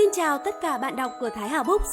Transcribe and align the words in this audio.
Xin 0.00 0.08
chào 0.12 0.38
tất 0.38 0.60
cả 0.60 0.78
bạn 0.78 0.96
đọc 0.96 1.12
của 1.20 1.30
Thái 1.30 1.48
Hà 1.48 1.62
Books. 1.62 1.88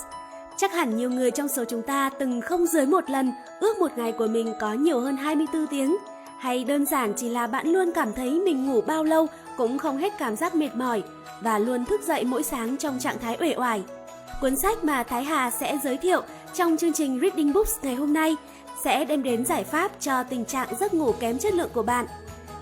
Chắc 0.57 0.73
hẳn 0.73 0.97
nhiều 0.97 1.09
người 1.09 1.31
trong 1.31 1.47
số 1.47 1.63
chúng 1.65 1.81
ta 1.81 2.09
từng 2.19 2.41
không 2.41 2.65
dưới 2.65 2.85
một 2.85 3.09
lần 3.09 3.31
ước 3.59 3.77
một 3.79 3.91
ngày 3.95 4.11
của 4.11 4.27
mình 4.27 4.53
có 4.59 4.73
nhiều 4.73 4.99
hơn 4.99 5.17
24 5.17 5.67
tiếng. 5.67 5.97
Hay 6.39 6.63
đơn 6.63 6.85
giản 6.85 7.13
chỉ 7.17 7.29
là 7.29 7.47
bạn 7.47 7.67
luôn 7.67 7.91
cảm 7.95 8.13
thấy 8.13 8.39
mình 8.39 8.67
ngủ 8.67 8.81
bao 8.81 9.03
lâu 9.03 9.27
cũng 9.57 9.77
không 9.77 9.97
hết 9.97 10.13
cảm 10.17 10.35
giác 10.35 10.55
mệt 10.55 10.75
mỏi 10.75 11.03
và 11.41 11.59
luôn 11.59 11.85
thức 11.85 12.01
dậy 12.01 12.23
mỗi 12.23 12.43
sáng 12.43 12.77
trong 12.77 12.99
trạng 12.99 13.19
thái 13.19 13.37
uể 13.39 13.55
oải. 13.57 13.83
Cuốn 14.41 14.55
sách 14.55 14.83
mà 14.83 15.03
Thái 15.03 15.23
Hà 15.23 15.51
sẽ 15.51 15.77
giới 15.83 15.97
thiệu 15.97 16.21
trong 16.53 16.77
chương 16.77 16.93
trình 16.93 17.19
Reading 17.21 17.53
Books 17.53 17.77
ngày 17.81 17.95
hôm 17.95 18.13
nay 18.13 18.35
sẽ 18.83 19.05
đem 19.05 19.23
đến 19.23 19.45
giải 19.45 19.63
pháp 19.63 19.91
cho 19.99 20.23
tình 20.23 20.45
trạng 20.45 20.67
giấc 20.79 20.93
ngủ 20.93 21.11
kém 21.19 21.39
chất 21.39 21.53
lượng 21.53 21.69
của 21.73 21.83
bạn. 21.83 22.05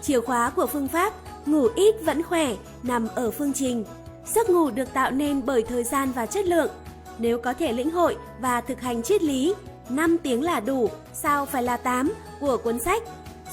Chìa 0.02 0.22
khóa 0.22 0.50
của 0.50 0.66
phương 0.66 0.88
pháp 0.88 1.14
ngủ 1.46 1.68
ít 1.76 1.96
vẫn 2.06 2.24
khỏe 2.24 2.54
nằm 2.84 3.08
ở 3.16 3.32
phương 3.32 3.54
trình. 3.54 3.86
Giấc 4.26 4.50
ngủ 4.50 4.70
được 4.70 4.94
tạo 4.94 5.12
nên 5.12 5.42
bởi 5.46 5.64
thời 5.64 5.84
gian 5.84 6.12
và 6.12 6.26
chất 6.26 6.46
lượng. 6.46 6.70
Nếu 7.18 7.38
có 7.38 7.54
thể 7.54 7.74
lĩnh 7.74 7.92
hội 7.92 8.18
và 8.40 8.62
thực 8.62 8.82
hành 8.82 9.04
triết 9.04 9.24
lý 9.24 9.54
5 9.90 10.18
tiếng 10.18 10.44
là 10.44 10.60
đủ, 10.60 10.90
sao 11.14 11.46
phải 11.46 11.64
là 11.64 11.78
8 11.78 12.14
của 12.40 12.58
cuốn 12.58 12.80
sách. 12.80 13.04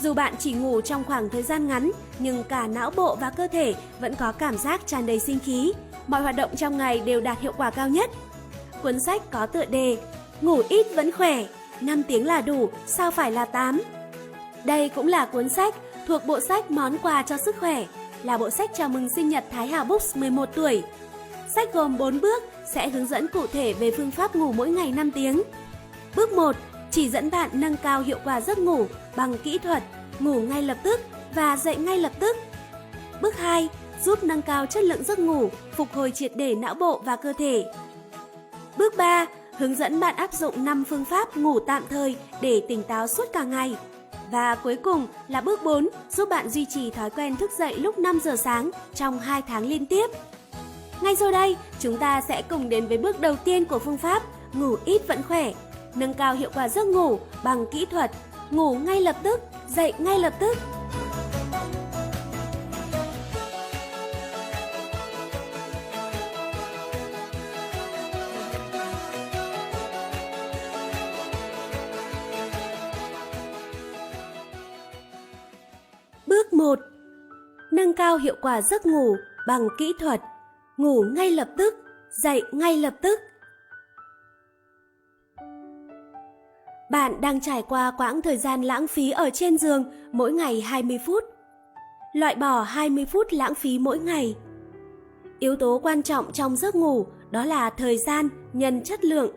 Dù 0.00 0.14
bạn 0.14 0.34
chỉ 0.38 0.52
ngủ 0.52 0.80
trong 0.80 1.04
khoảng 1.04 1.28
thời 1.28 1.42
gian 1.42 1.68
ngắn, 1.68 1.90
nhưng 2.18 2.44
cả 2.44 2.66
não 2.66 2.90
bộ 2.96 3.16
và 3.20 3.30
cơ 3.30 3.48
thể 3.48 3.74
vẫn 4.00 4.14
có 4.14 4.32
cảm 4.32 4.58
giác 4.58 4.86
tràn 4.86 5.06
đầy 5.06 5.18
sinh 5.18 5.38
khí. 5.38 5.72
Mọi 6.06 6.22
hoạt 6.22 6.36
động 6.36 6.56
trong 6.56 6.78
ngày 6.78 7.02
đều 7.04 7.20
đạt 7.20 7.40
hiệu 7.40 7.52
quả 7.56 7.70
cao 7.70 7.88
nhất. 7.88 8.10
Cuốn 8.82 9.00
sách 9.00 9.30
có 9.30 9.46
tựa 9.46 9.64
đề 9.64 9.96
Ngủ 10.40 10.62
ít 10.68 10.86
vẫn 10.94 11.12
khỏe, 11.12 11.44
5 11.80 12.02
tiếng 12.02 12.26
là 12.26 12.40
đủ, 12.40 12.70
sao 12.86 13.10
phải 13.10 13.32
là 13.32 13.44
8. 13.44 13.82
Đây 14.64 14.88
cũng 14.88 15.06
là 15.06 15.26
cuốn 15.26 15.48
sách 15.48 15.74
thuộc 16.06 16.24
bộ 16.26 16.40
sách 16.40 16.70
Món 16.70 16.98
quà 16.98 17.22
cho 17.22 17.36
sức 17.36 17.56
khỏe, 17.60 17.86
là 18.22 18.38
bộ 18.38 18.50
sách 18.50 18.70
chào 18.74 18.88
mừng 18.88 19.08
sinh 19.16 19.28
nhật 19.28 19.44
Thái 19.50 19.68
Hà 19.68 19.84
Books 19.84 20.16
11 20.16 20.48
tuổi. 20.54 20.82
Sách 21.54 21.72
gồm 21.72 21.98
4 21.98 22.20
bước 22.20 22.42
sẽ 22.74 22.88
hướng 22.88 23.06
dẫn 23.06 23.28
cụ 23.28 23.46
thể 23.46 23.72
về 23.72 23.90
phương 23.96 24.10
pháp 24.10 24.36
ngủ 24.36 24.52
mỗi 24.52 24.70
ngày 24.70 24.92
5 24.92 25.10
tiếng. 25.10 25.42
Bước 26.16 26.32
1. 26.32 26.56
Chỉ 26.90 27.08
dẫn 27.08 27.30
bạn 27.30 27.50
nâng 27.52 27.76
cao 27.76 28.02
hiệu 28.02 28.18
quả 28.24 28.40
giấc 28.40 28.58
ngủ 28.58 28.86
bằng 29.16 29.38
kỹ 29.38 29.58
thuật 29.58 29.82
ngủ 30.18 30.40
ngay 30.40 30.62
lập 30.62 30.76
tức 30.82 31.00
và 31.34 31.56
dậy 31.56 31.76
ngay 31.76 31.98
lập 31.98 32.12
tức. 32.18 32.36
Bước 33.20 33.36
2. 33.38 33.68
Giúp 34.04 34.24
nâng 34.24 34.42
cao 34.42 34.66
chất 34.66 34.84
lượng 34.84 35.04
giấc 35.04 35.18
ngủ, 35.18 35.50
phục 35.76 35.92
hồi 35.92 36.10
triệt 36.10 36.32
để 36.36 36.54
não 36.54 36.74
bộ 36.74 37.00
và 37.04 37.16
cơ 37.16 37.32
thể. 37.32 37.64
Bước 38.76 38.96
3. 38.96 39.26
Hướng 39.58 39.74
dẫn 39.74 40.00
bạn 40.00 40.16
áp 40.16 40.32
dụng 40.32 40.64
5 40.64 40.84
phương 40.84 41.04
pháp 41.04 41.36
ngủ 41.36 41.60
tạm 41.60 41.82
thời 41.90 42.16
để 42.40 42.62
tỉnh 42.68 42.82
táo 42.82 43.06
suốt 43.06 43.32
cả 43.32 43.42
ngày. 43.42 43.76
Và 44.32 44.54
cuối 44.54 44.76
cùng 44.76 45.06
là 45.28 45.40
bước 45.40 45.64
4, 45.64 45.88
giúp 46.10 46.28
bạn 46.28 46.48
duy 46.48 46.66
trì 46.66 46.90
thói 46.90 47.10
quen 47.10 47.36
thức 47.36 47.50
dậy 47.58 47.74
lúc 47.78 47.98
5 47.98 48.20
giờ 48.24 48.36
sáng 48.36 48.70
trong 48.94 49.18
2 49.18 49.42
tháng 49.42 49.66
liên 49.66 49.86
tiếp. 49.86 50.10
Ngay 51.00 51.16
sau 51.16 51.32
đây, 51.32 51.56
chúng 51.80 51.98
ta 51.98 52.20
sẽ 52.20 52.42
cùng 52.42 52.68
đến 52.68 52.86
với 52.86 52.98
bước 52.98 53.20
đầu 53.20 53.36
tiên 53.36 53.64
của 53.64 53.78
phương 53.78 53.98
pháp 53.98 54.22
ngủ 54.52 54.76
ít 54.84 55.02
vẫn 55.08 55.22
khỏe, 55.28 55.52
nâng 55.94 56.14
cao 56.14 56.34
hiệu 56.34 56.50
quả 56.54 56.68
giấc 56.68 56.86
ngủ 56.86 57.18
bằng 57.44 57.66
kỹ 57.70 57.86
thuật 57.90 58.10
ngủ 58.50 58.74
ngay 58.74 59.00
lập 59.00 59.16
tức, 59.22 59.40
dậy 59.68 59.92
ngay 59.98 60.18
lập 60.18 60.34
tức. 60.38 60.58
Bước 76.52 76.58
1. 76.58 76.78
Nâng 77.72 77.92
cao 77.92 78.16
hiệu 78.16 78.34
quả 78.40 78.62
giấc 78.62 78.86
ngủ 78.86 79.16
bằng 79.46 79.68
kỹ 79.78 79.92
thuật 79.98 80.20
ngủ 80.76 81.02
ngay 81.02 81.30
lập 81.30 81.48
tức, 81.56 81.74
dậy 82.10 82.42
ngay 82.52 82.76
lập 82.76 82.94
tức. 83.02 83.20
Bạn 86.90 87.20
đang 87.20 87.40
trải 87.40 87.62
qua 87.62 87.90
quãng 87.98 88.22
thời 88.22 88.36
gian 88.36 88.62
lãng 88.62 88.86
phí 88.86 89.10
ở 89.10 89.30
trên 89.30 89.58
giường 89.58 89.84
mỗi 90.12 90.32
ngày 90.32 90.60
20 90.60 90.98
phút. 91.06 91.24
Loại 92.12 92.34
bỏ 92.34 92.62
20 92.62 93.04
phút 93.04 93.26
lãng 93.30 93.54
phí 93.54 93.78
mỗi 93.78 93.98
ngày. 93.98 94.36
Yếu 95.38 95.56
tố 95.56 95.80
quan 95.82 96.02
trọng 96.02 96.32
trong 96.32 96.56
giấc 96.56 96.74
ngủ 96.74 97.06
đó 97.30 97.44
là 97.44 97.70
thời 97.70 97.98
gian 97.98 98.28
nhân 98.52 98.82
chất 98.82 99.04
lượng. 99.04 99.32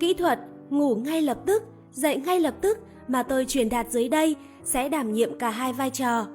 Kỹ 0.00 0.14
thuật 0.14 0.38
ngủ 0.70 0.94
ngay 0.94 1.22
lập 1.22 1.38
tức, 1.46 1.62
dậy 1.90 2.16
ngay 2.16 2.40
lập 2.40 2.54
tức 2.60 2.78
mà 3.08 3.22
tôi 3.22 3.44
truyền 3.48 3.68
đạt 3.68 3.90
dưới 3.90 4.08
đây 4.08 4.36
sẽ 4.64 4.88
đảm 4.88 5.12
nhiệm 5.12 5.38
cả 5.38 5.50
hai 5.50 5.72
vai 5.72 5.90
trò. 5.90 6.26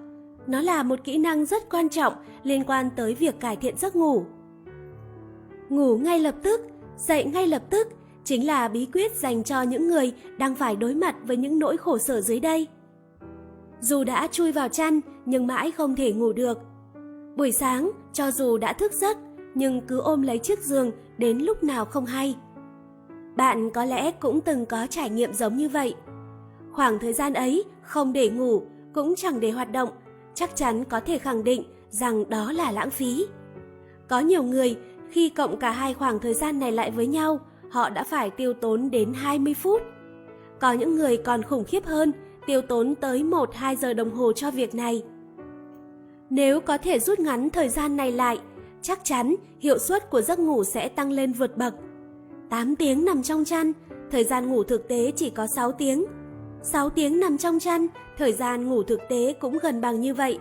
Nó 0.48 0.62
là 0.62 0.84
một 0.84 1.00
kỹ 1.04 1.18
năng 1.18 1.46
rất 1.46 1.70
quan 1.70 1.90
trọng 1.90 2.14
liên 2.44 2.64
quan 2.64 2.90
tới 2.96 3.16
việc 3.16 3.40
cải 3.40 3.56
thiện 3.56 3.78
giấc 3.78 3.96
ngủ. 3.96 4.26
Ngủ 5.70 5.98
ngay 5.98 6.20
lập 6.20 6.36
tức, 6.44 6.62
dậy 6.98 7.26
ngay 7.26 7.48
lập 7.48 7.62
tức 7.70 7.88
chính 8.24 8.48
là 8.48 8.68
bí 8.68 8.86
quyết 8.94 9.16
dành 9.16 9.44
cho 9.44 9.62
những 9.62 9.88
người 9.88 10.14
đang 10.38 10.56
phải 10.56 10.76
đối 10.76 10.96
mặt 10.96 11.16
với 11.24 11.38
những 11.38 11.60
nỗi 11.60 11.78
khổ 11.78 11.98
sở 11.98 12.22
dưới 12.22 12.40
đây. 12.40 12.68
Dù 13.82 14.04
đã 14.04 14.28
chui 14.28 14.52
vào 14.52 14.68
chăn 14.68 15.02
nhưng 15.26 15.48
mãi 15.48 15.72
không 15.72 15.96
thể 15.96 16.14
ngủ 16.14 16.34
được. 16.34 16.60
Buổi 17.36 17.52
sáng, 17.52 17.92
cho 18.14 18.32
dù 18.32 18.58
đã 18.58 18.74
thức 18.74 18.94
giấc 18.94 19.18
nhưng 19.56 19.82
cứ 19.82 20.00
ôm 20.00 20.22
lấy 20.22 20.40
chiếc 20.40 20.60
giường 20.60 20.92
đến 21.18 21.38
lúc 21.38 21.64
nào 21.64 21.86
không 21.86 22.06
hay. 22.06 22.36
Bạn 23.36 23.70
có 23.70 23.86
lẽ 23.86 24.12
cũng 24.12 24.42
từng 24.42 24.66
có 24.66 24.88
trải 24.90 25.10
nghiệm 25.10 25.34
giống 25.34 25.58
như 25.58 25.70
vậy. 25.70 25.96
Khoảng 26.72 27.00
thời 27.00 27.14
gian 27.14 27.34
ấy 27.34 27.64
không 27.82 28.14
để 28.14 28.30
ngủ 28.30 28.62
cũng 28.94 29.16
chẳng 29.16 29.40
để 29.40 29.52
hoạt 29.52 29.72
động, 29.72 29.90
chắc 30.36 30.56
chắn 30.56 30.84
có 30.84 31.00
thể 31.00 31.18
khẳng 31.18 31.44
định 31.44 31.64
rằng 31.90 32.30
đó 32.30 32.52
là 32.52 32.72
lãng 32.72 32.90
phí. 32.90 33.28
Có 34.08 34.20
nhiều 34.20 34.44
người 34.44 34.76
khi 35.10 35.30
cộng 35.30 35.58
cả 35.58 35.72
hai 35.72 35.94
khoảng 35.94 36.20
thời 36.20 36.34
gian 36.34 36.60
này 36.60 36.72
lại 36.72 36.92
với 36.92 37.08
nhau, 37.08 37.40
họ 37.70 37.90
đã 37.90 38.04
phải 38.04 38.30
tiêu 38.30 38.54
tốn 38.54 38.92
đến 38.92 39.14
20 39.14 39.54
phút. 39.54 39.82
Có 40.60 40.74
những 40.74 40.96
người 40.96 41.18
còn 41.18 41.44
khủng 41.44 41.64
khiếp 41.64 41.86
hơn, 41.86 42.12
tiêu 42.48 42.62
tốn 42.62 42.96
tới 42.96 43.24
1-2 43.24 43.76
giờ 43.76 43.94
đồng 43.94 44.12
hồ 44.12 44.34
cho 44.34 44.52
việc 44.52 44.76
này. 44.76 45.04
Nếu 46.30 46.60
có 46.60 46.78
thể 46.78 47.00
rút 47.00 47.20
ngắn 47.20 47.50
thời 47.50 47.70
gian 47.70 47.98
này 47.98 48.12
lại, 48.12 48.40
chắc 48.82 49.00
chắn 49.04 49.36
hiệu 49.60 49.78
suất 49.78 50.10
của 50.10 50.22
giấc 50.22 50.40
ngủ 50.40 50.64
sẽ 50.64 50.90
tăng 50.90 51.12
lên 51.12 51.32
vượt 51.32 51.58
bậc. 51.58 51.74
8 52.50 52.76
tiếng 52.76 53.06
nằm 53.06 53.24
trong 53.24 53.46
chăn, 53.46 53.72
thời 54.12 54.24
gian 54.24 54.50
ngủ 54.50 54.64
thực 54.64 54.88
tế 54.88 55.12
chỉ 55.16 55.30
có 55.30 55.48
6 55.48 55.72
tiếng. 55.72 56.06
6 56.66 56.90
tiếng 56.90 57.20
nằm 57.20 57.38
trong 57.38 57.60
chăn, 57.60 57.88
thời 58.18 58.34
gian 58.34 58.70
ngủ 58.70 58.84
thực 58.84 59.00
tế 59.10 59.34
cũng 59.40 59.58
gần 59.62 59.82
bằng 59.82 60.02
như 60.02 60.14
vậy. 60.14 60.40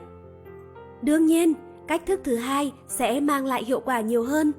Đương 1.03 1.27
nhiên, 1.27 1.55
cách 1.89 2.07
thức 2.07 2.21
thứ 2.25 2.37
hai 2.37 2.73
sẽ 2.89 3.21
mang 3.21 3.47
lại 3.47 3.65
hiệu 3.65 3.81
quả 3.81 4.01
nhiều 4.01 4.23
hơn. 4.23 4.53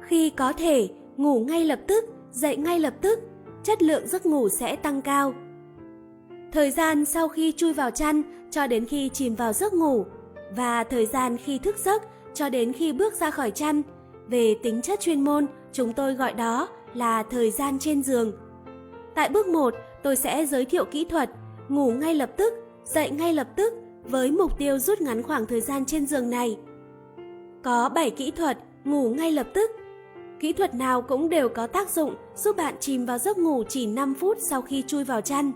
Khi 0.00 0.30
có 0.30 0.52
thể, 0.52 0.88
ngủ 1.16 1.44
ngay 1.48 1.64
lập 1.64 1.80
tức, 1.86 2.04
dậy 2.30 2.56
ngay 2.56 2.80
lập 2.80 2.94
tức, 3.00 3.18
chất 3.62 3.82
lượng 3.82 4.08
giấc 4.08 4.26
ngủ 4.26 4.48
sẽ 4.48 4.76
tăng 4.76 5.02
cao. 5.02 5.34
Thời 6.52 6.70
gian 6.70 7.04
sau 7.04 7.28
khi 7.28 7.52
chui 7.52 7.72
vào 7.72 7.90
chăn 7.90 8.22
cho 8.50 8.66
đến 8.66 8.86
khi 8.86 9.08
chìm 9.08 9.34
vào 9.34 9.52
giấc 9.52 9.72
ngủ 9.74 10.04
và 10.56 10.84
thời 10.84 11.06
gian 11.06 11.36
khi 11.36 11.58
thức 11.58 11.76
giấc 11.78 12.02
cho 12.34 12.48
đến 12.48 12.72
khi 12.72 12.92
bước 12.92 13.14
ra 13.14 13.30
khỏi 13.30 13.50
chăn, 13.50 13.82
về 14.28 14.56
tính 14.62 14.82
chất 14.82 15.00
chuyên 15.00 15.24
môn, 15.24 15.46
chúng 15.72 15.92
tôi 15.92 16.14
gọi 16.14 16.32
đó 16.32 16.68
là 16.94 17.22
thời 17.22 17.50
gian 17.50 17.78
trên 17.78 18.02
giường. 18.02 18.32
Tại 19.14 19.28
bước 19.28 19.46
1, 19.46 19.74
tôi 20.02 20.16
sẽ 20.16 20.46
giới 20.46 20.64
thiệu 20.64 20.84
kỹ 20.84 21.04
thuật 21.04 21.30
ngủ 21.68 21.90
ngay 21.90 22.14
lập 22.14 22.30
tức, 22.36 22.54
dậy 22.84 23.10
ngay 23.10 23.32
lập 23.32 23.48
tức 23.56 23.72
với 24.04 24.30
mục 24.30 24.58
tiêu 24.58 24.78
rút 24.78 25.00
ngắn 25.00 25.22
khoảng 25.22 25.46
thời 25.46 25.60
gian 25.60 25.84
trên 25.84 26.06
giường 26.06 26.30
này. 26.30 26.58
Có 27.62 27.88
7 27.94 28.10
kỹ 28.10 28.30
thuật 28.30 28.58
ngủ 28.84 29.10
ngay 29.10 29.32
lập 29.32 29.46
tức 29.54 29.70
Kỹ 30.42 30.52
thuật 30.52 30.74
nào 30.74 31.02
cũng 31.02 31.28
đều 31.28 31.48
có 31.48 31.66
tác 31.66 31.90
dụng 31.90 32.14
giúp 32.36 32.56
bạn 32.56 32.74
chìm 32.80 33.06
vào 33.06 33.18
giấc 33.18 33.38
ngủ 33.38 33.62
chỉ 33.68 33.86
5 33.86 34.14
phút 34.14 34.38
sau 34.50 34.62
khi 34.62 34.84
chui 34.86 35.04
vào 35.04 35.20
chăn. 35.20 35.52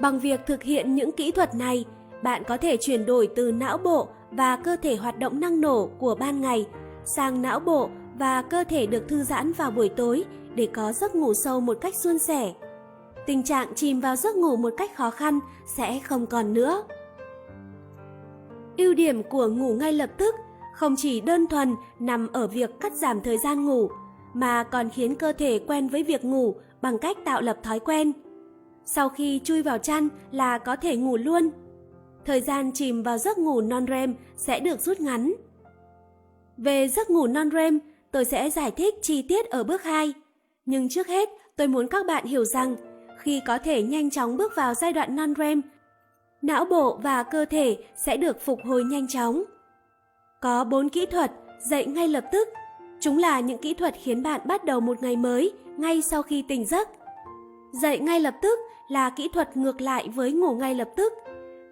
Bằng 0.00 0.18
việc 0.18 0.40
thực 0.46 0.62
hiện 0.62 0.94
những 0.94 1.12
kỹ 1.12 1.30
thuật 1.30 1.54
này, 1.54 1.84
bạn 2.22 2.42
có 2.48 2.56
thể 2.56 2.76
chuyển 2.76 3.06
đổi 3.06 3.28
từ 3.36 3.52
não 3.52 3.78
bộ 3.78 4.08
và 4.30 4.56
cơ 4.56 4.76
thể 4.82 4.96
hoạt 4.96 5.18
động 5.18 5.40
năng 5.40 5.60
nổ 5.60 5.88
của 5.98 6.14
ban 6.14 6.40
ngày 6.40 6.66
sang 7.04 7.42
não 7.42 7.60
bộ 7.60 7.88
và 8.18 8.42
cơ 8.42 8.64
thể 8.68 8.86
được 8.86 9.08
thư 9.08 9.22
giãn 9.22 9.52
vào 9.52 9.70
buổi 9.70 9.88
tối 9.88 10.24
để 10.54 10.68
có 10.72 10.92
giấc 10.92 11.14
ngủ 11.14 11.32
sâu 11.44 11.60
một 11.60 11.78
cách 11.80 11.94
suôn 11.94 12.18
sẻ. 12.18 12.52
Tình 13.26 13.42
trạng 13.42 13.74
chìm 13.74 14.00
vào 14.00 14.16
giấc 14.16 14.36
ngủ 14.36 14.56
một 14.56 14.74
cách 14.76 14.96
khó 14.96 15.10
khăn 15.10 15.40
sẽ 15.66 15.98
không 15.98 16.26
còn 16.26 16.52
nữa. 16.52 16.84
Ưu 18.76 18.94
điểm 18.94 19.22
của 19.22 19.48
ngủ 19.48 19.74
ngay 19.74 19.92
lập 19.92 20.10
tức 20.18 20.34
không 20.74 20.94
chỉ 20.96 21.20
đơn 21.20 21.46
thuần 21.46 21.74
nằm 21.98 22.28
ở 22.32 22.46
việc 22.46 22.70
cắt 22.80 22.92
giảm 22.92 23.20
thời 23.20 23.38
gian 23.38 23.64
ngủ, 23.64 23.88
mà 24.34 24.64
còn 24.64 24.90
khiến 24.90 25.14
cơ 25.14 25.32
thể 25.32 25.60
quen 25.66 25.88
với 25.88 26.02
việc 26.02 26.24
ngủ 26.24 26.54
bằng 26.82 26.98
cách 26.98 27.16
tạo 27.24 27.42
lập 27.42 27.58
thói 27.62 27.80
quen. 27.80 28.12
Sau 28.84 29.08
khi 29.08 29.40
chui 29.44 29.62
vào 29.62 29.78
chăn 29.78 30.08
là 30.30 30.58
có 30.58 30.76
thể 30.76 30.96
ngủ 30.96 31.16
luôn. 31.16 31.50
Thời 32.26 32.40
gian 32.40 32.72
chìm 32.72 33.02
vào 33.02 33.18
giấc 33.18 33.38
ngủ 33.38 33.60
non-REM 33.60 34.14
sẽ 34.36 34.60
được 34.60 34.80
rút 34.80 35.00
ngắn. 35.00 35.32
Về 36.56 36.88
giấc 36.88 37.10
ngủ 37.10 37.26
non-REM, 37.26 37.78
tôi 38.10 38.24
sẽ 38.24 38.50
giải 38.50 38.70
thích 38.70 38.94
chi 39.02 39.22
tiết 39.22 39.46
ở 39.46 39.64
bước 39.64 39.82
2. 39.82 40.14
Nhưng 40.66 40.88
trước 40.88 41.06
hết, 41.06 41.28
tôi 41.56 41.68
muốn 41.68 41.88
các 41.88 42.06
bạn 42.06 42.24
hiểu 42.24 42.44
rằng 42.44 42.76
khi 43.24 43.40
có 43.46 43.58
thể 43.58 43.82
nhanh 43.82 44.10
chóng 44.10 44.36
bước 44.36 44.52
vào 44.56 44.74
giai 44.74 44.92
đoạn 44.92 45.16
non-REM, 45.16 45.62
não 46.42 46.64
bộ 46.64 46.98
và 47.02 47.22
cơ 47.22 47.44
thể 47.44 47.78
sẽ 47.96 48.16
được 48.16 48.40
phục 48.44 48.58
hồi 48.64 48.84
nhanh 48.84 49.08
chóng. 49.08 49.42
Có 50.40 50.64
4 50.64 50.88
kỹ 50.88 51.06
thuật 51.06 51.32
dậy 51.60 51.86
ngay 51.86 52.08
lập 52.08 52.24
tức. 52.32 52.48
Chúng 53.00 53.18
là 53.18 53.40
những 53.40 53.58
kỹ 53.58 53.74
thuật 53.74 53.94
khiến 54.02 54.22
bạn 54.22 54.40
bắt 54.44 54.64
đầu 54.64 54.80
một 54.80 55.02
ngày 55.02 55.16
mới 55.16 55.52
ngay 55.76 56.02
sau 56.02 56.22
khi 56.22 56.44
tỉnh 56.48 56.66
giấc. 56.66 56.88
Dậy 57.82 57.98
ngay 57.98 58.20
lập 58.20 58.34
tức 58.42 58.58
là 58.88 59.10
kỹ 59.10 59.28
thuật 59.32 59.56
ngược 59.56 59.80
lại 59.80 60.08
với 60.08 60.32
ngủ 60.32 60.54
ngay 60.54 60.74
lập 60.74 60.88
tức. 60.96 61.12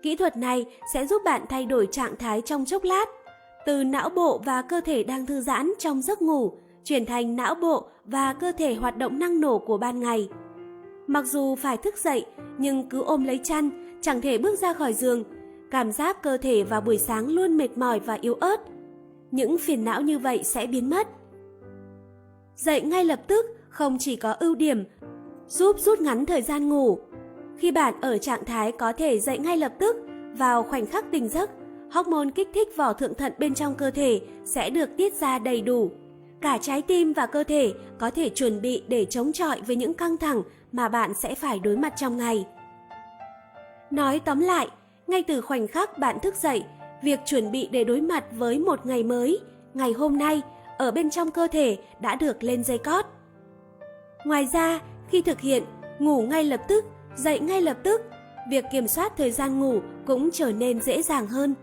Kỹ 0.02 0.16
thuật 0.16 0.37
này 0.37 0.66
sẽ 0.94 1.06
giúp 1.06 1.22
bạn 1.25 1.43
thay 1.49 1.66
đổi 1.66 1.88
trạng 1.93 2.16
thái 2.16 2.40
trong 2.40 2.64
chốc 2.64 2.84
lát, 2.84 3.08
từ 3.66 3.84
não 3.84 4.08
bộ 4.08 4.40
và 4.44 4.62
cơ 4.62 4.81
thể 4.81 5.02
đang 5.02 5.26
thư 5.26 5.40
giãn 5.40 5.72
trong 5.78 6.02
giấc 6.02 6.22
ngủ 6.22 6.52
chuyển 6.84 7.06
thành 7.06 7.37
não 7.37 7.54
bộ 7.54 7.87
và 8.04 8.32
cơ 8.32 8.52
thể 8.52 8.75
hoạt 8.75 8.96
động 8.96 9.19
năng 9.19 9.40
nổ 9.40 9.58
của 9.58 9.78
ban 9.78 10.00
ngày. 10.00 10.28
Mặc 11.12 11.26
dù 11.26 11.55
phải 11.55 11.76
thức 11.76 11.99
dậy, 11.99 12.26
nhưng 12.59 12.88
cứ 12.88 13.03
ôm 13.03 13.25
lấy 13.25 13.41
chăn, 13.43 13.70
chẳng 14.00 14.20
thể 14.20 14.38
bước 14.38 14.59
ra 14.59 14.73
khỏi 14.73 14.93
giường. 14.93 15.25
Cảm 15.70 15.93
giác 15.93 16.23
cơ 16.23 16.37
thể 16.37 16.62
vào 16.62 16.81
buổi 16.81 16.99
sáng 16.99 17.29
luôn 17.29 17.56
mệt 17.56 17.79
mỏi 17.79 18.00
và 18.00 18.19
yếu 18.20 18.35
ớt. 18.35 18.61
Những 19.31 19.59
phiền 19.59 19.85
não 19.85 20.03
như 20.03 20.19
vậy 20.19 20.41
sẽ 20.44 20.67
biến 20.67 20.91
mất. 20.91 21.09
Dậy 22.56 22.81
ngay 22.81 23.05
lập 23.05 23.20
tức 23.26 23.47
không 23.69 23.97
chỉ 24.00 24.17
có 24.17 24.32
ưu 24.32 24.55
điểm 24.55 24.85
giúp 25.49 25.76
rút 25.81 26.00
ngắn 26.00 26.26
thời 26.26 26.43
gian 26.43 26.69
ngủ. 26.69 26.99
Khi 27.56 27.70
bạn 27.70 27.94
ở 28.00 28.19
trạng 28.19 28.44
thái 28.44 28.73
có 28.73 28.93
thể 28.93 29.19
dậy 29.19 29.38
ngay 29.38 29.56
lập 29.56 29.73
tức, 29.79 29.97
vào 30.38 30.62
khoảnh 30.62 30.87
khắc 30.87 31.11
tỉnh 31.11 31.29
giấc, 31.29 31.50
hormone 31.91 32.31
kích 32.35 32.49
thích 32.55 32.69
vỏ 32.76 32.93
thượng 32.93 33.14
thận 33.14 33.32
bên 33.38 33.55
trong 33.55 33.75
cơ 33.75 33.91
thể 33.91 34.20
sẽ 34.44 34.70
được 34.70 34.91
tiết 34.97 35.14
ra 35.14 35.38
đầy 35.38 35.61
đủ. 35.62 35.91
Cả 36.41 36.59
trái 36.62 36.82
tim 36.82 37.12
và 37.12 37.26
cơ 37.26 37.44
thể 37.44 37.73
có 37.99 38.11
thể 38.11 38.29
chuẩn 38.29 38.61
bị 38.61 38.82
để 38.88 39.05
chống 39.05 39.32
chọi 39.32 39.61
với 39.67 39.76
những 39.76 39.94
căng 39.94 40.17
thẳng 40.17 40.43
mà 40.73 40.89
bạn 40.89 41.15
sẽ 41.15 41.35
phải 41.35 41.59
đối 41.59 41.77
mặt 41.77 41.93
trong 41.97 42.17
ngày. 42.17 42.47
Nói 43.91 44.21
tóm 44.25 44.41
lại, 44.41 44.69
ngay 45.07 45.23
từ 45.23 45.41
khoảnh 45.41 45.67
khắc 45.67 45.99
bạn 45.99 46.21
thức 46.21 46.35
dậy, 46.35 46.65
việc 47.03 47.21
chuẩn 47.25 47.53
bị 47.53 47.69
để 47.73 47.85
đối 47.85 48.01
mặt 48.01 48.25
với 48.33 48.59
một 48.59 48.87
ngày 48.87 49.03
mới, 49.03 49.41
ngày 49.75 49.93
hôm 49.93 50.19
nay, 50.19 50.43
ở 50.79 50.91
bên 50.91 51.11
trong 51.11 51.31
cơ 51.31 51.49
thể 51.53 51.79
đã 52.01 52.15
được 52.15 52.43
lên 52.43 52.65
dây 52.65 52.79
cót. 52.79 53.05
Ngoài 54.25 54.49
ra, 54.53 54.81
khi 55.09 55.23
thực 55.23 55.41
hiện, 55.41 55.63
ngủ 55.99 56.23
ngay 56.23 56.45
lập 56.45 56.61
tức, 56.69 56.85
dậy 57.17 57.41
ngay 57.41 57.63
lập 57.63 57.77
tức, 57.83 58.01
việc 58.51 58.65
kiểm 58.73 58.89
soát 58.89 59.13
thời 59.17 59.31
gian 59.31 59.61
ngủ 59.61 59.81
cũng 60.07 60.31
trở 60.31 60.53
nên 60.53 60.81
dễ 60.81 61.03
dàng 61.03 61.27
hơn. 61.27 61.55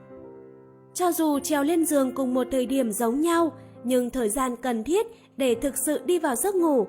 Cho 0.93 1.11
dù 1.11 1.39
trèo 1.39 1.63
lên 1.63 1.85
giường 1.85 2.15
cùng 2.15 2.33
một 2.33 2.47
thời 2.51 2.65
điểm 2.65 2.91
giống 2.91 3.21
nhau, 3.21 3.51
nhưng 3.83 4.09
thời 4.09 4.29
gian 4.29 4.55
cần 4.55 4.83
thiết 4.83 5.07
để 5.37 5.55
thực 5.55 5.77
sự 5.77 5.99
đi 6.05 6.19
vào 6.19 6.35
giấc 6.35 6.55
ngủ. 6.55 6.87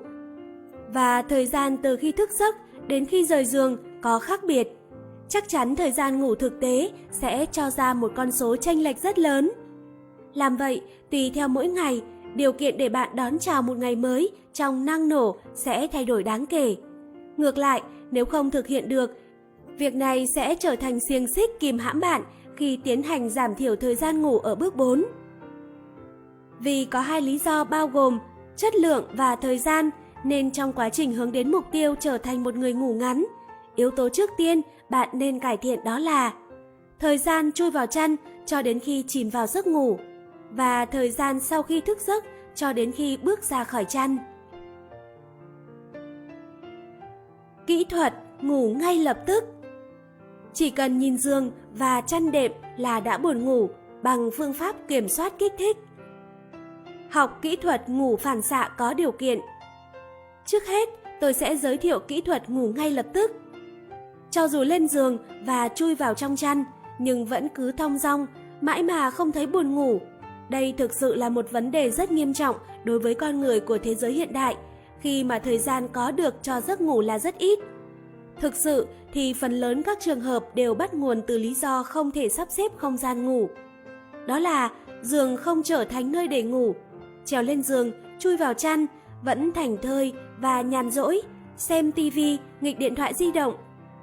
Và 0.93 1.21
thời 1.21 1.45
gian 1.45 1.77
từ 1.77 1.95
khi 1.95 2.11
thức 2.11 2.29
giấc 2.31 2.55
đến 2.87 3.05
khi 3.05 3.25
rời 3.25 3.45
giường 3.45 3.77
có 4.01 4.19
khác 4.19 4.43
biệt. 4.43 4.67
Chắc 5.29 5.49
chắn 5.49 5.75
thời 5.75 5.91
gian 5.91 6.19
ngủ 6.19 6.35
thực 6.35 6.59
tế 6.59 6.91
sẽ 7.11 7.45
cho 7.51 7.69
ra 7.69 7.93
một 7.93 8.11
con 8.15 8.31
số 8.31 8.55
chênh 8.55 8.83
lệch 8.83 8.97
rất 8.97 9.19
lớn. 9.19 9.51
Làm 10.33 10.57
vậy, 10.57 10.81
tùy 11.11 11.31
theo 11.35 11.47
mỗi 11.47 11.67
ngày, 11.67 12.01
điều 12.35 12.53
kiện 12.53 12.77
để 12.77 12.89
bạn 12.89 13.15
đón 13.15 13.39
chào 13.39 13.61
một 13.61 13.77
ngày 13.77 13.95
mới 13.95 14.31
trong 14.53 14.85
năng 14.85 15.09
nổ 15.09 15.35
sẽ 15.55 15.87
thay 15.87 16.05
đổi 16.05 16.23
đáng 16.23 16.45
kể. 16.45 16.75
Ngược 17.37 17.57
lại, 17.57 17.81
nếu 18.11 18.25
không 18.25 18.51
thực 18.51 18.67
hiện 18.67 18.89
được, 18.89 19.17
việc 19.77 19.95
này 19.95 20.25
sẽ 20.35 20.55
trở 20.55 20.75
thành 20.75 20.99
xiềng 21.09 21.27
xích 21.35 21.49
kìm 21.59 21.79
hãm 21.79 21.99
bạn 21.99 22.21
khi 22.55 22.79
tiến 22.83 23.03
hành 23.03 23.29
giảm 23.29 23.55
thiểu 23.55 23.75
thời 23.75 23.95
gian 23.95 24.21
ngủ 24.21 24.39
ở 24.39 24.55
bước 24.55 24.75
4. 24.75 25.05
Vì 26.59 26.85
có 26.85 26.99
hai 26.99 27.21
lý 27.21 27.37
do 27.37 27.63
bao 27.63 27.87
gồm 27.87 28.19
chất 28.57 28.75
lượng 28.75 29.05
và 29.13 29.35
thời 29.35 29.57
gian 29.57 29.89
nên 30.23 30.51
trong 30.51 30.73
quá 30.73 30.89
trình 30.89 31.13
hướng 31.13 31.31
đến 31.31 31.51
mục 31.51 31.65
tiêu 31.71 31.95
trở 31.99 32.17
thành 32.17 32.43
một 32.43 32.55
người 32.55 32.73
ngủ 32.73 32.93
ngắn, 32.93 33.25
yếu 33.75 33.91
tố 33.91 34.09
trước 34.09 34.29
tiên 34.37 34.61
bạn 34.89 35.09
nên 35.13 35.39
cải 35.39 35.57
thiện 35.57 35.83
đó 35.83 35.99
là 35.99 36.33
thời 36.99 37.17
gian 37.17 37.51
chui 37.51 37.71
vào 37.71 37.85
chăn 37.85 38.15
cho 38.45 38.61
đến 38.61 38.79
khi 38.79 39.03
chìm 39.07 39.29
vào 39.29 39.47
giấc 39.47 39.67
ngủ 39.67 39.99
và 40.51 40.85
thời 40.85 41.11
gian 41.11 41.39
sau 41.39 41.63
khi 41.63 41.81
thức 41.81 41.99
giấc 41.99 42.23
cho 42.55 42.73
đến 42.73 42.91
khi 42.91 43.17
bước 43.17 43.43
ra 43.43 43.63
khỏi 43.63 43.85
chăn. 43.85 44.17
Kỹ 47.67 47.85
thuật 47.89 48.13
ngủ 48.41 48.73
ngay 48.79 48.99
lập 48.99 49.17
tức 49.25 49.43
Chỉ 50.53 50.69
cần 50.69 50.97
nhìn 50.97 51.17
giường 51.17 51.51
và 51.73 52.01
chăn 52.01 52.31
đệm 52.31 52.51
là 52.77 52.99
đã 52.99 53.17
buồn 53.17 53.45
ngủ 53.45 53.69
bằng 54.03 54.29
phương 54.37 54.53
pháp 54.53 54.75
kiểm 54.87 55.09
soát 55.09 55.33
kích 55.39 55.53
thích. 55.57 55.77
Học 57.11 57.39
kỹ 57.41 57.55
thuật 57.55 57.89
ngủ 57.89 58.17
phản 58.17 58.41
xạ 58.41 58.69
có 58.77 58.93
điều 58.93 59.11
kiện. 59.11 59.39
Trước 60.51 60.67
hết, 60.67 60.89
tôi 61.19 61.33
sẽ 61.33 61.55
giới 61.55 61.77
thiệu 61.77 61.99
kỹ 61.99 62.21
thuật 62.21 62.49
ngủ 62.49 62.67
ngay 62.75 62.91
lập 62.91 63.05
tức. 63.13 63.31
Cho 64.31 64.47
dù 64.47 64.63
lên 64.63 64.87
giường 64.87 65.17
và 65.45 65.67
chui 65.67 65.95
vào 65.95 66.13
trong 66.13 66.35
chăn, 66.35 66.63
nhưng 66.99 67.25
vẫn 67.25 67.49
cứ 67.49 67.71
thong 67.71 67.97
dong, 67.97 68.27
mãi 68.61 68.83
mà 68.83 69.09
không 69.09 69.31
thấy 69.31 69.47
buồn 69.47 69.75
ngủ. 69.75 69.99
Đây 70.49 70.73
thực 70.77 70.93
sự 70.93 71.15
là 71.15 71.29
một 71.29 71.51
vấn 71.51 71.71
đề 71.71 71.91
rất 71.91 72.11
nghiêm 72.11 72.33
trọng 72.33 72.55
đối 72.83 72.99
với 72.99 73.13
con 73.13 73.39
người 73.39 73.59
của 73.59 73.77
thế 73.77 73.95
giới 73.95 74.11
hiện 74.13 74.33
đại, 74.33 74.55
khi 74.99 75.23
mà 75.23 75.39
thời 75.39 75.57
gian 75.57 75.87
có 75.87 76.11
được 76.11 76.33
cho 76.41 76.61
giấc 76.61 76.81
ngủ 76.81 77.01
là 77.01 77.19
rất 77.19 77.37
ít. 77.37 77.59
Thực 78.39 78.55
sự 78.55 78.87
thì 79.13 79.33
phần 79.33 79.53
lớn 79.53 79.83
các 79.83 79.97
trường 79.99 80.21
hợp 80.21 80.55
đều 80.55 80.73
bắt 80.73 80.93
nguồn 80.93 81.21
từ 81.27 81.37
lý 81.37 81.53
do 81.53 81.83
không 81.83 82.11
thể 82.11 82.29
sắp 82.29 82.47
xếp 82.51 82.71
không 82.77 82.97
gian 82.97 83.25
ngủ. 83.25 83.49
Đó 84.27 84.39
là 84.39 84.69
giường 85.01 85.37
không 85.37 85.63
trở 85.63 85.83
thành 85.83 86.11
nơi 86.11 86.27
để 86.27 86.43
ngủ, 86.43 86.75
trèo 87.25 87.43
lên 87.43 87.63
giường, 87.63 87.91
chui 88.19 88.37
vào 88.37 88.53
chăn, 88.53 88.85
vẫn 89.23 89.51
thành 89.53 89.77
thơi 89.81 90.13
và 90.41 90.61
nhàn 90.61 90.91
rỗi, 90.91 91.21
xem 91.57 91.91
tivi, 91.91 92.37
nghịch 92.61 92.79
điện 92.79 92.95
thoại 92.95 93.13
di 93.13 93.31
động. 93.31 93.55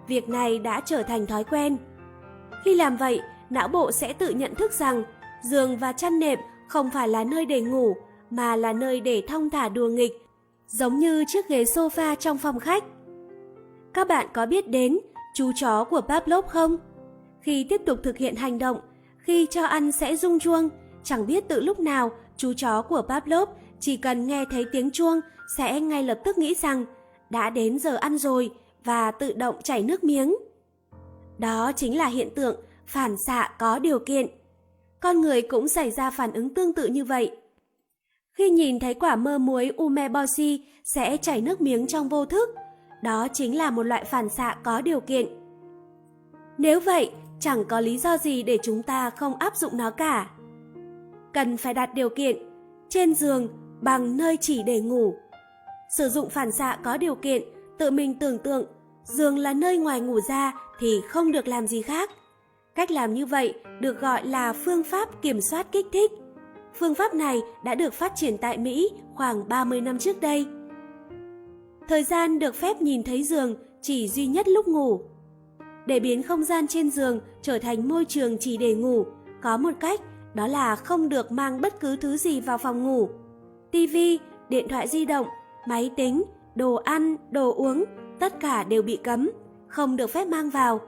Việc 0.07 0.29
này 0.29 0.59
đã 0.59 0.81
trở 0.81 1.03
thành 1.03 1.27
thói 1.27 1.45
quen. 1.45 1.77
Khi 2.65 2.75
làm 2.75 2.97
vậy, 2.97 3.21
não 3.51 3.69
bộ 3.69 3.93
sẽ 3.93 4.13
tự 4.13 4.31
nhận 4.31 4.55
thức 4.55 4.73
rằng 4.73 5.03
giường 5.43 5.77
và 5.77 5.93
chăn 5.93 6.19
nệm 6.19 6.39
không 6.69 6.91
phải 6.91 7.09
là 7.09 7.25
nơi 7.25 7.47
để 7.47 7.61
ngủ, 7.61 7.97
mà 8.31 8.57
là 8.57 8.73
nơi 8.73 9.01
để 9.01 9.23
thong 9.29 9.51
thả 9.51 9.69
đùa 9.69 9.89
nghịch, 9.89 10.13
giống 10.69 10.99
như 10.99 11.25
chiếc 11.29 11.49
ghế 11.49 11.65
sofa 11.65 12.15
trong 12.15 12.39
phòng 12.39 12.61
khách. 12.61 12.85
Các 13.95 14.09
bạn 14.09 14.27
có 14.35 14.47
biết 14.47 14.69
đến 14.69 14.99
chú 15.35 15.53
chó 15.61 15.85
của 15.85 16.01
Pavlov 16.01 16.47
không? 16.47 16.77
Khi 17.41 17.67
tiếp 17.69 17.81
tục 17.87 17.99
thực 18.03 18.17
hiện 18.17 18.37
hành 18.37 18.59
động, 18.59 18.81
khi 19.19 19.47
cho 19.51 19.65
ăn 19.65 19.93
sẽ 19.93 20.17
rung 20.17 20.39
chuông, 20.39 20.69
chẳng 21.05 21.27
biết 21.27 21.45
từ 21.49 21.61
lúc 21.61 21.81
nào 21.81 22.11
chú 22.37 22.53
chó 22.53 22.83
của 22.83 23.03
Pavlov 23.03 23.49
chỉ 23.81 23.97
cần 23.97 24.27
nghe 24.27 24.45
thấy 24.51 24.65
tiếng 24.73 24.91
chuông 24.91 25.21
sẽ 25.57 25.81
ngay 25.81 26.03
lập 26.03 26.21
tức 26.25 26.39
nghĩ 26.39 26.55
rằng 26.55 26.85
đã 27.31 27.51
đến 27.51 27.79
giờ 27.79 27.97
ăn 27.97 28.19
rồi 28.19 28.51
và 28.85 29.11
tự 29.11 29.33
động 29.33 29.57
chảy 29.63 29.83
nước 29.83 30.05
miếng. 30.05 30.37
Đó 31.39 31.73
chính 31.77 31.99
là 31.99 32.07
hiện 32.07 32.29
tượng 32.35 32.61
phản 32.87 33.17
xạ 33.27 33.51
có 33.59 33.79
điều 33.79 33.99
kiện. 33.99 34.27
Con 35.01 35.21
người 35.21 35.43
cũng 35.43 35.69
xảy 35.69 35.91
ra 35.91 36.11
phản 36.11 36.33
ứng 36.33 36.55
tương 36.55 36.73
tự 36.73 36.87
như 36.87 37.05
vậy. 37.05 37.37
Khi 38.33 38.51
nhìn 38.51 38.79
thấy 38.79 38.95
quả 38.95 39.17
mơ 39.17 39.39
muối 39.39 39.71
umeboshi 39.77 40.65
sẽ 40.85 41.17
chảy 41.17 41.41
nước 41.41 41.61
miếng 41.61 41.87
trong 41.87 42.09
vô 42.09 42.25
thức, 42.25 42.49
đó 43.03 43.29
chính 43.33 43.59
là 43.59 43.71
một 43.71 43.83
loại 43.83 44.05
phản 44.05 44.29
xạ 44.29 44.57
có 44.65 44.81
điều 44.81 45.01
kiện. 45.01 45.27
Nếu 46.59 46.81
vậy, 46.81 47.11
chẳng 47.41 47.65
có 47.65 47.81
lý 47.81 47.99
do 47.99 48.19
gì 48.19 48.43
để 48.43 48.59
chúng 48.63 48.83
ta 48.83 49.11
không 49.11 49.35
áp 49.35 49.57
dụng 49.57 49.77
nó 49.77 49.91
cả. 49.91 50.31
Cần 51.33 51.57
phải 51.57 51.75
đặt 51.75 51.95
điều 51.95 52.09
kiện, 52.09 52.37
trên 52.89 53.15
giường 53.15 53.49
bằng 53.81 54.17
nơi 54.17 54.37
chỉ 54.41 54.63
để 54.63 54.81
ngủ. 54.81 55.15
Sử 55.89 56.09
dụng 56.09 56.31
phản 56.31 56.53
xạ 56.53 56.79
có 56.85 56.97
điều 56.97 57.15
kiện, 57.15 57.43
tự 57.79 57.91
mình 57.91 58.19
tưởng 58.19 58.39
tượng 58.39 58.67
giường 59.05 59.39
là 59.39 59.53
nơi 59.53 59.79
ngoài 59.79 60.01
ngủ 60.01 60.21
ra 60.29 60.53
thì 60.79 61.01
không 61.09 61.33
được 61.33 61.49
làm 61.49 61.67
gì 61.67 61.83
khác. 61.83 62.11
Cách 62.75 62.91
làm 62.91 63.15
như 63.15 63.27
vậy 63.27 63.55
được 63.81 64.01
gọi 64.01 64.27
là 64.27 64.53
phương 64.53 64.85
pháp 64.85 65.23
kiểm 65.23 65.41
soát 65.41 65.73
kích 65.73 65.87
thích. 65.93 66.13
Phương 66.75 66.95
pháp 66.95 67.15
này 67.15 67.41
đã 67.65 67.75
được 67.75 67.95
phát 67.95 68.13
triển 68.17 68.39
tại 68.39 68.59
Mỹ 68.59 68.91
khoảng 69.15 69.49
30 69.49 69.81
năm 69.81 69.99
trước 69.99 70.21
đây. 70.21 70.47
Thời 71.89 72.05
gian 72.05 72.39
được 72.39 72.55
phép 72.55 72.83
nhìn 72.83 73.03
thấy 73.03 73.23
giường 73.23 73.55
chỉ 73.83 74.09
duy 74.09 74.27
nhất 74.27 74.49
lúc 74.49 74.69
ngủ. 74.69 75.01
Để 75.87 76.01
biến 76.01 76.23
không 76.23 76.45
gian 76.45 76.67
trên 76.67 76.91
giường 76.91 77.21
trở 77.43 77.59
thành 77.59 77.89
môi 77.89 78.05
trường 78.05 78.37
chỉ 78.41 78.57
để 78.57 78.75
ngủ, 78.75 79.07
có 79.43 79.57
một 79.57 79.71
cách 79.81 80.01
đó 80.35 80.47
là 80.47 80.77
không 80.77 81.09
được 81.09 81.33
mang 81.33 81.61
bất 81.61 81.81
cứ 81.81 81.97
thứ 81.97 82.17
gì 82.17 82.41
vào 82.41 82.59
phòng 82.59 82.83
ngủ. 82.83 83.09
Tivi, 83.71 84.19
điện 84.49 84.69
thoại 84.69 84.89
di 84.89 85.05
động, 85.05 85.27
máy 85.67 85.91
tính, 85.97 86.23
đồ 86.55 86.75
ăn, 86.75 87.17
đồ 87.31 87.55
uống, 87.55 87.85
tất 88.19 88.41
cả 88.41 88.65
đều 88.65 88.83
bị 88.83 88.97
cấm, 88.97 89.31
không 89.69 89.97
được 89.97 90.11
phép 90.11 90.29
mang 90.29 90.51
vào. 90.51 90.81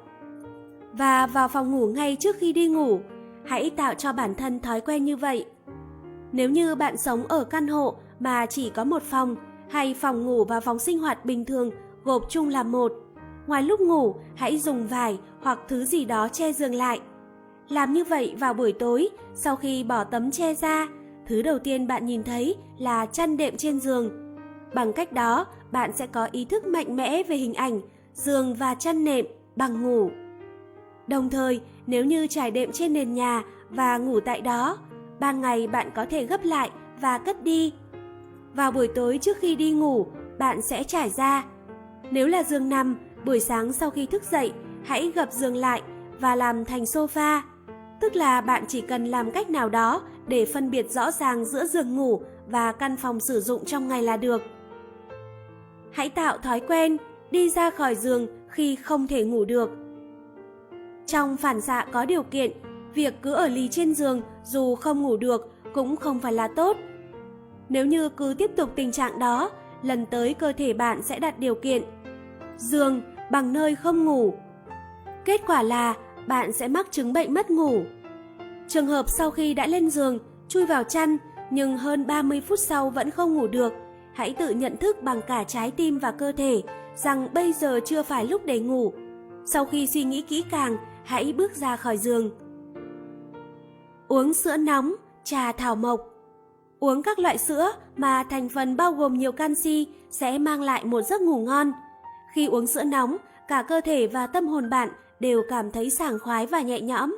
Và 0.93 1.27
vào 1.27 1.49
phòng 1.49 1.71
ngủ 1.71 1.87
ngay 1.87 2.17
trước 2.21 2.37
khi 2.39 2.53
đi 2.53 2.69
ngủ, 2.69 3.01
hãy 3.45 3.71
tạo 3.71 3.95
cho 3.95 4.13
bản 4.13 4.35
thân 4.35 4.61
thói 4.61 4.81
quen 4.81 5.05
như 5.05 5.17
vậy. 5.17 5.47
Nếu 6.33 6.51
như 6.51 6.75
bạn 6.75 6.97
sống 6.97 7.27
ở 7.29 7.45
căn 7.45 7.67
hộ 7.67 7.95
mà 8.21 8.47
chỉ 8.47 8.71
có 8.71 8.85
một 8.85 9.03
phòng, 9.03 9.37
hay 9.69 9.95
phòng 9.95 10.27
ngủ 10.27 10.45
và 10.45 10.61
phòng 10.61 10.79
sinh 10.79 10.99
hoạt 10.99 11.25
bình 11.25 11.45
thường 11.45 11.71
gộp 12.05 12.23
chung 12.29 12.49
làm 12.49 12.73
một. 12.73 12.93
Ngoài 13.47 13.63
lúc 13.63 13.81
ngủ, 13.81 14.15
hãy 14.35 14.59
dùng 14.59 14.87
vải 14.87 15.19
hoặc 15.41 15.59
thứ 15.69 15.85
gì 15.85 16.05
đó 16.05 16.29
che 16.29 16.53
giường 16.53 16.75
lại. 16.75 17.01
Làm 17.69 17.93
như 17.93 18.05
vậy 18.05 18.35
vào 18.39 18.55
buổi 18.55 18.73
tối, 18.73 19.09
sau 19.35 19.57
khi 19.57 19.85
bỏ 19.85 20.05
tấm 20.05 20.31
che 20.31 20.55
ra, 20.55 20.89
thứ 21.27 21.43
đầu 21.43 21.59
tiên 21.59 21.87
bạn 21.87 22.07
nhìn 22.07 22.23
thấy 22.23 22.57
là 22.79 23.07
chăn 23.07 23.37
đệm 23.37 23.57
trên 23.57 23.81
giường. 23.81 24.11
Bằng 24.75 24.93
cách 24.93 25.13
đó, 25.13 25.47
bạn 25.73 25.93
sẽ 25.93 26.07
có 26.07 26.29
ý 26.33 26.45
thức 26.45 26.65
mạnh 26.65 26.97
mẽ 26.97 27.23
về 27.23 27.37
hình 27.37 27.55
ảnh 27.55 27.81
giường 28.15 28.55
và 28.55 28.75
chăn 28.75 29.05
nệm 29.05 29.27
bằng 29.57 29.83
ngủ. 29.83 30.11
Đồng 31.07 31.31
thời, 31.31 31.61
nếu 31.87 32.05
như 32.05 32.27
trải 32.27 32.51
đệm 32.51 32.73
trên 32.73 32.93
nền 32.93 33.15
nhà 33.15 33.43
và 33.71 33.99
ngủ 33.99 34.21
tại 34.21 34.41
đó, 34.41 34.79
ban 35.21 35.41
ngày 35.41 35.67
bạn 35.67 35.91
có 35.95 36.07
thể 36.11 36.25
gấp 36.27 36.45
lại 36.45 36.71
và 37.01 37.19
cất 37.19 37.43
đi. 37.43 37.73
Vào 38.55 38.73
buổi 38.73 38.89
tối 38.89 39.19
trước 39.23 39.37
khi 39.41 39.57
đi 39.57 39.71
ngủ, 39.71 40.07
bạn 40.39 40.63
sẽ 40.63 40.85
trải 40.85 41.11
ra. 41.11 41.45
Nếu 42.11 42.27
là 42.27 42.43
giường 42.43 42.69
nằm, 42.69 42.97
buổi 43.25 43.41
sáng 43.41 43.73
sau 43.73 43.91
khi 43.91 44.07
thức 44.07 44.23
dậy, 44.31 44.53
hãy 44.85 45.13
gập 45.15 45.33
giường 45.33 45.57
lại 45.57 45.83
và 46.21 46.35
làm 46.35 46.65
thành 46.65 46.85
sofa. 46.85 47.41
Tức 48.01 48.17
là 48.17 48.41
bạn 48.41 48.65
chỉ 48.69 48.81
cần 48.81 49.05
làm 49.05 49.31
cách 49.31 49.51
nào 49.51 49.69
đó 49.69 50.03
để 50.27 50.47
phân 50.47 50.71
biệt 50.71 50.91
rõ 50.91 51.11
ràng 51.11 51.45
giữa 51.45 51.67
giường 51.67 51.97
ngủ 51.97 52.23
và 52.49 52.73
căn 52.73 52.97
phòng 52.97 53.21
sử 53.21 53.41
dụng 53.41 53.65
trong 53.65 53.89
ngày 53.89 54.03
là 54.03 54.17
được. 54.17 54.43
Hãy 55.93 56.09
tạo 56.09 56.39
thói 56.39 56.61
quen 56.61 56.97
đi 57.31 57.51
ra 57.51 57.71
khỏi 57.71 57.95
giường 57.95 58.27
khi 58.49 58.77
không 58.77 59.07
thể 59.07 59.25
ngủ 59.25 59.45
được. 59.45 59.71
Trong 61.07 61.37
phản 61.37 61.61
xạ 61.61 61.87
có 61.93 62.05
điều 62.05 62.23
kiện, 62.23 62.51
việc 62.95 63.15
cứ 63.23 63.33
ở 63.33 63.49
lì 63.49 63.69
trên 63.69 63.95
giường 63.95 64.23
dù 64.45 64.75
không 64.75 65.03
ngủ 65.03 65.17
được 65.17 65.53
cũng 65.75 65.97
không 65.97 66.21
phải 66.21 66.33
là 66.33 66.49
tốt. 66.49 66.77
Nếu 67.69 67.87
như 67.87 68.09
cứ 68.09 68.35
tiếp 68.39 68.51
tục 68.57 68.71
tình 68.77 68.93
trạng 68.93 69.19
đó, 69.19 69.51
lần 69.83 70.07
tới 70.07 70.35
cơ 70.35 70.53
thể 70.53 70.73
bạn 70.73 71.03
sẽ 71.03 71.19
đặt 71.19 71.39
điều 71.39 71.55
kiện. 71.55 71.83
Giường 72.57 73.03
bằng 73.31 73.53
nơi 73.53 73.75
không 73.75 74.05
ngủ. 74.05 74.35
Kết 75.25 75.41
quả 75.47 75.63
là 75.63 75.95
bạn 76.27 76.53
sẽ 76.53 76.69
mắc 76.69 76.87
chứng 76.91 77.13
bệnh 77.13 77.35
mất 77.35 77.51
ngủ. 77.51 77.83
Trường 78.69 78.87
hợp 78.87 79.09
sau 79.09 79.31
khi 79.31 79.55
đã 79.55 79.67
lên 79.67 79.91
giường, 79.91 80.19
chui 80.49 80.67
vào 80.67 80.85
chăn 80.85 81.17
nhưng 81.51 81.79
hơn 81.79 82.07
30 82.07 82.41
phút 82.41 82.59
sau 82.59 82.91
vẫn 82.91 83.11
không 83.11 83.35
ngủ 83.35 83.47
được, 83.47 83.73
hãy 84.21 84.35
tự 84.35 84.51
nhận 84.51 84.77
thức 84.77 85.03
bằng 85.03 85.21
cả 85.23 85.45
trái 85.45 85.71
tim 85.71 85.99
và 85.99 86.11
cơ 86.11 86.33
thể 86.33 86.63
rằng 86.97 87.29
bây 87.35 87.53
giờ 87.53 87.81
chưa 87.85 88.03
phải 88.03 88.27
lúc 88.27 88.45
để 88.45 88.61
ngủ. 88.61 88.93
Sau 89.45 89.65
khi 89.65 89.87
suy 89.87 90.05
nghĩ 90.05 90.23
kỹ 90.23 90.45
càng, 90.51 90.77
hãy 91.05 91.33
bước 91.33 91.53
ra 91.57 91.77
khỏi 91.77 91.97
giường. 91.97 92.31
Uống 94.09 94.35
sữa 94.35 94.57
nóng, 94.57 94.95
trà 95.25 95.53
thảo 95.53 95.77
mộc. 95.77 96.01
Uống 96.81 97.03
các 97.03 97.19
loại 97.19 97.39
sữa 97.39 97.73
mà 97.97 98.23
thành 98.31 98.49
phần 98.49 98.77
bao 98.77 98.93
gồm 98.93 99.15
nhiều 99.15 99.33
canxi 99.33 99.87
sẽ 100.11 100.39
mang 100.39 100.63
lại 100.63 100.85
một 100.85 101.03
giấc 101.03 101.21
ngủ 101.21 101.39
ngon. 101.39 101.73
Khi 102.35 102.47
uống 102.47 102.67
sữa 102.67 102.85
nóng, 102.85 103.17
cả 103.49 103.63
cơ 103.63 103.81
thể 103.85 104.07
và 104.07 104.27
tâm 104.27 104.47
hồn 104.47 104.71
bạn 104.71 104.89
đều 105.21 105.43
cảm 105.49 105.71
thấy 105.71 105.91
sảng 105.91 106.19
khoái 106.19 106.47
và 106.47 106.61
nhẹ 106.61 106.81
nhõm. 106.81 107.17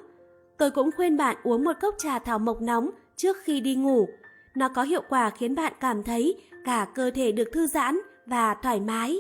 Tôi 0.59 0.71
cũng 0.71 0.91
khuyên 0.97 1.17
bạn 1.17 1.37
uống 1.43 1.65
một 1.65 1.77
cốc 1.81 1.95
trà 1.99 2.19
thảo 2.19 2.39
mộc 2.39 2.63
nóng 2.63 2.91
trước 3.17 3.37
khi 3.45 3.61
đi 3.61 3.75
ngủ. 3.75 4.09
Nó 4.55 4.69
có 4.69 4.83
hiệu 4.83 5.03
quả 5.09 5.31
khiến 5.31 5.55
bạn 5.55 5.73
cảm 5.81 6.03
thấy 6.03 6.37
cả 6.65 6.87
cơ 6.95 7.11
thể 7.11 7.33
được 7.33 7.49
thư 7.53 7.67
giãn 7.67 7.99
và 8.27 8.55
thoải 8.55 8.81
mái. 8.81 9.17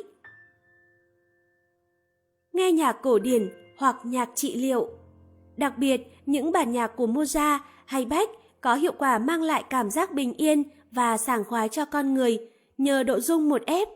Nghe 2.52 2.72
nhạc 2.72 2.92
cổ 3.02 3.18
điển 3.18 3.48
hoặc 3.78 3.96
nhạc 4.04 4.28
trị 4.34 4.56
liệu. 4.56 4.88
Đặc 5.56 5.78
biệt, 5.78 6.00
những 6.26 6.52
bản 6.52 6.72
nhạc 6.72 6.86
của 6.86 7.06
Mozart 7.06 7.58
hay 7.84 8.04
Bach 8.04 8.30
có 8.60 8.74
hiệu 8.74 8.92
quả 8.98 9.18
mang 9.18 9.42
lại 9.42 9.64
cảm 9.70 9.90
giác 9.90 10.12
bình 10.12 10.34
yên 10.34 10.62
và 10.90 11.16
sảng 11.16 11.44
khoái 11.44 11.68
cho 11.68 11.84
con 11.84 12.14
người 12.14 12.50
nhờ 12.78 13.02
độ 13.02 13.20
dung 13.20 13.48
một 13.48 13.62
ép. 13.66 13.88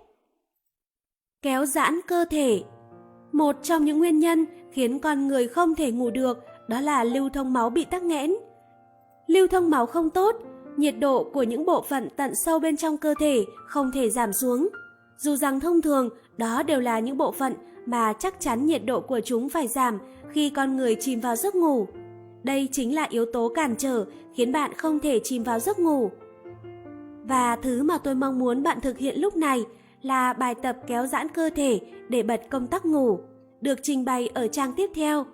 Kéo 1.42 1.66
giãn 1.66 2.00
cơ 2.06 2.24
thể 2.30 2.62
Một 3.32 3.56
trong 3.62 3.84
những 3.84 3.98
nguyên 3.98 4.18
nhân 4.18 4.46
khiến 4.72 4.98
con 4.98 5.28
người 5.28 5.48
không 5.48 5.74
thể 5.74 5.92
ngủ 5.92 6.10
được 6.10 6.38
đó 6.68 6.80
là 6.80 7.04
lưu 7.04 7.28
thông 7.28 7.52
máu 7.52 7.70
bị 7.70 7.84
tắc 7.84 8.02
nghẽn. 8.02 8.34
Lưu 9.26 9.46
thông 9.46 9.70
máu 9.70 9.86
không 9.86 10.10
tốt, 10.10 10.36
nhiệt 10.76 10.94
độ 10.98 11.24
của 11.24 11.42
những 11.42 11.64
bộ 11.66 11.82
phận 11.88 12.08
tận 12.16 12.32
sâu 12.44 12.58
bên 12.58 12.76
trong 12.76 12.96
cơ 12.96 13.14
thể 13.20 13.44
không 13.66 13.90
thể 13.94 14.10
giảm 14.10 14.32
xuống. 14.32 14.68
Dù 15.18 15.36
rằng 15.36 15.60
thông 15.60 15.82
thường 15.82 16.08
đó 16.36 16.62
đều 16.62 16.80
là 16.80 16.98
những 16.98 17.16
bộ 17.16 17.32
phận 17.32 17.54
mà 17.86 18.12
chắc 18.18 18.40
chắn 18.40 18.66
nhiệt 18.66 18.84
độ 18.84 19.00
của 19.00 19.20
chúng 19.24 19.48
phải 19.48 19.68
giảm 19.68 19.98
khi 20.30 20.50
con 20.50 20.76
người 20.76 20.96
chìm 21.00 21.20
vào 21.20 21.36
giấc 21.36 21.54
ngủ. 21.54 21.86
Đây 22.42 22.68
chính 22.72 22.94
là 22.94 23.06
yếu 23.10 23.26
tố 23.32 23.48
cản 23.48 23.74
trở 23.78 24.04
khiến 24.34 24.52
bạn 24.52 24.72
không 24.76 24.98
thể 24.98 25.20
chìm 25.24 25.42
vào 25.42 25.60
giấc 25.60 25.78
ngủ. 25.78 26.10
Và 27.24 27.56
thứ 27.56 27.82
mà 27.82 27.98
tôi 27.98 28.14
mong 28.14 28.38
muốn 28.38 28.62
bạn 28.62 28.80
thực 28.80 28.98
hiện 28.98 29.20
lúc 29.20 29.36
này 29.36 29.64
là 30.02 30.32
bài 30.32 30.54
tập 30.54 30.76
kéo 30.86 31.06
giãn 31.06 31.28
cơ 31.28 31.50
thể 31.56 31.80
để 32.08 32.22
bật 32.22 32.40
công 32.50 32.66
tắc 32.66 32.84
ngủ, 32.86 33.18
được 33.60 33.78
trình 33.82 34.04
bày 34.04 34.28
ở 34.34 34.46
trang 34.46 34.72
tiếp 34.76 34.90
theo. 34.94 35.26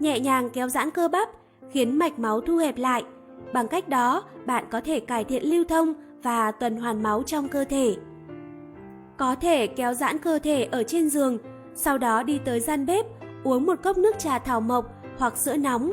Nhẹ 0.00 0.20
nhàng 0.20 0.50
kéo 0.50 0.68
giãn 0.68 0.90
cơ 0.90 1.08
bắp, 1.08 1.28
khiến 1.70 1.98
mạch 1.98 2.18
máu 2.18 2.40
thu 2.40 2.56
hẹp 2.56 2.78
lại. 2.78 3.04
Bằng 3.52 3.68
cách 3.68 3.88
đó, 3.88 4.24
bạn 4.46 4.64
có 4.70 4.80
thể 4.80 5.00
cải 5.00 5.24
thiện 5.24 5.44
lưu 5.44 5.64
thông 5.64 5.94
và 6.22 6.50
tuần 6.50 6.76
hoàn 6.76 7.02
máu 7.02 7.22
trong 7.26 7.48
cơ 7.48 7.64
thể. 7.64 7.96
Có 9.16 9.34
thể 9.34 9.66
kéo 9.66 9.94
giãn 9.94 10.18
cơ 10.18 10.38
thể 10.38 10.64
ở 10.64 10.82
trên 10.82 11.08
giường, 11.08 11.38
sau 11.74 11.98
đó 11.98 12.22
đi 12.22 12.40
tới 12.44 12.60
gian 12.60 12.86
bếp, 12.86 13.06
uống 13.44 13.66
một 13.66 13.82
cốc 13.82 13.98
nước 13.98 14.18
trà 14.18 14.38
thảo 14.38 14.60
mộc 14.60 14.86
hoặc 15.18 15.36
sữa 15.36 15.56
nóng. 15.56 15.92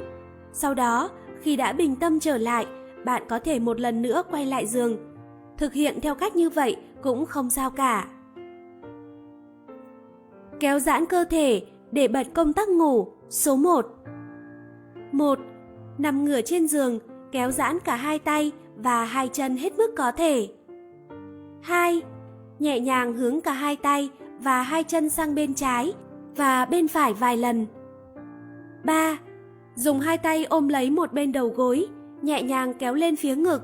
Sau 0.54 0.74
đó, 0.74 1.10
khi 1.42 1.56
đã 1.56 1.74
bình 1.74 1.96
tâm 1.96 2.20
trở 2.20 2.38
lại, 2.38 2.66
bạn 3.06 3.24
có 3.30 3.40
thể 3.40 3.60
một 3.60 3.80
lần 3.80 4.02
nữa 4.02 4.24
quay 4.32 4.46
lại 4.46 4.68
giường. 4.68 4.98
Thực 5.58 5.74
hiện 5.74 6.02
theo 6.02 6.16
cách 6.16 6.36
như 6.36 6.50
vậy 6.50 6.78
cũng 7.04 7.26
không 7.26 7.50
sao 7.50 7.70
cả. 7.70 8.08
Kéo 10.60 10.80
giãn 10.80 11.06
cơ 11.06 11.26
thể 11.30 11.66
để 11.92 12.08
bật 12.08 12.28
công 12.34 12.54
tắc 12.54 12.70
ngủ 12.70 13.08
số 13.30 13.56
1. 13.56 13.86
1. 15.12 15.40
Nằm 15.98 16.26
ngửa 16.26 16.42
trên 16.42 16.68
giường, 16.68 17.00
kéo 17.32 17.51
giãn 17.51 17.79
cả 17.79 17.96
hai 17.96 18.20
tay 18.20 18.51
và 18.75 19.05
hai 19.05 19.27
chân 19.27 19.58
hết 19.58 19.77
mức 19.77 19.94
có 19.98 20.12
thể. 20.12 20.48
2. 21.62 22.01
Nhẹ 22.60 22.79
nhàng 22.79 23.13
hướng 23.13 23.41
cả 23.41 23.51
hai 23.51 23.75
tay 23.75 24.10
và 24.39 24.62
hai 24.62 24.84
chân 24.84 25.10
sang 25.10 25.36
bên 25.36 25.53
trái 25.53 25.94
và 26.36 26.65
bên 26.65 26.88
phải 26.88 27.13
vài 27.13 27.38
lần. 27.38 27.65
3. 28.84 29.17
Dùng 29.75 30.00
hai 30.00 30.17
tay 30.17 30.46
ôm 30.46 30.67
lấy 30.67 30.89
một 30.89 31.13
bên 31.13 31.32
đầu 31.32 31.48
gối, 31.48 31.88
nhẹ 32.22 32.41
nhàng 32.41 32.74
kéo 32.74 32.94
lên 32.94 33.15
phía 33.15 33.36
ngực. 33.36 33.62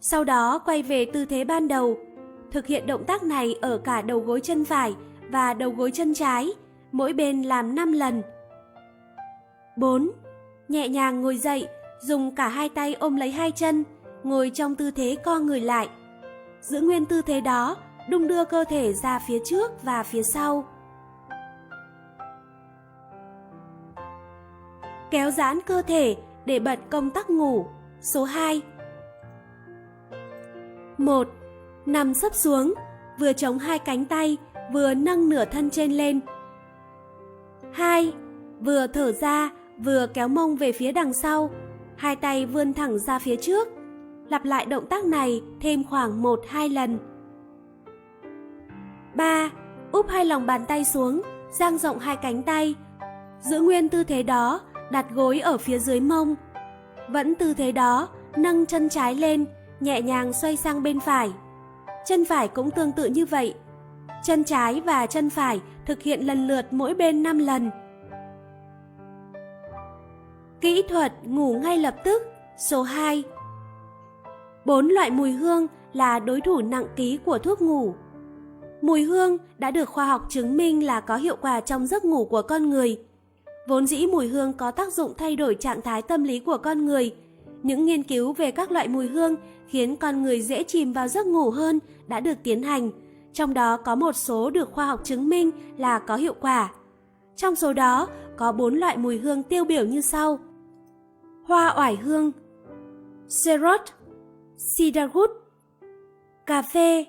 Sau 0.00 0.24
đó 0.24 0.58
quay 0.58 0.82
về 0.82 1.04
tư 1.04 1.24
thế 1.24 1.44
ban 1.44 1.68
đầu. 1.68 1.96
Thực 2.50 2.66
hiện 2.66 2.86
động 2.86 3.04
tác 3.04 3.22
này 3.22 3.54
ở 3.60 3.78
cả 3.78 4.02
đầu 4.02 4.20
gối 4.20 4.40
chân 4.40 4.64
phải 4.64 4.94
và 5.30 5.54
đầu 5.54 5.70
gối 5.70 5.90
chân 5.90 6.14
trái, 6.14 6.52
mỗi 6.92 7.12
bên 7.12 7.42
làm 7.42 7.74
5 7.74 7.92
lần. 7.92 8.22
4. 9.76 10.10
Nhẹ 10.68 10.88
nhàng 10.88 11.20
ngồi 11.20 11.36
dậy, 11.36 11.68
dùng 12.06 12.34
cả 12.34 12.48
hai 12.48 12.68
tay 12.68 12.94
ôm 12.94 13.16
lấy 13.16 13.30
hai 13.30 13.50
chân, 13.50 13.84
ngồi 14.24 14.50
trong 14.54 14.74
tư 14.74 14.90
thế 14.90 15.16
co 15.24 15.38
người 15.38 15.60
lại. 15.60 15.88
Giữ 16.60 16.80
nguyên 16.80 17.06
tư 17.06 17.22
thế 17.22 17.40
đó, 17.40 17.76
đung 18.10 18.28
đưa 18.28 18.44
cơ 18.44 18.64
thể 18.68 18.92
ra 18.92 19.18
phía 19.28 19.38
trước 19.44 19.82
và 19.82 20.02
phía 20.02 20.22
sau. 20.22 20.64
Kéo 25.10 25.30
giãn 25.30 25.60
cơ 25.66 25.82
thể 25.82 26.16
để 26.46 26.58
bật 26.58 26.78
công 26.90 27.10
tắc 27.10 27.30
ngủ. 27.30 27.66
Số 28.00 28.24
2 28.24 28.62
1. 30.98 31.28
Nằm 31.86 32.14
sấp 32.14 32.34
xuống, 32.34 32.74
vừa 33.18 33.32
chống 33.32 33.58
hai 33.58 33.78
cánh 33.78 34.04
tay, 34.04 34.36
vừa 34.72 34.94
nâng 34.94 35.28
nửa 35.28 35.44
thân 35.44 35.70
trên 35.70 35.92
lên. 35.92 36.20
2. 37.72 38.12
Vừa 38.60 38.86
thở 38.86 39.12
ra, 39.12 39.50
vừa 39.78 40.06
kéo 40.06 40.28
mông 40.28 40.56
về 40.56 40.72
phía 40.72 40.92
đằng 40.92 41.12
sau, 41.12 41.50
hai 41.96 42.16
tay 42.16 42.46
vươn 42.46 42.74
thẳng 42.74 42.98
ra 42.98 43.18
phía 43.18 43.36
trước. 43.36 43.68
Lặp 44.28 44.44
lại 44.44 44.66
động 44.66 44.86
tác 44.86 45.04
này 45.04 45.42
thêm 45.60 45.84
khoảng 45.84 46.22
1-2 46.22 46.72
lần. 46.72 46.98
3. 49.14 49.50
Úp 49.92 50.08
hai 50.08 50.24
lòng 50.24 50.46
bàn 50.46 50.64
tay 50.68 50.84
xuống, 50.84 51.22
dang 51.52 51.78
rộng 51.78 51.98
hai 51.98 52.16
cánh 52.16 52.42
tay. 52.42 52.74
Giữ 53.40 53.60
nguyên 53.60 53.88
tư 53.88 54.04
thế 54.04 54.22
đó, 54.22 54.60
đặt 54.90 55.06
gối 55.10 55.40
ở 55.40 55.58
phía 55.58 55.78
dưới 55.78 56.00
mông. 56.00 56.34
Vẫn 57.08 57.34
tư 57.34 57.54
thế 57.54 57.72
đó, 57.72 58.08
nâng 58.36 58.66
chân 58.66 58.88
trái 58.88 59.14
lên, 59.14 59.44
nhẹ 59.80 60.02
nhàng 60.02 60.32
xoay 60.32 60.56
sang 60.56 60.82
bên 60.82 61.00
phải. 61.00 61.32
Chân 62.06 62.24
phải 62.24 62.48
cũng 62.48 62.70
tương 62.70 62.92
tự 62.92 63.06
như 63.06 63.26
vậy. 63.26 63.54
Chân 64.22 64.44
trái 64.44 64.80
và 64.80 65.06
chân 65.06 65.30
phải 65.30 65.60
thực 65.86 66.02
hiện 66.02 66.20
lần 66.20 66.46
lượt 66.46 66.66
mỗi 66.70 66.94
bên 66.94 67.22
5 67.22 67.38
lần. 67.38 67.70
Kỹ 70.64 70.82
thuật 70.88 71.12
ngủ 71.24 71.58
ngay 71.62 71.78
lập 71.78 71.94
tức 72.04 72.22
Số 72.58 72.82
2 72.82 73.22
Bốn 74.64 74.88
loại 74.88 75.10
mùi 75.10 75.30
hương 75.30 75.66
là 75.92 76.18
đối 76.18 76.40
thủ 76.40 76.60
nặng 76.60 76.86
ký 76.96 77.18
của 77.24 77.38
thuốc 77.38 77.62
ngủ. 77.62 77.94
Mùi 78.82 79.02
hương 79.02 79.38
đã 79.58 79.70
được 79.70 79.88
khoa 79.88 80.06
học 80.06 80.26
chứng 80.28 80.56
minh 80.56 80.86
là 80.86 81.00
có 81.00 81.16
hiệu 81.16 81.36
quả 81.40 81.60
trong 81.60 81.86
giấc 81.86 82.04
ngủ 82.04 82.24
của 82.24 82.42
con 82.42 82.70
người. 82.70 82.98
Vốn 83.68 83.86
dĩ 83.86 84.06
mùi 84.06 84.28
hương 84.28 84.52
có 84.52 84.70
tác 84.70 84.92
dụng 84.92 85.12
thay 85.18 85.36
đổi 85.36 85.54
trạng 85.54 85.82
thái 85.82 86.02
tâm 86.02 86.24
lý 86.24 86.38
của 86.38 86.58
con 86.58 86.86
người. 86.86 87.14
Những 87.62 87.86
nghiên 87.86 88.02
cứu 88.02 88.32
về 88.32 88.50
các 88.50 88.70
loại 88.70 88.88
mùi 88.88 89.08
hương 89.08 89.36
khiến 89.68 89.96
con 89.96 90.22
người 90.22 90.40
dễ 90.40 90.62
chìm 90.62 90.92
vào 90.92 91.08
giấc 91.08 91.26
ngủ 91.26 91.50
hơn 91.50 91.78
đã 92.06 92.20
được 92.20 92.38
tiến 92.42 92.62
hành, 92.62 92.90
trong 93.32 93.54
đó 93.54 93.76
có 93.76 93.94
một 93.94 94.16
số 94.16 94.50
được 94.50 94.72
khoa 94.72 94.86
học 94.86 95.00
chứng 95.04 95.28
minh 95.28 95.50
là 95.76 95.98
có 95.98 96.16
hiệu 96.16 96.34
quả. 96.40 96.72
Trong 97.36 97.56
số 97.56 97.72
đó 97.72 98.08
có 98.36 98.52
bốn 98.52 98.74
loại 98.74 98.96
mùi 98.96 99.18
hương 99.18 99.42
tiêu 99.42 99.64
biểu 99.64 99.84
như 99.84 100.00
sau 100.00 100.38
hoa 101.44 101.74
oải 101.76 101.96
hương, 101.96 102.32
xerot, 103.28 103.80
cedarwood, 104.76 105.28
cà 106.46 106.62
phê, 106.62 107.04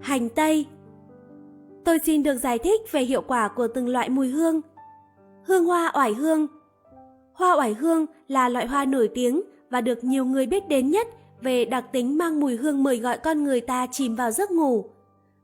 hành 0.00 0.28
tây. 0.28 0.66
Tôi 1.84 1.98
xin 2.04 2.22
được 2.22 2.36
giải 2.36 2.58
thích 2.58 2.80
về 2.92 3.00
hiệu 3.00 3.22
quả 3.22 3.48
của 3.48 3.68
từng 3.68 3.88
loại 3.88 4.08
mùi 4.08 4.28
hương. 4.28 4.60
Hương 5.44 5.64
hoa 5.64 5.92
oải 5.94 6.14
hương 6.14 6.46
Hoa 7.36 7.56
oải 7.56 7.74
hương 7.74 8.06
là 8.28 8.48
loại 8.48 8.66
hoa 8.66 8.84
nổi 8.84 9.10
tiếng 9.14 9.42
và 9.70 9.80
được 9.80 10.04
nhiều 10.04 10.24
người 10.24 10.46
biết 10.46 10.68
đến 10.68 10.90
nhất 10.90 11.08
về 11.40 11.64
đặc 11.64 11.84
tính 11.92 12.18
mang 12.18 12.40
mùi 12.40 12.56
hương 12.56 12.82
mời 12.82 12.98
gọi 12.98 13.18
con 13.18 13.44
người 13.44 13.60
ta 13.60 13.86
chìm 13.92 14.14
vào 14.16 14.30
giấc 14.30 14.50
ngủ. 14.50 14.84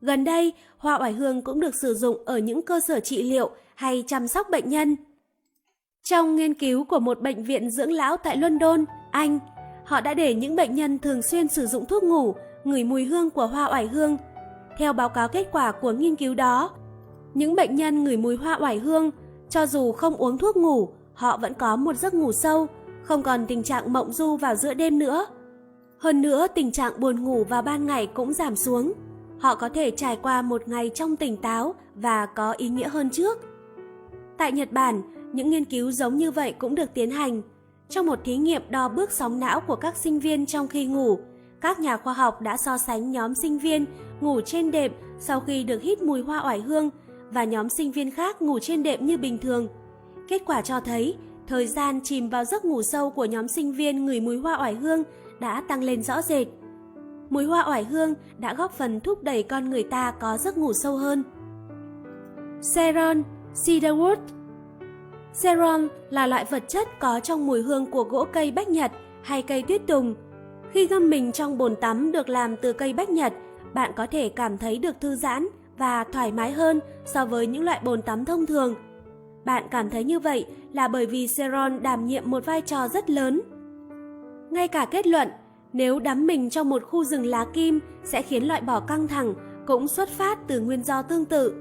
Gần 0.00 0.24
đây, 0.24 0.52
hoa 0.78 0.98
oải 0.98 1.12
hương 1.12 1.42
cũng 1.42 1.60
được 1.60 1.74
sử 1.74 1.94
dụng 1.94 2.24
ở 2.24 2.38
những 2.38 2.62
cơ 2.62 2.80
sở 2.80 3.00
trị 3.00 3.22
liệu 3.22 3.50
hay 3.74 4.04
chăm 4.06 4.28
sóc 4.28 4.46
bệnh 4.50 4.68
nhân. 4.68 4.96
Trong 6.04 6.36
nghiên 6.36 6.54
cứu 6.54 6.84
của 6.84 6.98
một 6.98 7.20
bệnh 7.20 7.44
viện 7.44 7.70
dưỡng 7.70 7.92
lão 7.92 8.16
tại 8.16 8.36
London, 8.36 8.84
Anh, 9.10 9.38
họ 9.84 10.00
đã 10.00 10.14
để 10.14 10.34
những 10.34 10.56
bệnh 10.56 10.74
nhân 10.74 10.98
thường 10.98 11.22
xuyên 11.22 11.48
sử 11.48 11.66
dụng 11.66 11.86
thuốc 11.86 12.04
ngủ 12.04 12.34
ngửi 12.64 12.84
mùi 12.84 13.04
hương 13.04 13.30
của 13.30 13.46
hoa 13.46 13.68
oải 13.70 13.86
hương. 13.86 14.16
Theo 14.78 14.92
báo 14.92 15.08
cáo 15.08 15.28
kết 15.28 15.48
quả 15.52 15.72
của 15.72 15.92
nghiên 15.92 16.16
cứu 16.16 16.34
đó, 16.34 16.70
những 17.34 17.54
bệnh 17.54 17.76
nhân 17.76 18.04
ngửi 18.04 18.16
mùi 18.16 18.36
hoa 18.36 18.58
oải 18.60 18.78
hương, 18.78 19.10
cho 19.50 19.66
dù 19.66 19.92
không 19.92 20.16
uống 20.16 20.38
thuốc 20.38 20.56
ngủ, 20.56 20.88
họ 21.14 21.36
vẫn 21.36 21.54
có 21.54 21.76
một 21.76 21.96
giấc 21.96 22.14
ngủ 22.14 22.32
sâu, 22.32 22.66
không 23.02 23.22
còn 23.22 23.46
tình 23.46 23.62
trạng 23.62 23.92
mộng 23.92 24.12
du 24.12 24.36
vào 24.36 24.54
giữa 24.54 24.74
đêm 24.74 24.98
nữa. 24.98 25.26
Hơn 25.98 26.22
nữa, 26.22 26.46
tình 26.54 26.72
trạng 26.72 27.00
buồn 27.00 27.24
ngủ 27.24 27.44
vào 27.44 27.62
ban 27.62 27.86
ngày 27.86 28.06
cũng 28.06 28.32
giảm 28.32 28.56
xuống. 28.56 28.92
Họ 29.38 29.54
có 29.54 29.68
thể 29.68 29.90
trải 29.90 30.18
qua 30.22 30.42
một 30.42 30.68
ngày 30.68 30.90
trong 30.94 31.16
tỉnh 31.16 31.36
táo 31.36 31.74
và 31.94 32.26
có 32.26 32.52
ý 32.52 32.68
nghĩa 32.68 32.88
hơn 32.88 33.10
trước. 33.10 33.38
Tại 34.38 34.52
Nhật 34.52 34.72
Bản, 34.72 35.02
những 35.32 35.50
nghiên 35.50 35.64
cứu 35.64 35.90
giống 35.90 36.16
như 36.16 36.30
vậy 36.30 36.54
cũng 36.58 36.74
được 36.74 36.94
tiến 36.94 37.10
hành. 37.10 37.42
Trong 37.88 38.06
một 38.06 38.18
thí 38.24 38.36
nghiệm 38.36 38.62
đo 38.70 38.88
bước 38.88 39.12
sóng 39.12 39.40
não 39.40 39.60
của 39.60 39.76
các 39.76 39.96
sinh 39.96 40.18
viên 40.18 40.46
trong 40.46 40.68
khi 40.68 40.86
ngủ, 40.86 41.18
các 41.60 41.80
nhà 41.80 41.96
khoa 41.96 42.12
học 42.12 42.40
đã 42.40 42.56
so 42.56 42.78
sánh 42.78 43.12
nhóm 43.12 43.34
sinh 43.34 43.58
viên 43.58 43.84
ngủ 44.20 44.40
trên 44.40 44.70
đệm 44.70 44.92
sau 45.18 45.40
khi 45.40 45.64
được 45.64 45.82
hít 45.82 46.02
mùi 46.02 46.22
hoa 46.22 46.44
oải 46.44 46.60
hương 46.60 46.90
và 47.30 47.44
nhóm 47.44 47.68
sinh 47.68 47.92
viên 47.92 48.10
khác 48.10 48.42
ngủ 48.42 48.58
trên 48.58 48.82
đệm 48.82 49.06
như 49.06 49.18
bình 49.18 49.38
thường. 49.38 49.68
Kết 50.28 50.42
quả 50.46 50.62
cho 50.62 50.80
thấy, 50.80 51.16
thời 51.46 51.66
gian 51.66 52.00
chìm 52.04 52.28
vào 52.28 52.44
giấc 52.44 52.64
ngủ 52.64 52.82
sâu 52.82 53.10
của 53.10 53.24
nhóm 53.24 53.48
sinh 53.48 53.72
viên 53.72 54.06
ngửi 54.06 54.20
mùi 54.20 54.38
hoa 54.38 54.60
oải 54.60 54.74
hương 54.74 55.02
đã 55.40 55.62
tăng 55.68 55.82
lên 55.82 56.02
rõ 56.02 56.22
rệt. 56.22 56.46
Mùi 57.30 57.44
hoa 57.44 57.68
oải 57.68 57.84
hương 57.84 58.14
đã 58.38 58.54
góp 58.54 58.72
phần 58.72 59.00
thúc 59.00 59.22
đẩy 59.22 59.42
con 59.42 59.70
người 59.70 59.82
ta 59.82 60.10
có 60.20 60.38
giấc 60.38 60.58
ngủ 60.58 60.72
sâu 60.72 60.96
hơn. 60.96 61.24
Sharon 62.60 63.22
cedarwood 63.64 64.16
Ceron 65.40 65.88
là 66.10 66.26
loại 66.26 66.44
vật 66.44 66.62
chất 66.68 66.88
có 66.98 67.20
trong 67.20 67.46
mùi 67.46 67.62
hương 67.62 67.86
của 67.86 68.04
gỗ 68.04 68.26
cây 68.32 68.50
bách 68.50 68.68
nhật 68.68 68.92
hay 69.22 69.42
cây 69.42 69.62
tuyết 69.62 69.86
tùng. 69.86 70.14
Khi 70.72 70.86
ngâm 70.86 71.10
mình 71.10 71.32
trong 71.32 71.58
bồn 71.58 71.76
tắm 71.76 72.12
được 72.12 72.28
làm 72.28 72.56
từ 72.56 72.72
cây 72.72 72.92
bách 72.92 73.10
nhật, 73.10 73.32
bạn 73.74 73.92
có 73.96 74.06
thể 74.06 74.28
cảm 74.28 74.58
thấy 74.58 74.78
được 74.78 75.00
thư 75.00 75.14
giãn 75.14 75.48
và 75.78 76.04
thoải 76.04 76.32
mái 76.32 76.52
hơn 76.52 76.80
so 77.04 77.26
với 77.26 77.46
những 77.46 77.64
loại 77.64 77.80
bồn 77.84 78.02
tắm 78.02 78.24
thông 78.24 78.46
thường. 78.46 78.74
Bạn 79.44 79.64
cảm 79.70 79.90
thấy 79.90 80.04
như 80.04 80.20
vậy 80.20 80.46
là 80.72 80.88
bởi 80.88 81.06
vì 81.06 81.26
Ceron 81.26 81.82
đảm 81.82 82.06
nhiệm 82.06 82.30
một 82.30 82.46
vai 82.46 82.60
trò 82.60 82.88
rất 82.88 83.10
lớn. 83.10 83.40
Ngay 84.50 84.68
cả 84.68 84.84
kết 84.90 85.06
luận, 85.06 85.28
nếu 85.72 85.98
đắm 85.98 86.26
mình 86.26 86.50
trong 86.50 86.68
một 86.68 86.82
khu 86.82 87.04
rừng 87.04 87.26
lá 87.26 87.44
kim 87.52 87.80
sẽ 88.04 88.22
khiến 88.22 88.48
loại 88.48 88.60
bỏ 88.60 88.80
căng 88.80 89.08
thẳng 89.08 89.34
cũng 89.66 89.88
xuất 89.88 90.08
phát 90.08 90.38
từ 90.48 90.60
nguyên 90.60 90.82
do 90.82 91.02
tương 91.02 91.24
tự. 91.24 91.54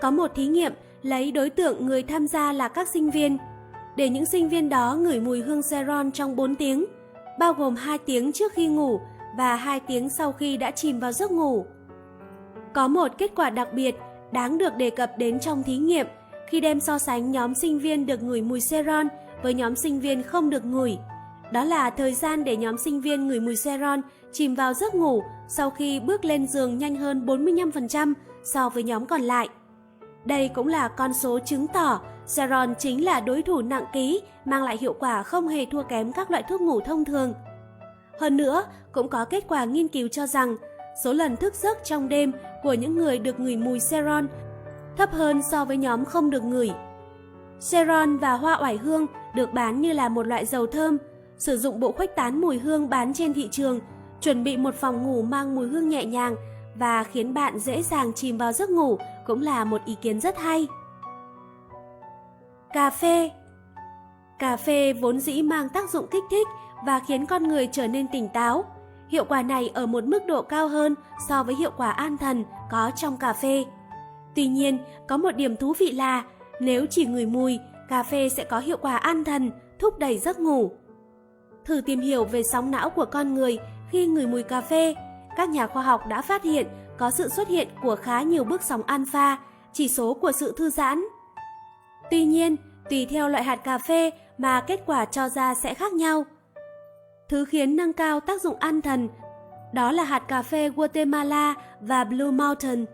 Có 0.00 0.10
một 0.10 0.30
thí 0.34 0.46
nghiệm 0.46 0.72
lấy 1.02 1.32
đối 1.32 1.50
tượng 1.50 1.86
người 1.86 2.02
tham 2.02 2.28
gia 2.28 2.52
là 2.52 2.68
các 2.68 2.88
sinh 2.88 3.10
viên, 3.10 3.38
để 3.96 4.08
những 4.08 4.26
sinh 4.26 4.48
viên 4.48 4.68
đó 4.68 4.96
ngửi 5.00 5.20
mùi 5.20 5.40
hương 5.40 5.62
Ceron 5.70 6.10
trong 6.10 6.36
4 6.36 6.54
tiếng, 6.54 6.84
bao 7.38 7.52
gồm 7.52 7.76
2 7.76 7.98
tiếng 7.98 8.32
trước 8.32 8.52
khi 8.52 8.68
ngủ 8.68 9.00
và 9.36 9.56
2 9.56 9.80
tiếng 9.80 10.08
sau 10.08 10.32
khi 10.32 10.56
đã 10.56 10.70
chìm 10.70 11.00
vào 11.00 11.12
giấc 11.12 11.30
ngủ. 11.30 11.66
Có 12.72 12.88
một 12.88 13.08
kết 13.18 13.30
quả 13.36 13.50
đặc 13.50 13.68
biệt 13.72 13.94
đáng 14.32 14.58
được 14.58 14.76
đề 14.76 14.90
cập 14.90 15.10
đến 15.18 15.40
trong 15.40 15.62
thí 15.62 15.76
nghiệm 15.76 16.06
khi 16.48 16.60
đem 16.60 16.80
so 16.80 16.98
sánh 16.98 17.30
nhóm 17.30 17.54
sinh 17.54 17.78
viên 17.78 18.06
được 18.06 18.22
ngửi 18.22 18.42
mùi 18.42 18.60
Ceron 18.70 19.08
với 19.42 19.54
nhóm 19.54 19.76
sinh 19.76 20.00
viên 20.00 20.22
không 20.22 20.50
được 20.50 20.64
ngửi. 20.64 20.98
Đó 21.52 21.64
là 21.64 21.90
thời 21.90 22.14
gian 22.14 22.44
để 22.44 22.56
nhóm 22.56 22.78
sinh 22.78 23.00
viên 23.00 23.26
ngửi 23.26 23.40
mùi 23.40 23.54
Ceron 23.64 24.00
chìm 24.32 24.54
vào 24.54 24.74
giấc 24.74 24.94
ngủ 24.94 25.22
sau 25.48 25.70
khi 25.70 26.00
bước 26.00 26.24
lên 26.24 26.46
giường 26.46 26.78
nhanh 26.78 26.96
hơn 26.96 27.26
45% 27.26 28.12
so 28.44 28.68
với 28.68 28.82
nhóm 28.82 29.06
còn 29.06 29.20
lại. 29.20 29.48
Đây 30.24 30.48
cũng 30.48 30.68
là 30.68 30.88
con 30.88 31.12
số 31.12 31.38
chứng 31.38 31.66
tỏ 31.66 32.00
Xeron 32.26 32.74
chính 32.78 33.04
là 33.04 33.20
đối 33.20 33.42
thủ 33.42 33.62
nặng 33.62 33.84
ký, 33.92 34.20
mang 34.44 34.62
lại 34.62 34.78
hiệu 34.80 34.94
quả 34.98 35.22
không 35.22 35.48
hề 35.48 35.64
thua 35.64 35.82
kém 35.82 36.12
các 36.12 36.30
loại 36.30 36.42
thuốc 36.48 36.60
ngủ 36.60 36.80
thông 36.80 37.04
thường. 37.04 37.34
Hơn 38.20 38.36
nữa, 38.36 38.64
cũng 38.92 39.08
có 39.08 39.24
kết 39.24 39.44
quả 39.48 39.64
nghiên 39.64 39.88
cứu 39.88 40.08
cho 40.08 40.26
rằng 40.26 40.56
số 41.04 41.12
lần 41.12 41.36
thức 41.36 41.54
giấc 41.54 41.78
trong 41.84 42.08
đêm 42.08 42.32
của 42.62 42.72
những 42.72 42.96
người 42.96 43.18
được 43.18 43.40
ngửi 43.40 43.56
mùi 43.56 43.80
Xeron 43.80 44.26
thấp 44.96 45.12
hơn 45.12 45.42
so 45.42 45.64
với 45.64 45.76
nhóm 45.76 46.04
không 46.04 46.30
được 46.30 46.44
ngửi. 46.44 46.70
Xeron 47.60 48.16
và 48.16 48.32
hoa 48.32 48.58
oải 48.62 48.76
hương 48.76 49.06
được 49.34 49.52
bán 49.52 49.80
như 49.80 49.92
là 49.92 50.08
một 50.08 50.26
loại 50.26 50.46
dầu 50.46 50.66
thơm, 50.66 50.98
sử 51.38 51.56
dụng 51.56 51.80
bộ 51.80 51.92
khuếch 51.92 52.16
tán 52.16 52.40
mùi 52.40 52.58
hương 52.58 52.88
bán 52.88 53.14
trên 53.14 53.34
thị 53.34 53.48
trường, 53.50 53.80
chuẩn 54.20 54.44
bị 54.44 54.56
một 54.56 54.74
phòng 54.74 55.02
ngủ 55.02 55.22
mang 55.22 55.54
mùi 55.54 55.68
hương 55.68 55.88
nhẹ 55.88 56.04
nhàng 56.04 56.36
và 56.74 57.04
khiến 57.04 57.34
bạn 57.34 57.58
dễ 57.58 57.82
dàng 57.82 58.12
chìm 58.12 58.38
vào 58.38 58.52
giấc 58.52 58.70
ngủ 58.70 58.98
cũng 59.26 59.42
là 59.42 59.64
một 59.64 59.84
ý 59.84 59.94
kiến 59.94 60.20
rất 60.20 60.38
hay. 60.38 60.68
Cà 62.72 62.90
phê 62.90 63.30
Cà 64.38 64.56
phê 64.56 64.92
vốn 64.92 65.20
dĩ 65.20 65.42
mang 65.42 65.68
tác 65.68 65.90
dụng 65.90 66.06
kích 66.10 66.24
thích 66.30 66.48
và 66.86 67.00
khiến 67.00 67.26
con 67.26 67.42
người 67.42 67.68
trở 67.72 67.86
nên 67.86 68.08
tỉnh 68.08 68.28
táo. 68.28 68.64
Hiệu 69.08 69.24
quả 69.24 69.42
này 69.42 69.70
ở 69.74 69.86
một 69.86 70.04
mức 70.04 70.26
độ 70.26 70.42
cao 70.42 70.68
hơn 70.68 70.94
so 71.28 71.42
với 71.42 71.54
hiệu 71.54 71.70
quả 71.76 71.90
an 71.90 72.18
thần 72.18 72.44
có 72.70 72.90
trong 72.96 73.16
cà 73.16 73.32
phê. 73.32 73.64
Tuy 74.34 74.46
nhiên, 74.46 74.78
có 75.08 75.16
một 75.16 75.36
điểm 75.36 75.56
thú 75.56 75.72
vị 75.78 75.90
là 75.90 76.24
nếu 76.60 76.86
chỉ 76.90 77.06
ngửi 77.06 77.26
mùi, 77.26 77.58
cà 77.88 78.02
phê 78.02 78.28
sẽ 78.28 78.44
có 78.44 78.58
hiệu 78.58 78.76
quả 78.76 78.96
an 78.96 79.24
thần, 79.24 79.50
thúc 79.78 79.98
đẩy 79.98 80.18
giấc 80.18 80.40
ngủ. 80.40 80.72
Thử 81.64 81.80
tìm 81.80 82.00
hiểu 82.00 82.24
về 82.24 82.42
sóng 82.52 82.70
não 82.70 82.90
của 82.90 83.04
con 83.04 83.34
người 83.34 83.58
khi 83.90 84.06
ngửi 84.06 84.26
mùi 84.26 84.42
cà 84.42 84.60
phê. 84.60 84.94
Các 85.36 85.48
nhà 85.48 85.66
khoa 85.66 85.82
học 85.82 86.06
đã 86.06 86.22
phát 86.22 86.42
hiện 86.42 86.66
có 87.00 87.10
sự 87.10 87.28
xuất 87.28 87.48
hiện 87.48 87.68
của 87.82 87.96
khá 87.96 88.22
nhiều 88.22 88.44
bước 88.44 88.62
sóng 88.62 88.82
alpha, 88.82 89.38
chỉ 89.72 89.88
số 89.88 90.14
của 90.14 90.32
sự 90.32 90.54
thư 90.56 90.70
giãn. 90.70 91.04
Tuy 92.10 92.24
nhiên, 92.24 92.56
tùy 92.90 93.06
theo 93.06 93.28
loại 93.28 93.44
hạt 93.44 93.56
cà 93.56 93.78
phê 93.78 94.10
mà 94.38 94.60
kết 94.60 94.82
quả 94.86 95.04
cho 95.04 95.28
ra 95.28 95.54
sẽ 95.54 95.74
khác 95.74 95.92
nhau. 95.92 96.24
Thứ 97.28 97.44
khiến 97.44 97.76
nâng 97.76 97.92
cao 97.92 98.20
tác 98.20 98.42
dụng 98.42 98.56
an 98.56 98.80
thần 98.80 99.08
đó 99.72 99.92
là 99.92 100.04
hạt 100.04 100.18
cà 100.28 100.42
phê 100.42 100.68
Guatemala 100.68 101.54
và 101.80 102.04
Blue 102.04 102.30
Mountain. 102.30 102.84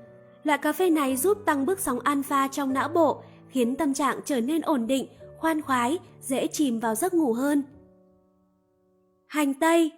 Loại 0.44 0.58
cà 0.58 0.72
phê 0.72 0.90
này 0.90 1.16
giúp 1.16 1.38
tăng 1.46 1.66
bước 1.66 1.80
sóng 1.80 2.00
alpha 2.00 2.48
trong 2.48 2.72
não 2.72 2.88
bộ, 2.88 3.22
khiến 3.48 3.76
tâm 3.76 3.94
trạng 3.94 4.20
trở 4.24 4.40
nên 4.40 4.62
ổn 4.62 4.86
định, 4.86 5.06
khoan 5.38 5.62
khoái, 5.62 5.98
dễ 6.20 6.46
chìm 6.46 6.80
vào 6.80 6.94
giấc 6.94 7.14
ngủ 7.14 7.32
hơn. 7.32 7.62
Hành 9.26 9.54
tây 9.54 9.90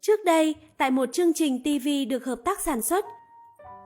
Trước 0.00 0.24
đây, 0.24 0.54
tại 0.76 0.90
một 0.90 1.12
chương 1.12 1.32
trình 1.34 1.62
TV 1.62 1.88
được 2.08 2.24
hợp 2.24 2.38
tác 2.44 2.60
sản 2.60 2.82
xuất, 2.82 3.04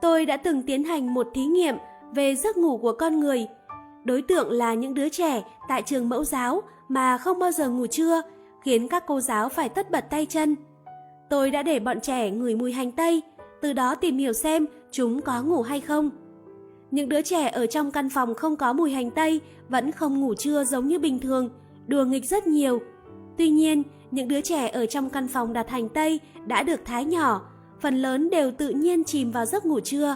tôi 0.03 0.25
đã 0.25 0.37
từng 0.37 0.63
tiến 0.63 0.83
hành 0.83 1.13
một 1.13 1.27
thí 1.33 1.45
nghiệm 1.45 1.75
về 2.15 2.35
giấc 2.35 2.57
ngủ 2.57 2.77
của 2.77 2.91
con 2.91 3.19
người. 3.19 3.47
Đối 4.03 4.21
tượng 4.21 4.51
là 4.51 4.73
những 4.73 4.93
đứa 4.93 5.09
trẻ 5.09 5.43
tại 5.67 5.81
trường 5.81 6.09
mẫu 6.09 6.23
giáo 6.23 6.61
mà 6.87 7.17
không 7.17 7.39
bao 7.39 7.51
giờ 7.51 7.69
ngủ 7.69 7.87
trưa, 7.87 8.21
khiến 8.63 8.87
các 8.87 9.03
cô 9.07 9.21
giáo 9.21 9.49
phải 9.49 9.69
tất 9.69 9.91
bật 9.91 10.05
tay 10.09 10.25
chân. 10.25 10.55
Tôi 11.29 11.51
đã 11.51 11.63
để 11.63 11.79
bọn 11.79 12.01
trẻ 12.01 12.29
ngửi 12.31 12.55
mùi 12.55 12.73
hành 12.73 12.91
tây, 12.91 13.21
từ 13.61 13.73
đó 13.73 13.95
tìm 13.95 14.17
hiểu 14.17 14.33
xem 14.33 14.65
chúng 14.91 15.21
có 15.21 15.43
ngủ 15.43 15.61
hay 15.61 15.81
không. 15.81 16.09
Những 16.91 17.09
đứa 17.09 17.21
trẻ 17.21 17.49
ở 17.49 17.65
trong 17.65 17.91
căn 17.91 18.09
phòng 18.09 18.33
không 18.33 18.55
có 18.55 18.73
mùi 18.73 18.91
hành 18.91 19.11
tây 19.11 19.41
vẫn 19.69 19.91
không 19.91 20.21
ngủ 20.21 20.33
trưa 20.33 20.63
giống 20.63 20.87
như 20.87 20.99
bình 20.99 21.19
thường, 21.19 21.49
đùa 21.87 22.05
nghịch 22.05 22.25
rất 22.25 22.47
nhiều. 22.47 22.79
Tuy 23.37 23.49
nhiên, 23.49 23.83
những 24.11 24.27
đứa 24.27 24.41
trẻ 24.41 24.67
ở 24.67 24.85
trong 24.85 25.09
căn 25.09 25.27
phòng 25.27 25.53
đặt 25.53 25.69
hành 25.69 25.89
tây 25.89 26.19
đã 26.45 26.63
được 26.63 26.85
thái 26.85 27.05
nhỏ, 27.05 27.52
phần 27.83 28.01
lớn 28.01 28.29
đều 28.29 28.51
tự 28.51 28.69
nhiên 28.69 29.03
chìm 29.03 29.31
vào 29.31 29.45
giấc 29.45 29.65
ngủ 29.65 29.79
trưa. 29.79 30.15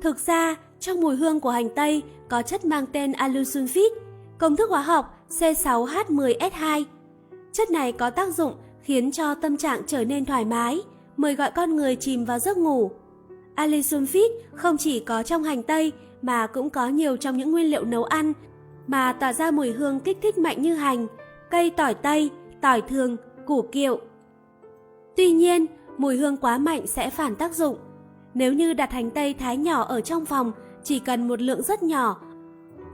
Thực 0.00 0.26
ra, 0.26 0.56
trong 0.80 1.00
mùi 1.00 1.16
hương 1.16 1.40
của 1.40 1.50
hành 1.50 1.68
tây 1.74 2.02
có 2.28 2.42
chất 2.42 2.64
mang 2.64 2.86
tên 2.92 3.12
alusulfit, 3.12 3.90
công 4.38 4.56
thức 4.56 4.70
hóa 4.70 4.82
học 4.82 5.26
C6H10S2. 5.30 6.84
Chất 7.52 7.70
này 7.70 7.92
có 7.92 8.10
tác 8.10 8.34
dụng 8.34 8.54
khiến 8.82 9.12
cho 9.12 9.34
tâm 9.34 9.56
trạng 9.56 9.82
trở 9.86 10.04
nên 10.04 10.24
thoải 10.24 10.44
mái, 10.44 10.80
mời 11.16 11.34
gọi 11.34 11.50
con 11.50 11.76
người 11.76 11.96
chìm 11.96 12.24
vào 12.24 12.38
giấc 12.38 12.56
ngủ. 12.56 12.90
Alisulfit 13.56 14.30
không 14.52 14.76
chỉ 14.76 15.00
có 15.00 15.22
trong 15.22 15.42
hành 15.42 15.62
tây 15.62 15.92
mà 16.22 16.46
cũng 16.46 16.70
có 16.70 16.88
nhiều 16.88 17.16
trong 17.16 17.36
những 17.36 17.50
nguyên 17.50 17.70
liệu 17.70 17.84
nấu 17.84 18.04
ăn 18.04 18.32
mà 18.86 19.12
tỏa 19.12 19.32
ra 19.32 19.50
mùi 19.50 19.70
hương 19.70 20.00
kích 20.00 20.18
thích 20.22 20.38
mạnh 20.38 20.62
như 20.62 20.74
hành, 20.74 21.06
cây 21.50 21.70
tỏi 21.70 21.94
tây, 21.94 22.30
tỏi 22.60 22.82
thường, 22.82 23.16
củ 23.46 23.62
kiệu. 23.62 24.00
Tuy 25.18 25.30
nhiên, 25.30 25.66
mùi 25.96 26.16
hương 26.16 26.36
quá 26.36 26.58
mạnh 26.58 26.86
sẽ 26.86 27.10
phản 27.10 27.36
tác 27.36 27.54
dụng. 27.54 27.76
Nếu 28.34 28.52
như 28.52 28.72
đặt 28.72 28.92
hành 28.92 29.10
tây 29.10 29.34
thái 29.34 29.56
nhỏ 29.56 29.82
ở 29.82 30.00
trong 30.00 30.24
phòng, 30.24 30.52
chỉ 30.84 30.98
cần 30.98 31.28
một 31.28 31.40
lượng 31.42 31.62
rất 31.62 31.82
nhỏ. 31.82 32.20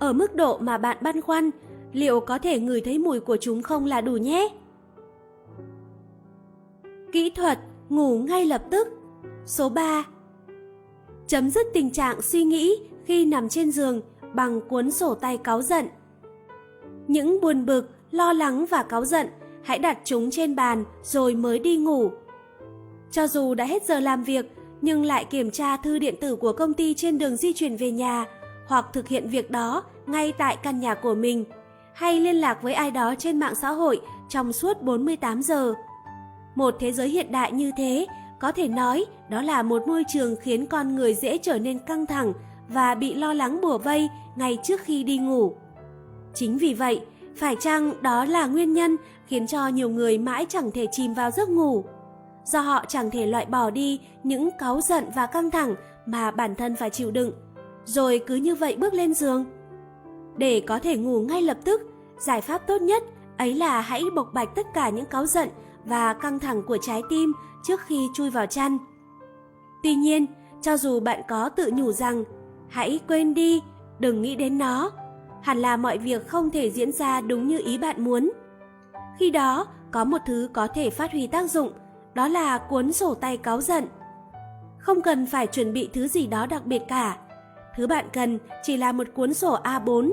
Ở 0.00 0.12
mức 0.12 0.34
độ 0.34 0.58
mà 0.58 0.78
bạn 0.78 0.96
băn 1.00 1.20
khoăn, 1.20 1.50
liệu 1.92 2.20
có 2.20 2.38
thể 2.38 2.60
ngửi 2.60 2.80
thấy 2.80 2.98
mùi 2.98 3.20
của 3.20 3.36
chúng 3.40 3.62
không 3.62 3.84
là 3.84 4.00
đủ 4.00 4.12
nhé? 4.12 4.48
Kỹ 7.12 7.30
thuật 7.30 7.58
ngủ 7.88 8.18
ngay 8.18 8.46
lập 8.46 8.62
tức 8.70 8.88
Số 9.46 9.68
3 9.68 10.04
Chấm 11.26 11.50
dứt 11.50 11.66
tình 11.74 11.90
trạng 11.90 12.22
suy 12.22 12.44
nghĩ 12.44 12.76
khi 13.04 13.24
nằm 13.24 13.48
trên 13.48 13.70
giường 13.70 14.00
bằng 14.34 14.60
cuốn 14.68 14.90
sổ 14.90 15.14
tay 15.14 15.38
cáu 15.38 15.62
giận. 15.62 15.86
Những 17.08 17.40
buồn 17.40 17.66
bực, 17.66 17.90
lo 18.10 18.32
lắng 18.32 18.66
và 18.70 18.82
cáu 18.82 19.04
giận, 19.04 19.26
hãy 19.64 19.78
đặt 19.78 19.98
chúng 20.04 20.30
trên 20.30 20.56
bàn 20.56 20.84
rồi 21.02 21.34
mới 21.34 21.58
đi 21.58 21.76
ngủ. 21.76 22.10
Cho 23.10 23.26
dù 23.26 23.54
đã 23.54 23.64
hết 23.64 23.86
giờ 23.86 24.00
làm 24.00 24.24
việc, 24.24 24.46
nhưng 24.80 25.04
lại 25.04 25.24
kiểm 25.24 25.50
tra 25.50 25.76
thư 25.76 25.98
điện 25.98 26.14
tử 26.20 26.36
của 26.36 26.52
công 26.52 26.74
ty 26.74 26.94
trên 26.94 27.18
đường 27.18 27.36
di 27.36 27.52
chuyển 27.52 27.76
về 27.76 27.90
nhà 27.90 28.24
hoặc 28.68 28.86
thực 28.92 29.08
hiện 29.08 29.28
việc 29.28 29.50
đó 29.50 29.82
ngay 30.06 30.32
tại 30.38 30.56
căn 30.62 30.80
nhà 30.80 30.94
của 30.94 31.14
mình 31.14 31.44
hay 31.94 32.20
liên 32.20 32.36
lạc 32.36 32.62
với 32.62 32.74
ai 32.74 32.90
đó 32.90 33.14
trên 33.18 33.38
mạng 33.38 33.54
xã 33.54 33.70
hội 33.70 34.00
trong 34.28 34.52
suốt 34.52 34.82
48 34.82 35.42
giờ. 35.42 35.74
Một 36.54 36.76
thế 36.80 36.92
giới 36.92 37.08
hiện 37.08 37.32
đại 37.32 37.52
như 37.52 37.70
thế 37.76 38.06
có 38.40 38.52
thể 38.52 38.68
nói 38.68 39.04
đó 39.30 39.42
là 39.42 39.62
một 39.62 39.86
môi 39.86 40.04
trường 40.08 40.36
khiến 40.36 40.66
con 40.66 40.96
người 40.96 41.14
dễ 41.14 41.38
trở 41.38 41.58
nên 41.58 41.78
căng 41.78 42.06
thẳng 42.06 42.32
và 42.68 42.94
bị 42.94 43.14
lo 43.14 43.32
lắng 43.32 43.60
bùa 43.60 43.78
vây 43.78 44.08
ngay 44.36 44.58
trước 44.62 44.80
khi 44.80 45.04
đi 45.04 45.18
ngủ. 45.18 45.56
Chính 46.34 46.58
vì 46.58 46.74
vậy, 46.74 47.00
phải 47.36 47.56
chăng 47.60 48.02
đó 48.02 48.24
là 48.24 48.46
nguyên 48.46 48.72
nhân 48.72 48.96
khiến 49.34 49.46
cho 49.46 49.68
nhiều 49.68 49.88
người 49.88 50.18
mãi 50.18 50.46
chẳng 50.48 50.70
thể 50.70 50.86
chìm 50.92 51.14
vào 51.14 51.30
giấc 51.30 51.48
ngủ? 51.48 51.84
Do 52.44 52.60
họ 52.60 52.84
chẳng 52.88 53.10
thể 53.10 53.26
loại 53.26 53.46
bỏ 53.46 53.70
đi 53.70 54.00
những 54.22 54.50
cáu 54.58 54.80
giận 54.80 55.04
và 55.14 55.26
căng 55.26 55.50
thẳng 55.50 55.74
mà 56.06 56.30
bản 56.30 56.54
thân 56.54 56.76
phải 56.76 56.90
chịu 56.90 57.10
đựng, 57.10 57.32
rồi 57.84 58.20
cứ 58.26 58.34
như 58.34 58.54
vậy 58.54 58.76
bước 58.76 58.94
lên 58.94 59.14
giường. 59.14 59.44
Để 60.36 60.62
có 60.66 60.78
thể 60.78 60.96
ngủ 60.96 61.20
ngay 61.20 61.42
lập 61.42 61.56
tức, 61.64 61.80
giải 62.18 62.40
pháp 62.40 62.66
tốt 62.66 62.82
nhất 62.82 63.02
ấy 63.38 63.54
là 63.54 63.80
hãy 63.80 64.02
bộc 64.16 64.34
bạch 64.34 64.54
tất 64.54 64.66
cả 64.74 64.88
những 64.88 65.06
cáu 65.06 65.26
giận 65.26 65.48
và 65.84 66.12
căng 66.12 66.38
thẳng 66.38 66.62
của 66.62 66.78
trái 66.82 67.02
tim 67.10 67.32
trước 67.64 67.80
khi 67.80 68.08
chui 68.14 68.30
vào 68.30 68.46
chăn. 68.46 68.78
Tuy 69.82 69.94
nhiên, 69.94 70.26
cho 70.62 70.76
dù 70.76 71.00
bạn 71.00 71.20
có 71.28 71.48
tự 71.48 71.70
nhủ 71.74 71.92
rằng 71.92 72.24
hãy 72.68 73.00
quên 73.08 73.34
đi, 73.34 73.62
đừng 73.98 74.22
nghĩ 74.22 74.36
đến 74.36 74.58
nó, 74.58 74.90
hẳn 75.42 75.58
là 75.58 75.76
mọi 75.76 75.98
việc 75.98 76.28
không 76.28 76.50
thể 76.50 76.70
diễn 76.70 76.92
ra 76.92 77.20
đúng 77.20 77.48
như 77.48 77.60
ý 77.64 77.78
bạn 77.78 78.04
muốn. 78.04 78.30
Khi 79.18 79.30
đó, 79.30 79.66
có 79.90 80.04
một 80.04 80.18
thứ 80.26 80.48
có 80.52 80.66
thể 80.66 80.90
phát 80.90 81.12
huy 81.12 81.26
tác 81.26 81.50
dụng, 81.50 81.72
đó 82.14 82.28
là 82.28 82.58
cuốn 82.58 82.92
sổ 82.92 83.14
tay 83.14 83.36
cáu 83.36 83.60
giận. 83.60 83.84
Không 84.78 85.00
cần 85.00 85.26
phải 85.26 85.46
chuẩn 85.46 85.72
bị 85.72 85.90
thứ 85.92 86.08
gì 86.08 86.26
đó 86.26 86.46
đặc 86.46 86.66
biệt 86.66 86.82
cả. 86.88 87.16
Thứ 87.76 87.86
bạn 87.86 88.06
cần 88.12 88.38
chỉ 88.62 88.76
là 88.76 88.92
một 88.92 89.06
cuốn 89.14 89.34
sổ 89.34 89.58
A4. 89.62 90.12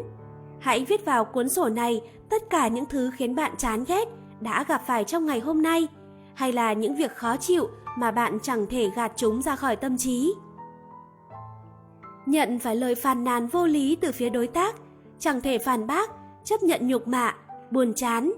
Hãy 0.60 0.86
viết 0.86 1.06
vào 1.06 1.26
cuốn 1.26 1.50
sổ 1.50 1.70
này 1.70 2.02
tất 2.30 2.50
cả 2.50 2.68
những 2.68 2.86
thứ 2.86 3.12
khiến 3.16 3.36
bạn 3.36 3.52
chán 3.58 3.84
ghét 3.88 4.08
đã 4.40 4.66
gặp 4.68 4.82
phải 4.88 5.04
trong 5.04 5.26
ngày 5.26 5.40
hôm 5.40 5.62
nay 5.62 5.88
hay 6.34 6.52
là 6.52 6.74
những 6.74 6.96
việc 6.96 7.16
khó 7.16 7.38
chịu 7.38 7.70
mà 7.98 8.12
bạn 8.12 8.40
chẳng 8.44 8.66
thể 8.70 8.90
gạt 8.96 9.12
chúng 9.16 9.42
ra 9.42 9.56
khỏi 9.56 9.76
tâm 9.76 9.98
trí. 9.98 10.34
Nhận 12.26 12.60
phải 12.60 12.76
lời 12.76 12.96
phàn 12.96 13.24
nàn 13.24 13.48
vô 13.48 13.66
lý 13.66 13.98
từ 14.02 14.12
phía 14.12 14.30
đối 14.30 14.48
tác, 14.48 14.76
chẳng 15.20 15.42
thể 15.42 15.58
phản 15.58 15.88
bác, 15.88 16.10
chấp 16.44 16.64
nhận 16.64 16.88
nhục 16.88 17.08
mạ, 17.08 17.36
buồn 17.72 17.94
chán. 17.96 18.32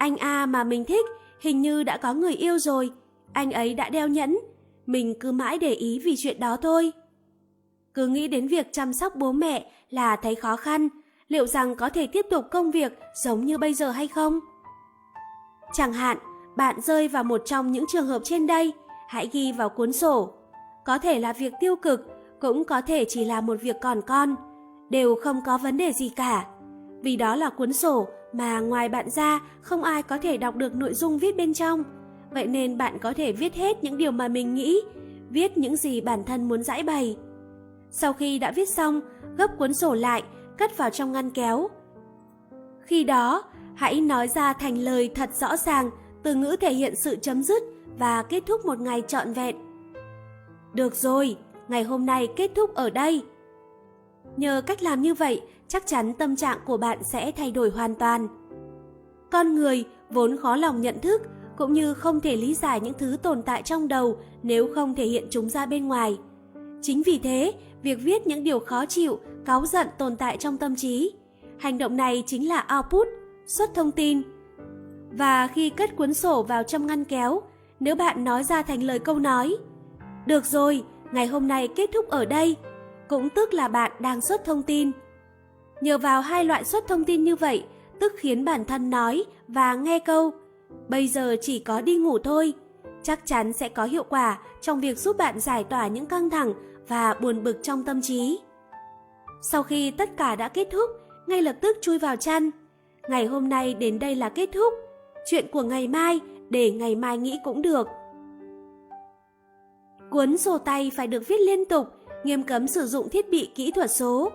Anh 0.00 0.16
A 0.16 0.46
mà 0.46 0.64
mình 0.64 0.84
thích 0.84 1.06
hình 1.40 1.60
như 1.60 1.82
đã 1.82 1.96
có 1.96 2.14
người 2.14 2.32
yêu 2.32 2.58
rồi, 2.58 2.90
anh 3.32 3.50
ấy 3.50 3.74
đã 3.74 3.88
đeo 3.88 4.08
nhẫn, 4.08 4.38
mình 4.86 5.14
cứ 5.20 5.32
mãi 5.32 5.58
để 5.58 5.72
ý 5.72 5.98
vì 6.04 6.14
chuyện 6.18 6.40
đó 6.40 6.56
thôi. 6.56 6.92
Cứ 7.94 8.06
nghĩ 8.06 8.28
đến 8.28 8.48
việc 8.48 8.72
chăm 8.72 8.92
sóc 8.92 9.16
bố 9.16 9.32
mẹ 9.32 9.70
là 9.90 10.16
thấy 10.16 10.34
khó 10.34 10.56
khăn, 10.56 10.88
liệu 11.28 11.46
rằng 11.46 11.76
có 11.76 11.88
thể 11.88 12.06
tiếp 12.06 12.26
tục 12.30 12.44
công 12.50 12.70
việc 12.70 12.98
giống 13.24 13.44
như 13.44 13.58
bây 13.58 13.74
giờ 13.74 13.90
hay 13.90 14.08
không? 14.08 14.40
Chẳng 15.72 15.92
hạn, 15.92 16.18
bạn 16.56 16.80
rơi 16.80 17.08
vào 17.08 17.24
một 17.24 17.42
trong 17.44 17.72
những 17.72 17.84
trường 17.92 18.06
hợp 18.06 18.22
trên 18.24 18.46
đây, 18.46 18.72
hãy 19.08 19.28
ghi 19.32 19.52
vào 19.52 19.68
cuốn 19.68 19.92
sổ. 19.92 20.32
Có 20.84 20.98
thể 20.98 21.18
là 21.18 21.32
việc 21.32 21.52
tiêu 21.60 21.76
cực, 21.76 22.00
cũng 22.40 22.64
có 22.64 22.80
thể 22.80 23.04
chỉ 23.08 23.24
là 23.24 23.40
một 23.40 23.56
việc 23.62 23.76
còn 23.80 24.00
con, 24.06 24.34
đều 24.90 25.14
không 25.14 25.40
có 25.46 25.58
vấn 25.58 25.76
đề 25.76 25.92
gì 25.92 26.08
cả. 26.08 26.46
Vì 27.02 27.16
đó 27.16 27.36
là 27.36 27.50
cuốn 27.50 27.72
sổ 27.72 28.06
mà 28.32 28.60
ngoài 28.60 28.88
bạn 28.88 29.10
ra 29.10 29.40
không 29.60 29.82
ai 29.82 30.02
có 30.02 30.18
thể 30.18 30.36
đọc 30.36 30.56
được 30.56 30.74
nội 30.74 30.94
dung 30.94 31.18
viết 31.18 31.36
bên 31.36 31.54
trong. 31.54 31.84
Vậy 32.30 32.46
nên 32.46 32.78
bạn 32.78 32.98
có 32.98 33.12
thể 33.12 33.32
viết 33.32 33.54
hết 33.54 33.84
những 33.84 33.96
điều 33.96 34.10
mà 34.10 34.28
mình 34.28 34.54
nghĩ, 34.54 34.80
viết 35.30 35.58
những 35.58 35.76
gì 35.76 36.00
bản 36.00 36.24
thân 36.24 36.48
muốn 36.48 36.62
giải 36.62 36.82
bày. 36.82 37.16
Sau 37.90 38.12
khi 38.12 38.38
đã 38.38 38.50
viết 38.50 38.68
xong, 38.68 39.00
gấp 39.38 39.58
cuốn 39.58 39.74
sổ 39.74 39.94
lại, 39.94 40.22
cất 40.58 40.76
vào 40.76 40.90
trong 40.90 41.12
ngăn 41.12 41.30
kéo. 41.30 41.68
Khi 42.80 43.04
đó, 43.04 43.44
hãy 43.74 44.00
nói 44.00 44.28
ra 44.28 44.52
thành 44.52 44.78
lời 44.78 45.10
thật 45.14 45.30
rõ 45.34 45.56
ràng, 45.56 45.90
từ 46.22 46.34
ngữ 46.34 46.56
thể 46.60 46.72
hiện 46.72 46.94
sự 46.96 47.16
chấm 47.16 47.42
dứt 47.42 47.62
và 47.98 48.22
kết 48.22 48.42
thúc 48.46 48.66
một 48.66 48.80
ngày 48.80 49.02
trọn 49.08 49.32
vẹn. 49.32 49.56
Được 50.74 50.94
rồi, 50.94 51.36
ngày 51.68 51.82
hôm 51.82 52.06
nay 52.06 52.28
kết 52.36 52.50
thúc 52.54 52.74
ở 52.74 52.90
đây. 52.90 53.22
Nhờ 54.36 54.62
cách 54.66 54.82
làm 54.82 55.02
như 55.02 55.14
vậy, 55.14 55.42
chắc 55.70 55.86
chắn 55.86 56.12
tâm 56.14 56.36
trạng 56.36 56.58
của 56.66 56.76
bạn 56.76 56.98
sẽ 57.04 57.32
thay 57.32 57.50
đổi 57.50 57.70
hoàn 57.70 57.94
toàn. 57.94 58.28
Con 59.30 59.54
người 59.54 59.84
vốn 60.10 60.36
khó 60.36 60.56
lòng 60.56 60.80
nhận 60.80 60.98
thức 61.00 61.22
cũng 61.58 61.72
như 61.72 61.94
không 61.94 62.20
thể 62.20 62.36
lý 62.36 62.54
giải 62.54 62.80
những 62.80 62.94
thứ 62.98 63.16
tồn 63.22 63.42
tại 63.42 63.62
trong 63.62 63.88
đầu 63.88 64.16
nếu 64.42 64.68
không 64.74 64.94
thể 64.94 65.04
hiện 65.04 65.26
chúng 65.30 65.48
ra 65.48 65.66
bên 65.66 65.88
ngoài. 65.88 66.18
Chính 66.82 67.02
vì 67.06 67.18
thế, 67.18 67.52
việc 67.82 67.98
viết 68.02 68.26
những 68.26 68.44
điều 68.44 68.58
khó 68.58 68.86
chịu, 68.86 69.18
cáu 69.44 69.66
giận 69.66 69.86
tồn 69.98 70.16
tại 70.16 70.36
trong 70.36 70.56
tâm 70.56 70.76
trí. 70.76 71.12
Hành 71.58 71.78
động 71.78 71.96
này 71.96 72.22
chính 72.26 72.48
là 72.48 72.66
output, 72.76 73.06
xuất 73.46 73.74
thông 73.74 73.92
tin. 73.92 74.22
Và 75.10 75.46
khi 75.46 75.70
cất 75.70 75.96
cuốn 75.96 76.14
sổ 76.14 76.42
vào 76.42 76.62
trong 76.62 76.86
ngăn 76.86 77.04
kéo, 77.04 77.42
nếu 77.80 77.94
bạn 77.94 78.24
nói 78.24 78.44
ra 78.44 78.62
thành 78.62 78.82
lời 78.82 78.98
câu 78.98 79.18
nói, 79.18 79.56
Được 80.26 80.44
rồi, 80.44 80.84
ngày 81.12 81.26
hôm 81.26 81.48
nay 81.48 81.68
kết 81.76 81.90
thúc 81.94 82.08
ở 82.08 82.24
đây, 82.24 82.56
cũng 83.08 83.28
tức 83.28 83.54
là 83.54 83.68
bạn 83.68 83.92
đang 84.00 84.20
xuất 84.20 84.44
thông 84.44 84.62
tin. 84.62 84.90
Nhờ 85.80 85.98
vào 85.98 86.20
hai 86.20 86.44
loại 86.44 86.64
xuất 86.64 86.88
thông 86.88 87.04
tin 87.04 87.24
như 87.24 87.36
vậy, 87.36 87.64
tức 88.00 88.12
khiến 88.16 88.44
bản 88.44 88.64
thân 88.64 88.90
nói 88.90 89.24
và 89.48 89.74
nghe 89.74 89.98
câu 89.98 90.32
Bây 90.88 91.08
giờ 91.08 91.36
chỉ 91.40 91.58
có 91.58 91.80
đi 91.80 91.96
ngủ 91.96 92.18
thôi, 92.18 92.52
chắc 93.02 93.26
chắn 93.26 93.52
sẽ 93.52 93.68
có 93.68 93.84
hiệu 93.84 94.04
quả 94.08 94.38
trong 94.60 94.80
việc 94.80 94.98
giúp 94.98 95.16
bạn 95.16 95.40
giải 95.40 95.64
tỏa 95.64 95.86
những 95.86 96.06
căng 96.06 96.30
thẳng 96.30 96.52
và 96.88 97.14
buồn 97.14 97.44
bực 97.44 97.58
trong 97.62 97.84
tâm 97.84 98.00
trí. 98.02 98.38
Sau 99.42 99.62
khi 99.62 99.90
tất 99.90 100.16
cả 100.16 100.36
đã 100.36 100.48
kết 100.48 100.68
thúc, 100.70 100.90
ngay 101.26 101.42
lập 101.42 101.56
tức 101.60 101.78
chui 101.80 101.98
vào 101.98 102.16
chăn. 102.16 102.50
Ngày 103.08 103.26
hôm 103.26 103.48
nay 103.48 103.74
đến 103.74 103.98
đây 103.98 104.14
là 104.14 104.28
kết 104.28 104.48
thúc. 104.52 104.74
Chuyện 105.26 105.46
của 105.52 105.62
ngày 105.62 105.88
mai 105.88 106.20
để 106.50 106.70
ngày 106.70 106.94
mai 106.94 107.18
nghĩ 107.18 107.38
cũng 107.44 107.62
được. 107.62 107.88
Cuốn 110.10 110.38
sổ 110.38 110.58
tay 110.58 110.90
phải 110.96 111.06
được 111.06 111.28
viết 111.28 111.40
liên 111.40 111.64
tục, 111.64 111.86
nghiêm 112.24 112.42
cấm 112.42 112.66
sử 112.66 112.86
dụng 112.86 113.08
thiết 113.08 113.30
bị 113.30 113.50
kỹ 113.54 113.70
thuật 113.70 113.90
số. 113.90 114.32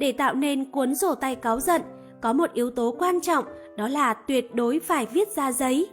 Để 0.00 0.12
tạo 0.12 0.34
nên 0.34 0.70
cuốn 0.70 0.94
sổ 0.94 1.14
tay 1.14 1.36
cáu 1.36 1.60
giận, 1.60 1.82
có 2.20 2.32
một 2.32 2.52
yếu 2.52 2.70
tố 2.70 2.94
quan 2.98 3.20
trọng 3.20 3.44
đó 3.76 3.88
là 3.88 4.14
tuyệt 4.14 4.54
đối 4.54 4.80
phải 4.80 5.06
viết 5.06 5.28
ra 5.28 5.52
giấy. 5.52 5.90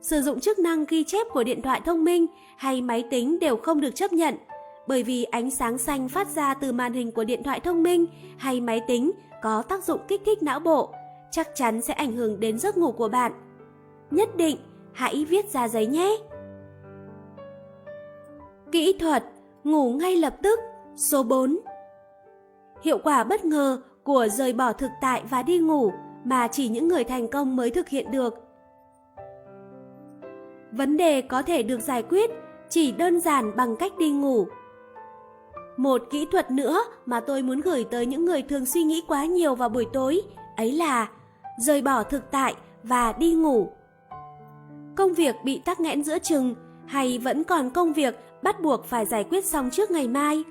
Sử 0.00 0.22
dụng 0.22 0.40
chức 0.40 0.58
năng 0.58 0.84
ghi 0.88 1.04
chép 1.04 1.26
của 1.32 1.44
điện 1.44 1.62
thoại 1.62 1.80
thông 1.84 2.04
minh 2.04 2.26
hay 2.56 2.82
máy 2.82 3.04
tính 3.10 3.38
đều 3.38 3.56
không 3.56 3.80
được 3.80 3.94
chấp 3.94 4.12
nhận, 4.12 4.34
bởi 4.86 5.02
vì 5.02 5.24
ánh 5.24 5.50
sáng 5.50 5.78
xanh 5.78 6.08
phát 6.08 6.28
ra 6.28 6.54
từ 6.54 6.72
màn 6.72 6.92
hình 6.92 7.12
của 7.12 7.24
điện 7.24 7.42
thoại 7.42 7.60
thông 7.60 7.82
minh 7.82 8.06
hay 8.38 8.60
máy 8.60 8.80
tính 8.86 9.12
có 9.42 9.62
tác 9.62 9.84
dụng 9.84 10.00
kích 10.08 10.22
thích 10.26 10.42
não 10.42 10.60
bộ, 10.60 10.90
chắc 11.30 11.48
chắn 11.54 11.82
sẽ 11.82 11.94
ảnh 11.94 12.12
hưởng 12.12 12.40
đến 12.40 12.58
giấc 12.58 12.76
ngủ 12.76 12.92
của 12.92 13.08
bạn. 13.08 13.32
Nhất 14.10 14.36
định 14.36 14.56
hãy 14.92 15.24
viết 15.24 15.50
ra 15.50 15.68
giấy 15.68 15.86
nhé. 15.86 16.16
Kỹ 18.72 18.98
thuật 18.98 19.24
ngủ 19.64 19.92
ngay 19.92 20.16
lập 20.16 20.36
tức 20.42 20.60
số 20.96 21.22
4 21.22 21.58
Hiệu 22.82 22.98
quả 22.98 23.24
bất 23.24 23.44
ngờ 23.44 23.80
của 24.04 24.26
rời 24.28 24.52
bỏ 24.52 24.72
thực 24.72 24.90
tại 25.00 25.22
và 25.30 25.42
đi 25.42 25.58
ngủ 25.58 25.92
mà 26.24 26.48
chỉ 26.48 26.68
những 26.68 26.88
người 26.88 27.04
thành 27.04 27.28
công 27.28 27.56
mới 27.56 27.70
thực 27.70 27.88
hiện 27.88 28.10
được. 28.10 28.34
Vấn 30.72 30.96
đề 30.96 31.20
có 31.20 31.42
thể 31.42 31.62
được 31.62 31.80
giải 31.80 32.02
quyết 32.02 32.30
chỉ 32.68 32.92
đơn 32.92 33.20
giản 33.20 33.56
bằng 33.56 33.76
cách 33.76 33.92
đi 33.98 34.10
ngủ. 34.10 34.46
Một 35.76 36.02
kỹ 36.10 36.26
thuật 36.32 36.50
nữa 36.50 36.80
mà 37.06 37.20
tôi 37.20 37.42
muốn 37.42 37.60
gửi 37.60 37.84
tới 37.84 38.06
những 38.06 38.24
người 38.24 38.42
thường 38.42 38.66
suy 38.66 38.82
nghĩ 38.82 39.02
quá 39.08 39.24
nhiều 39.24 39.54
vào 39.54 39.68
buổi 39.68 39.86
tối, 39.92 40.22
ấy 40.56 40.72
là 40.72 41.08
rời 41.58 41.82
bỏ 41.82 42.02
thực 42.02 42.30
tại 42.30 42.54
và 42.82 43.12
đi 43.12 43.34
ngủ. 43.34 43.68
Công 44.96 45.14
việc 45.14 45.34
bị 45.44 45.62
tắc 45.64 45.80
nghẽn 45.80 46.04
giữa 46.04 46.18
chừng 46.18 46.54
hay 46.86 47.18
vẫn 47.18 47.44
còn 47.44 47.70
công 47.70 47.92
việc 47.92 48.18
bắt 48.42 48.60
buộc 48.60 48.84
phải 48.84 49.06
giải 49.06 49.24
quyết 49.24 49.44
xong 49.44 49.70
trước 49.70 49.90
ngày 49.90 50.08
mai. 50.08 50.44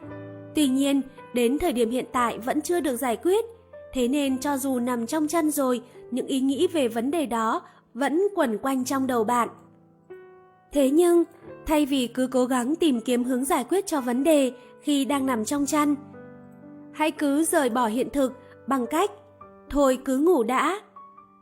Tuy 0.55 0.67
nhiên, 0.67 1.01
đến 1.35 1.59
thời 1.59 1.73
điểm 1.73 1.91
hiện 1.91 2.05
tại 2.11 2.39
vẫn 2.39 2.61
chưa 2.61 2.79
được 2.79 2.95
giải 2.97 3.17
quyết, 3.17 3.45
thế 3.93 4.07
nên 4.07 4.39
cho 4.39 4.57
dù 4.57 4.79
nằm 4.79 5.07
trong 5.07 5.27
chân 5.27 5.51
rồi, 5.51 5.81
những 6.11 6.27
ý 6.27 6.39
nghĩ 6.39 6.67
về 6.67 6.87
vấn 6.87 7.11
đề 7.11 7.25
đó 7.25 7.61
vẫn 7.93 8.21
quẩn 8.35 8.57
quanh 8.57 8.85
trong 8.85 9.07
đầu 9.07 9.23
bạn. 9.23 9.49
Thế 10.71 10.89
nhưng, 10.89 11.23
thay 11.65 11.85
vì 11.85 12.07
cứ 12.07 12.27
cố 12.31 12.45
gắng 12.45 12.75
tìm 12.75 13.01
kiếm 13.01 13.23
hướng 13.23 13.45
giải 13.45 13.65
quyết 13.69 13.85
cho 13.85 14.01
vấn 14.01 14.23
đề 14.23 14.51
khi 14.81 15.05
đang 15.05 15.25
nằm 15.25 15.45
trong 15.45 15.65
chăn, 15.65 15.95
hãy 16.93 17.11
cứ 17.11 17.43
rời 17.43 17.69
bỏ 17.69 17.87
hiện 17.87 18.09
thực 18.09 18.33
bằng 18.67 18.87
cách 18.87 19.11
thôi 19.69 19.97
cứ 20.05 20.17
ngủ 20.17 20.43
đã. 20.43 20.81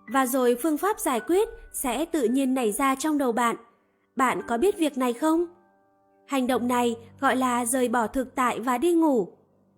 Và 0.07 0.25
rồi 0.25 0.57
phương 0.61 0.77
pháp 0.77 0.99
giải 0.99 1.19
quyết 1.19 1.49
sẽ 1.73 2.05
tự 2.05 2.23
nhiên 2.23 2.53
nảy 2.53 2.71
ra 2.71 2.95
trong 2.95 3.17
đầu 3.17 3.31
bạn. 3.31 3.55
Bạn 4.15 4.41
có 4.47 4.57
biết 4.57 4.77
việc 4.77 4.97
này 4.97 5.13
không? 5.13 5.45
Hành 6.27 6.47
động 6.47 6.67
này 6.67 6.95
gọi 7.19 7.35
là 7.35 7.65
rời 7.65 7.89
bỏ 7.89 8.07
thực 8.07 8.35
tại 8.35 8.59
và 8.59 8.77
đi 8.77 8.93
ngủ. 8.93 9.27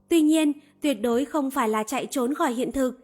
Tuy 0.10 0.22
nhiên, 0.22 0.54
tuyệt 0.82 1.02
đối 1.02 1.26
không 1.26 1.52
phải 1.52 1.70
là 1.70 1.84
chạy 1.84 2.06
trốn 2.06 2.34
khỏi 2.34 2.54
hiện 2.54 2.72
thực. 2.72 3.00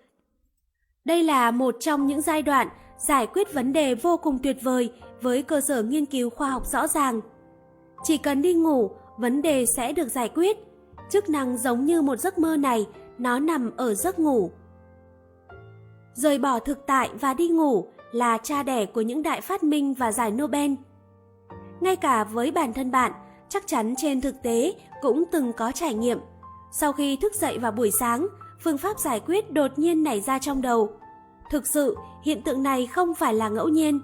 Đây 1.05 1.23
là 1.23 1.51
một 1.51 1.75
trong 1.79 2.07
những 2.07 2.21
giai 2.21 2.41
đoạn 2.41 2.67
giải 2.97 3.27
quyết 3.27 3.53
vấn 3.53 3.73
đề 3.73 3.95
vô 3.95 4.17
cùng 4.17 4.39
tuyệt 4.43 4.57
vời 4.61 4.91
với 5.21 5.43
cơ 5.43 5.61
sở 5.61 5.83
nghiên 5.83 6.05
cứu 6.05 6.29
khoa 6.29 6.49
học 6.49 6.65
rõ 6.65 6.87
ràng. 6.87 7.21
Chỉ 8.03 8.17
cần 8.17 8.41
đi 8.41 8.53
ngủ, 8.53 8.91
vấn 9.17 9.41
đề 9.41 9.65
sẽ 9.65 9.93
được 9.93 10.07
giải 10.07 10.29
quyết. 10.29 10.57
Chức 11.09 11.29
năng 11.29 11.57
giống 11.57 11.85
như 11.85 12.01
một 12.01 12.15
giấc 12.15 12.39
mơ 12.39 12.57
này, 12.57 12.87
nó 13.17 13.39
nằm 13.39 13.71
ở 13.77 13.95
giấc 13.95 14.19
ngủ. 14.19 14.51
Rời 16.13 16.39
bỏ 16.39 16.59
thực 16.59 16.87
tại 16.87 17.09
và 17.19 17.33
đi 17.33 17.47
ngủ 17.47 17.87
là 18.11 18.37
cha 18.37 18.63
đẻ 18.63 18.85
của 18.85 19.01
những 19.01 19.23
đại 19.23 19.41
phát 19.41 19.63
minh 19.63 19.93
và 19.93 20.11
giải 20.11 20.31
Nobel. 20.31 20.71
Ngay 21.81 21.95
cả 21.95 22.23
với 22.23 22.51
bản 22.51 22.73
thân 22.73 22.91
bạn, 22.91 23.11
chắc 23.49 23.67
chắn 23.67 23.93
trên 23.97 24.21
thực 24.21 24.35
tế 24.43 24.73
cũng 25.01 25.23
từng 25.31 25.53
có 25.53 25.71
trải 25.71 25.93
nghiệm. 25.93 26.19
Sau 26.71 26.91
khi 26.91 27.15
thức 27.15 27.35
dậy 27.35 27.57
vào 27.57 27.71
buổi 27.71 27.91
sáng, 27.91 28.27
phương 28.59 28.77
pháp 28.77 28.99
giải 28.99 29.19
quyết 29.19 29.51
đột 29.51 29.79
nhiên 29.79 30.03
nảy 30.03 30.21
ra 30.21 30.39
trong 30.39 30.61
đầu. 30.61 30.93
Thực 31.51 31.67
sự, 31.67 31.97
hiện 32.23 32.41
tượng 32.41 32.63
này 32.63 32.87
không 32.87 33.15
phải 33.15 33.33
là 33.33 33.49
ngẫu 33.49 33.67
nhiên. 33.67 33.99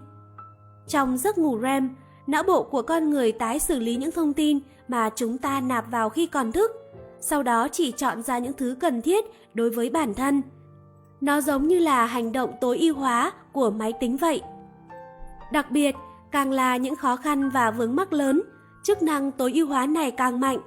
Trong 0.88 1.18
giấc 1.18 1.38
ngủ 1.38 1.60
REM, 1.62 1.96
não 2.28 2.44
bộ 2.44 2.64
của 2.64 2.82
con 2.82 3.10
người 3.10 3.32
tái 3.32 3.60
xử 3.60 3.80
lý 3.80 3.96
những 3.96 4.12
thông 4.12 4.34
tin 4.34 4.60
mà 4.88 5.10
chúng 5.16 5.38
ta 5.38 5.62
nạp 5.62 5.92
vào 5.92 6.10
khi 6.10 6.26
còn 6.28 6.52
thức, 6.52 6.72
sau 7.22 7.44
đó 7.44 7.68
chỉ 7.68 7.92
chọn 7.92 8.24
ra 8.24 8.38
những 8.38 8.54
thứ 8.54 8.76
cần 8.80 9.02
thiết 9.02 9.26
đối 9.54 9.70
với 9.70 9.90
bản 9.90 10.14
thân. 10.14 10.42
Nó 11.22 11.42
giống 11.42 11.68
như 11.68 11.80
là 11.80 12.06
hành 12.06 12.32
động 12.32 12.54
tối 12.62 12.78
ưu 12.78 12.96
hóa 12.96 13.32
của 13.52 13.70
máy 13.70 13.94
tính 14.00 14.18
vậy. 14.18 14.42
Đặc 15.52 15.72
biệt, 15.72 15.96
càng 16.32 16.52
là 16.52 16.78
những 16.78 16.96
khó 16.96 17.16
khăn 17.16 17.50
và 17.50 17.72
vướng 17.72 17.96
mắc 17.96 18.14
lớn, 18.14 18.42
chức 18.84 19.02
năng 19.02 19.32
tối 19.32 19.52
ưu 19.54 19.68
hóa 19.68 19.86
này 19.86 20.12
càng 20.12 20.40
mạnh. 20.40 20.60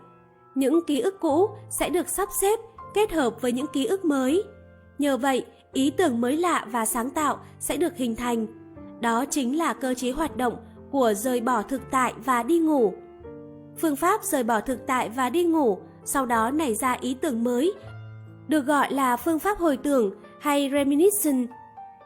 Những 0.61 0.85
ký 0.87 1.01
ức 1.01 1.21
cũ 1.21 1.49
sẽ 1.71 1.89
được 1.91 2.09
sắp 2.09 2.29
xếp, 2.41 2.59
kết 2.95 3.13
hợp 3.13 3.41
với 3.41 3.53
những 3.53 3.67
ký 3.67 3.87
ức 3.87 4.05
mới. 4.05 4.43
Nhờ 4.99 5.17
vậy, 5.17 5.45
ý 5.73 5.91
tưởng 5.91 6.21
mới 6.21 6.37
lạ 6.37 6.67
và 6.71 6.87
sáng 6.87 7.11
tạo 7.11 7.39
sẽ 7.59 7.77
được 7.77 7.97
hình 7.97 8.17
thành. 8.17 8.47
Đó 9.01 9.25
chính 9.31 9.59
là 9.59 9.73
cơ 9.73 9.95
chế 9.95 10.11
hoạt 10.11 10.37
động 10.37 10.57
của 10.91 11.15
rời 11.15 11.41
bỏ 11.41 11.63
thực 11.63 11.81
tại 11.91 12.15
và 12.25 12.43
đi 12.43 12.59
ngủ. 12.59 12.93
Phương 13.79 13.97
pháp 13.97 14.25
rời 14.25 14.43
bỏ 14.43 14.61
thực 14.61 14.87
tại 14.87 15.09
và 15.09 15.31
đi 15.31 15.45
ngủ, 15.45 15.79
sau 16.05 16.27
đó 16.27 16.51
nảy 16.51 16.75
ra 16.75 16.97
ý 17.01 17.15
tưởng 17.15 17.45
mới, 17.45 17.73
được 18.49 18.67
gọi 18.67 18.93
là 18.93 19.17
phương 19.17 19.39
pháp 19.39 19.59
hồi 19.59 19.77
tưởng 19.77 20.15
hay 20.41 20.71
reminiscence. 20.73 21.53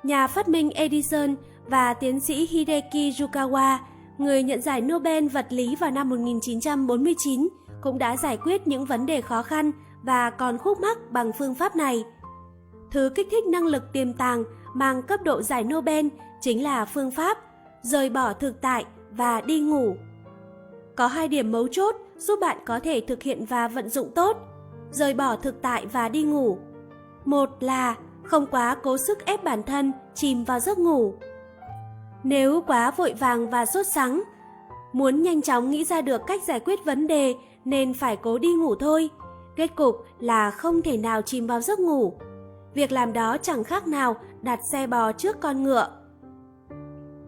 Nhà 0.02 0.26
phát 0.26 0.48
minh 0.48 0.70
Edison 0.70 1.34
và 1.66 1.94
tiến 1.94 2.20
sĩ 2.20 2.46
Hideki 2.46 3.20
Yukawa, 3.20 3.78
người 4.18 4.42
nhận 4.42 4.62
giải 4.62 4.80
Nobel 4.80 5.28
vật 5.28 5.46
lý 5.50 5.76
vào 5.76 5.90
năm 5.90 6.08
1949, 6.08 7.48
cũng 7.84 7.98
đã 7.98 8.16
giải 8.16 8.36
quyết 8.36 8.66
những 8.66 8.84
vấn 8.84 9.06
đề 9.06 9.20
khó 9.20 9.42
khăn 9.42 9.72
và 10.02 10.30
còn 10.30 10.58
khúc 10.58 10.80
mắc 10.80 10.98
bằng 11.10 11.32
phương 11.38 11.54
pháp 11.54 11.76
này. 11.76 12.04
Thứ 12.90 13.10
kích 13.14 13.28
thích 13.30 13.46
năng 13.46 13.66
lực 13.66 13.92
tiềm 13.92 14.12
tàng 14.12 14.44
mang 14.74 15.02
cấp 15.02 15.22
độ 15.22 15.42
giải 15.42 15.64
Nobel 15.64 16.06
chính 16.40 16.62
là 16.62 16.84
phương 16.84 17.10
pháp 17.10 17.38
rời 17.82 18.10
bỏ 18.10 18.32
thực 18.32 18.60
tại 18.60 18.84
và 19.10 19.40
đi 19.40 19.60
ngủ. 19.60 19.96
Có 20.96 21.06
hai 21.06 21.28
điểm 21.28 21.52
mấu 21.52 21.68
chốt 21.68 21.96
giúp 22.18 22.38
bạn 22.40 22.56
có 22.66 22.80
thể 22.80 23.02
thực 23.06 23.22
hiện 23.22 23.44
và 23.44 23.68
vận 23.68 23.88
dụng 23.88 24.10
tốt, 24.14 24.36
rời 24.90 25.14
bỏ 25.14 25.36
thực 25.36 25.62
tại 25.62 25.86
và 25.86 26.08
đi 26.08 26.22
ngủ. 26.22 26.58
Một 27.24 27.50
là 27.60 27.94
không 28.22 28.46
quá 28.46 28.76
cố 28.82 28.96
sức 28.98 29.24
ép 29.24 29.44
bản 29.44 29.62
thân 29.62 29.92
chìm 30.14 30.44
vào 30.44 30.60
giấc 30.60 30.78
ngủ. 30.78 31.14
Nếu 32.22 32.60
quá 32.66 32.90
vội 32.90 33.12
vàng 33.12 33.50
và 33.50 33.66
sốt 33.66 33.86
sắng, 33.94 34.22
muốn 34.92 35.22
nhanh 35.22 35.42
chóng 35.42 35.70
nghĩ 35.70 35.84
ra 35.84 36.00
được 36.00 36.22
cách 36.26 36.42
giải 36.42 36.60
quyết 36.60 36.84
vấn 36.84 37.06
đề 37.06 37.34
nên 37.64 37.94
phải 37.94 38.16
cố 38.16 38.38
đi 38.38 38.54
ngủ 38.54 38.74
thôi. 38.74 39.10
Kết 39.56 39.76
cục 39.76 39.96
là 40.20 40.50
không 40.50 40.82
thể 40.82 40.96
nào 40.96 41.22
chìm 41.22 41.46
vào 41.46 41.60
giấc 41.60 41.80
ngủ. 41.80 42.12
Việc 42.74 42.92
làm 42.92 43.12
đó 43.12 43.36
chẳng 43.42 43.64
khác 43.64 43.86
nào 43.86 44.16
đặt 44.42 44.60
xe 44.72 44.86
bò 44.86 45.12
trước 45.12 45.40
con 45.40 45.62
ngựa. 45.62 45.88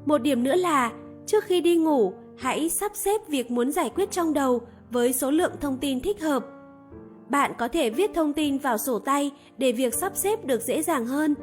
Một 0.07 0.19
điểm 0.19 0.43
nữa 0.43 0.55
là, 0.55 0.93
trước 1.27 1.45
khi 1.45 1.61
đi 1.61 1.77
ngủ, 1.77 2.13
hãy 2.39 2.71
sắp 2.81 2.93
xếp 2.95 3.29
việc 3.29 3.51
muốn 3.51 3.73
giải 3.73 3.91
quyết 3.95 4.11
trong 4.11 4.35
đầu 4.35 4.61
với 4.91 5.13
số 5.13 5.31
lượng 5.31 5.53
thông 5.61 5.79
tin 5.79 6.01
thích 6.01 6.23
hợp. 6.23 6.45
Bạn 7.29 7.53
có 7.59 7.69
thể 7.69 7.91
viết 7.91 8.11
thông 8.15 8.33
tin 8.33 8.59
vào 8.59 8.79
sổ 8.79 8.99
tay 8.99 9.31
để 9.59 9.73
việc 9.73 9.95
sắp 9.95 10.13
xếp 10.17 10.45
được 10.45 10.61
dễ 10.63 10.83
dàng 10.83 11.07
hơn. 11.07 11.35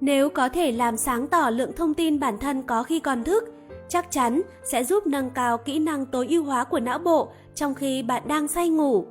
Nếu 0.00 0.28
có 0.28 0.48
thể 0.48 0.72
làm 0.72 0.96
sáng 0.96 1.28
tỏ 1.28 1.50
lượng 1.50 1.72
thông 1.76 1.94
tin 1.94 2.20
bản 2.20 2.38
thân 2.38 2.62
có 2.62 2.82
khi 2.82 3.00
còn 3.00 3.24
thức, 3.24 3.44
chắc 3.88 4.10
chắn 4.10 4.42
sẽ 4.64 4.84
giúp 4.84 5.06
nâng 5.06 5.30
cao 5.30 5.58
kỹ 5.58 5.78
năng 5.78 6.06
tối 6.06 6.26
ưu 6.30 6.44
hóa 6.44 6.64
của 6.64 6.80
não 6.80 6.98
bộ 6.98 7.28
trong 7.54 7.74
khi 7.74 8.02
bạn 8.02 8.22
đang 8.28 8.48
say 8.48 8.68
ngủ. 8.68 9.04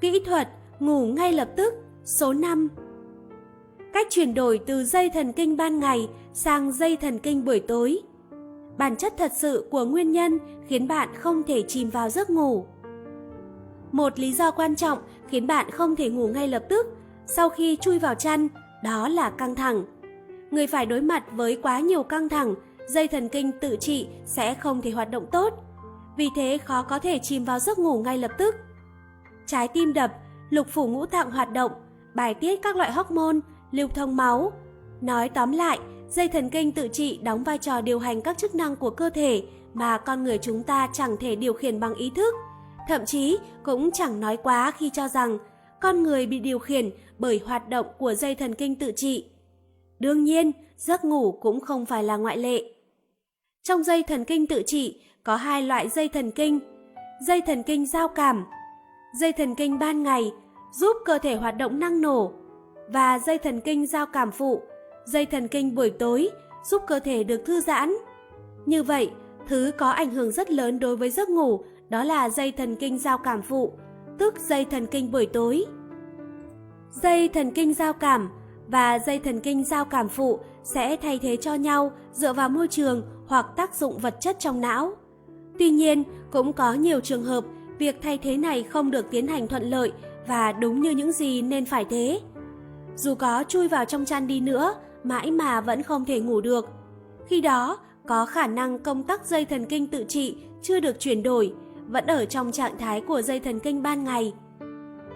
Kỹ 0.00 0.20
thuật 0.26 0.48
ngủ 0.80 1.06
ngay 1.06 1.32
lập 1.32 1.48
tức 1.56 1.74
số 2.04 2.32
5 2.32 2.68
Cách 3.92 4.06
chuyển 4.10 4.34
đổi 4.34 4.60
từ 4.66 4.84
dây 4.84 5.10
thần 5.10 5.32
kinh 5.32 5.56
ban 5.56 5.80
ngày 5.80 6.08
sang 6.32 6.72
dây 6.72 6.96
thần 6.96 7.18
kinh 7.18 7.44
buổi 7.44 7.60
tối. 7.60 7.98
Bản 8.78 8.96
chất 8.96 9.14
thật 9.16 9.32
sự 9.34 9.68
của 9.70 9.84
nguyên 9.84 10.12
nhân 10.12 10.38
khiến 10.68 10.88
bạn 10.88 11.08
không 11.14 11.42
thể 11.42 11.62
chìm 11.62 11.90
vào 11.90 12.10
giấc 12.10 12.30
ngủ. 12.30 12.66
Một 13.92 14.18
lý 14.18 14.32
do 14.32 14.50
quan 14.50 14.76
trọng 14.76 14.98
khiến 15.28 15.46
bạn 15.46 15.70
không 15.70 15.96
thể 15.96 16.10
ngủ 16.10 16.28
ngay 16.28 16.48
lập 16.48 16.64
tức 16.68 16.86
sau 17.26 17.48
khi 17.48 17.76
chui 17.76 17.98
vào 17.98 18.14
chăn, 18.14 18.48
đó 18.84 19.08
là 19.08 19.30
căng 19.30 19.54
thẳng. 19.54 19.84
Người 20.50 20.66
phải 20.66 20.86
đối 20.86 21.00
mặt 21.00 21.24
với 21.32 21.58
quá 21.62 21.80
nhiều 21.80 22.02
căng 22.02 22.28
thẳng, 22.28 22.54
dây 22.86 23.08
thần 23.08 23.28
kinh 23.28 23.52
tự 23.60 23.76
trị 23.80 24.08
sẽ 24.24 24.54
không 24.54 24.82
thể 24.82 24.90
hoạt 24.90 25.10
động 25.10 25.26
tốt. 25.32 25.54
Vì 26.16 26.28
thế 26.36 26.58
khó 26.64 26.82
có 26.82 26.98
thể 26.98 27.18
chìm 27.18 27.44
vào 27.44 27.58
giấc 27.58 27.78
ngủ 27.78 28.02
ngay 28.02 28.18
lập 28.18 28.30
tức. 28.38 28.54
Trái 29.46 29.68
tim 29.68 29.92
đập, 29.92 30.12
lục 30.50 30.66
phủ 30.70 30.86
ngũ 30.86 31.06
tạng 31.06 31.30
hoạt 31.30 31.52
động, 31.52 31.72
bài 32.14 32.34
tiết 32.34 32.62
các 32.62 32.76
loại 32.76 32.92
hormone, 32.92 33.36
lưu 33.70 33.88
thông 33.88 34.16
máu. 34.16 34.52
Nói 35.00 35.28
tóm 35.28 35.52
lại, 35.52 35.78
dây 36.08 36.28
thần 36.28 36.50
kinh 36.50 36.72
tự 36.72 36.88
trị 36.88 37.18
đóng 37.22 37.44
vai 37.44 37.58
trò 37.58 37.80
điều 37.80 37.98
hành 37.98 38.20
các 38.20 38.38
chức 38.38 38.54
năng 38.54 38.76
của 38.76 38.90
cơ 38.90 39.10
thể 39.10 39.42
mà 39.74 39.98
con 39.98 40.24
người 40.24 40.38
chúng 40.38 40.62
ta 40.62 40.88
chẳng 40.92 41.16
thể 41.20 41.36
điều 41.36 41.52
khiển 41.52 41.80
bằng 41.80 41.94
ý 41.94 42.10
thức. 42.16 42.34
Thậm 42.88 43.04
chí 43.06 43.38
cũng 43.62 43.90
chẳng 43.90 44.20
nói 44.20 44.36
quá 44.36 44.70
khi 44.70 44.90
cho 44.90 45.08
rằng 45.08 45.38
con 45.80 46.02
người 46.02 46.26
bị 46.26 46.38
điều 46.40 46.58
khiển 46.58 46.90
bởi 47.18 47.40
hoạt 47.44 47.68
động 47.68 47.86
của 47.98 48.14
dây 48.14 48.34
thần 48.34 48.54
kinh 48.54 48.74
tự 48.74 48.92
trị. 48.96 49.24
Đương 50.04 50.24
nhiên, 50.24 50.52
giấc 50.76 51.04
ngủ 51.04 51.32
cũng 51.32 51.60
không 51.60 51.86
phải 51.86 52.04
là 52.04 52.16
ngoại 52.16 52.38
lệ. 52.38 52.72
Trong 53.62 53.82
dây 53.82 54.02
thần 54.02 54.24
kinh 54.24 54.46
tự 54.46 54.62
trị 54.66 55.00
có 55.22 55.36
hai 55.36 55.62
loại 55.62 55.88
dây 55.88 56.08
thần 56.08 56.30
kinh. 56.30 56.60
Dây 57.26 57.40
thần 57.46 57.62
kinh 57.62 57.86
giao 57.86 58.08
cảm, 58.08 58.44
dây 59.20 59.32
thần 59.32 59.54
kinh 59.54 59.78
ban 59.78 60.02
ngày 60.02 60.32
giúp 60.72 60.96
cơ 61.04 61.18
thể 61.18 61.34
hoạt 61.34 61.56
động 61.56 61.78
năng 61.78 62.00
nổ 62.00 62.32
và 62.88 63.18
dây 63.18 63.38
thần 63.38 63.60
kinh 63.60 63.86
giao 63.86 64.06
cảm 64.06 64.30
phụ, 64.30 64.62
dây 65.04 65.26
thần 65.26 65.48
kinh 65.48 65.74
buổi 65.74 65.90
tối 65.90 66.30
giúp 66.70 66.82
cơ 66.86 67.00
thể 67.00 67.24
được 67.24 67.42
thư 67.46 67.60
giãn. 67.60 67.94
Như 68.66 68.82
vậy, 68.82 69.10
thứ 69.48 69.70
có 69.78 69.90
ảnh 69.90 70.10
hưởng 70.10 70.30
rất 70.30 70.50
lớn 70.50 70.78
đối 70.78 70.96
với 70.96 71.10
giấc 71.10 71.28
ngủ 71.28 71.60
đó 71.88 72.04
là 72.04 72.30
dây 72.30 72.52
thần 72.52 72.76
kinh 72.76 72.98
giao 72.98 73.18
cảm 73.18 73.42
phụ, 73.42 73.72
tức 74.18 74.34
dây 74.38 74.64
thần 74.64 74.86
kinh 74.86 75.10
buổi 75.10 75.26
tối. 75.26 75.64
Dây 77.02 77.28
thần 77.28 77.50
kinh 77.50 77.74
giao 77.74 77.92
cảm 77.92 78.30
và 78.68 78.98
dây 78.98 79.18
thần 79.18 79.40
kinh 79.40 79.64
giao 79.64 79.84
cảm 79.84 80.08
phụ 80.08 80.38
sẽ 80.62 80.96
thay 80.96 81.18
thế 81.18 81.36
cho 81.36 81.54
nhau 81.54 81.92
dựa 82.12 82.32
vào 82.32 82.48
môi 82.48 82.68
trường 82.68 83.02
hoặc 83.26 83.46
tác 83.56 83.74
dụng 83.74 83.98
vật 83.98 84.16
chất 84.20 84.36
trong 84.38 84.60
não. 84.60 84.92
Tuy 85.58 85.70
nhiên, 85.70 86.02
cũng 86.30 86.52
có 86.52 86.72
nhiều 86.74 87.00
trường 87.00 87.24
hợp 87.24 87.44
việc 87.78 88.02
thay 88.02 88.18
thế 88.18 88.36
này 88.36 88.62
không 88.62 88.90
được 88.90 89.10
tiến 89.10 89.26
hành 89.26 89.48
thuận 89.48 89.70
lợi 89.70 89.92
và 90.26 90.52
đúng 90.52 90.80
như 90.80 90.90
những 90.90 91.12
gì 91.12 91.42
nên 91.42 91.64
phải 91.64 91.84
thế. 91.84 92.20
Dù 92.96 93.14
có 93.14 93.44
chui 93.48 93.68
vào 93.68 93.84
trong 93.84 94.04
chăn 94.04 94.26
đi 94.26 94.40
nữa, 94.40 94.74
mãi 95.04 95.30
mà 95.30 95.60
vẫn 95.60 95.82
không 95.82 96.04
thể 96.04 96.20
ngủ 96.20 96.40
được. 96.40 96.68
Khi 97.26 97.40
đó, 97.40 97.78
có 98.06 98.26
khả 98.26 98.46
năng 98.46 98.78
công 98.78 99.02
tắc 99.02 99.26
dây 99.26 99.44
thần 99.44 99.66
kinh 99.66 99.86
tự 99.86 100.04
trị 100.08 100.36
chưa 100.62 100.80
được 100.80 101.00
chuyển 101.00 101.22
đổi, 101.22 101.52
vẫn 101.88 102.06
ở 102.06 102.24
trong 102.24 102.52
trạng 102.52 102.78
thái 102.78 103.00
của 103.00 103.22
dây 103.22 103.40
thần 103.40 103.60
kinh 103.60 103.82
ban 103.82 104.04
ngày. 104.04 104.32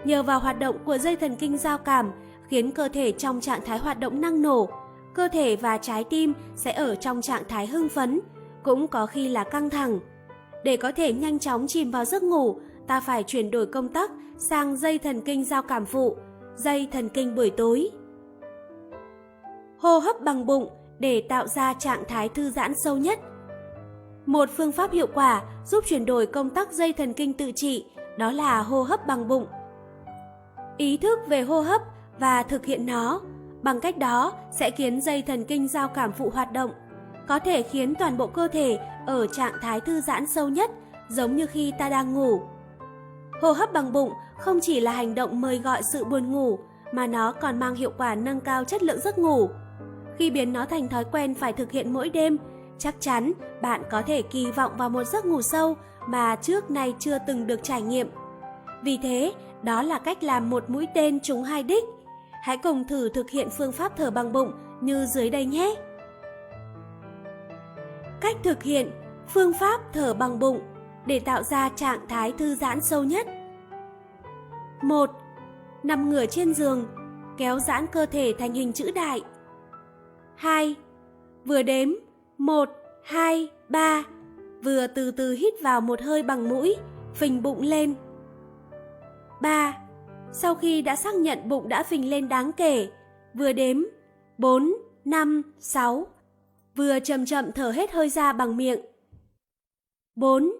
Nhờ 0.05 0.23
vào 0.23 0.39
hoạt 0.39 0.59
động 0.59 0.75
của 0.85 0.97
dây 0.97 1.15
thần 1.15 1.35
kinh 1.35 1.57
giao 1.57 1.77
cảm 1.77 2.11
khiến 2.49 2.71
cơ 2.71 2.89
thể 2.93 3.11
trong 3.11 3.41
trạng 3.41 3.61
thái 3.65 3.79
hoạt 3.79 3.99
động 3.99 4.21
năng 4.21 4.41
nổ, 4.41 4.69
cơ 5.13 5.27
thể 5.27 5.55
và 5.55 5.77
trái 5.77 6.03
tim 6.03 6.33
sẽ 6.55 6.71
ở 6.71 6.95
trong 6.95 7.21
trạng 7.21 7.43
thái 7.49 7.67
hưng 7.67 7.89
phấn, 7.89 8.19
cũng 8.63 8.87
có 8.87 9.05
khi 9.05 9.27
là 9.29 9.43
căng 9.43 9.69
thẳng. 9.69 9.99
Để 10.63 10.77
có 10.77 10.91
thể 10.91 11.13
nhanh 11.13 11.39
chóng 11.39 11.65
chìm 11.67 11.91
vào 11.91 12.05
giấc 12.05 12.23
ngủ, 12.23 12.59
ta 12.87 12.99
phải 12.99 13.23
chuyển 13.23 13.51
đổi 13.51 13.65
công 13.65 13.87
tắc 13.87 14.11
sang 14.49 14.77
dây 14.77 14.97
thần 14.97 15.21
kinh 15.21 15.45
giao 15.45 15.61
cảm 15.61 15.85
phụ, 15.85 16.15
dây 16.55 16.87
thần 16.91 17.09
kinh 17.09 17.35
buổi 17.35 17.49
tối. 17.49 17.89
Hô 19.77 19.97
hấp 19.97 20.21
bằng 20.21 20.45
bụng 20.45 20.69
để 20.99 21.21
tạo 21.29 21.47
ra 21.47 21.73
trạng 21.73 22.03
thái 22.07 22.29
thư 22.29 22.49
giãn 22.49 22.73
sâu 22.83 22.97
nhất. 22.97 23.19
Một 24.25 24.49
phương 24.57 24.71
pháp 24.71 24.91
hiệu 24.91 25.07
quả 25.13 25.43
giúp 25.65 25.83
chuyển 25.87 26.05
đổi 26.05 26.25
công 26.25 26.49
tắc 26.49 26.71
dây 26.71 26.93
thần 26.93 27.13
kinh 27.13 27.33
tự 27.33 27.51
trị 27.55 27.85
đó 28.17 28.31
là 28.31 28.61
hô 28.61 28.83
hấp 28.83 29.07
bằng 29.07 29.27
bụng. 29.27 29.45
Ý 30.77 30.97
thức 30.97 31.19
về 31.27 31.41
hô 31.41 31.61
hấp 31.61 31.81
và 32.19 32.43
thực 32.43 32.65
hiện 32.65 32.85
nó, 32.85 33.21
bằng 33.61 33.79
cách 33.79 33.97
đó 33.97 34.33
sẽ 34.51 34.71
khiến 34.71 35.01
dây 35.01 35.21
thần 35.21 35.43
kinh 35.43 35.67
giao 35.67 35.87
cảm 35.87 36.11
phụ 36.13 36.29
hoạt 36.29 36.51
động, 36.51 36.71
có 37.27 37.39
thể 37.39 37.61
khiến 37.61 37.95
toàn 37.95 38.17
bộ 38.17 38.27
cơ 38.27 38.47
thể 38.47 38.79
ở 39.07 39.27
trạng 39.27 39.53
thái 39.61 39.81
thư 39.81 40.01
giãn 40.01 40.27
sâu 40.27 40.49
nhất 40.49 40.71
giống 41.09 41.35
như 41.35 41.45
khi 41.45 41.73
ta 41.79 41.89
đang 41.89 42.13
ngủ. 42.13 42.41
Hô 43.41 43.51
hấp 43.51 43.73
bằng 43.73 43.93
bụng 43.93 44.11
không 44.37 44.59
chỉ 44.61 44.79
là 44.79 44.91
hành 44.91 45.15
động 45.15 45.41
mời 45.41 45.57
gọi 45.57 45.81
sự 45.93 46.05
buồn 46.05 46.31
ngủ 46.31 46.59
mà 46.91 47.07
nó 47.07 47.31
còn 47.31 47.59
mang 47.59 47.75
hiệu 47.75 47.91
quả 47.97 48.15
nâng 48.15 48.39
cao 48.39 48.63
chất 48.63 48.83
lượng 48.83 48.99
giấc 48.99 49.17
ngủ. 49.17 49.49
Khi 50.17 50.31
biến 50.31 50.53
nó 50.53 50.65
thành 50.65 50.87
thói 50.87 51.03
quen 51.11 51.35
phải 51.35 51.53
thực 51.53 51.71
hiện 51.71 51.93
mỗi 51.93 52.09
đêm, 52.09 52.37
chắc 52.77 52.95
chắn 52.99 53.31
bạn 53.61 53.81
có 53.91 54.01
thể 54.01 54.21
kỳ 54.21 54.51
vọng 54.51 54.71
vào 54.77 54.89
một 54.89 55.03
giấc 55.03 55.25
ngủ 55.25 55.41
sâu 55.41 55.75
mà 56.07 56.35
trước 56.35 56.71
nay 56.71 56.93
chưa 56.99 57.17
từng 57.27 57.47
được 57.47 57.59
trải 57.63 57.81
nghiệm. 57.81 58.09
Vì 58.83 58.99
thế, 59.03 59.33
đó 59.63 59.81
là 59.81 59.99
cách 59.99 60.23
làm 60.23 60.49
một 60.49 60.69
mũi 60.69 60.87
tên 60.95 61.19
trúng 61.19 61.43
hai 61.43 61.63
đích. 61.63 61.83
Hãy 62.49 62.57
cùng 62.57 62.83
thử 62.87 63.09
thực 63.09 63.29
hiện 63.29 63.49
phương 63.49 63.71
pháp 63.71 63.97
thở 63.97 64.11
bằng 64.11 64.33
bụng 64.33 64.51
như 64.81 65.05
dưới 65.05 65.29
đây 65.29 65.45
nhé. 65.45 65.75
Cách 68.21 68.37
thực 68.43 68.63
hiện 68.63 68.91
phương 69.27 69.53
pháp 69.53 69.81
thở 69.93 70.13
bằng 70.13 70.39
bụng 70.39 70.59
để 71.05 71.19
tạo 71.19 71.43
ra 71.43 71.69
trạng 71.69 72.07
thái 72.07 72.31
thư 72.31 72.55
giãn 72.55 72.81
sâu 72.81 73.03
nhất. 73.03 73.27
1. 74.81 75.09
Nằm 75.83 76.09
ngửa 76.09 76.25
trên 76.25 76.53
giường, 76.53 76.85
kéo 77.37 77.59
giãn 77.59 77.87
cơ 77.87 78.05
thể 78.05 78.33
thành 78.39 78.53
hình 78.53 78.73
chữ 78.73 78.91
đại. 78.95 79.21
2. 80.35 80.75
Vừa 81.45 81.63
đếm 81.63 81.89
1, 82.37 82.69
2, 83.03 83.49
3, 83.69 84.03
vừa 84.63 84.87
từ 84.87 85.11
từ 85.11 85.31
hít 85.31 85.53
vào 85.63 85.81
một 85.81 86.01
hơi 86.01 86.23
bằng 86.23 86.49
mũi, 86.49 86.75
phình 87.13 87.43
bụng 87.43 87.61
lên. 87.61 87.95
3. 89.41 89.88
Sau 90.31 90.55
khi 90.55 90.81
đã 90.81 90.95
xác 90.95 91.15
nhận 91.15 91.49
bụng 91.49 91.69
đã 91.69 91.83
phình 91.83 92.09
lên 92.09 92.29
đáng 92.29 92.51
kể, 92.51 92.89
vừa 93.33 93.53
đếm 93.53 93.77
4, 94.37 94.73
5, 95.05 95.41
6, 95.59 96.07
vừa 96.75 96.99
chậm 96.99 97.25
chậm 97.25 97.51
thở 97.51 97.71
hết 97.71 97.91
hơi 97.91 98.09
ra 98.09 98.33
bằng 98.33 98.57
miệng. 98.57 98.79
4. 100.15 100.51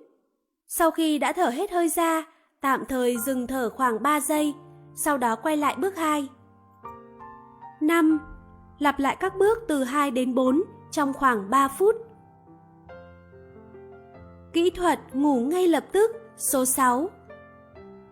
Sau 0.67 0.91
khi 0.91 1.19
đã 1.19 1.33
thở 1.33 1.49
hết 1.49 1.71
hơi 1.71 1.89
ra, 1.89 2.25
tạm 2.61 2.83
thời 2.89 3.17
dừng 3.17 3.47
thở 3.47 3.69
khoảng 3.69 4.03
3 4.03 4.19
giây, 4.19 4.53
sau 4.95 5.17
đó 5.17 5.35
quay 5.35 5.57
lại 5.57 5.75
bước 5.77 5.97
2. 5.97 6.27
5. 7.81 8.19
Lặp 8.79 8.99
lại 8.99 9.17
các 9.19 9.33
bước 9.37 9.57
từ 9.67 9.83
2 9.83 10.11
đến 10.11 10.35
4 10.35 10.61
trong 10.91 11.13
khoảng 11.13 11.49
3 11.49 11.67
phút. 11.67 11.95
Kỹ 14.53 14.69
thuật 14.69 14.99
ngủ 15.13 15.39
ngay 15.39 15.67
lập 15.67 15.85
tức 15.91 16.11
số 16.37 16.65
6 16.65 17.09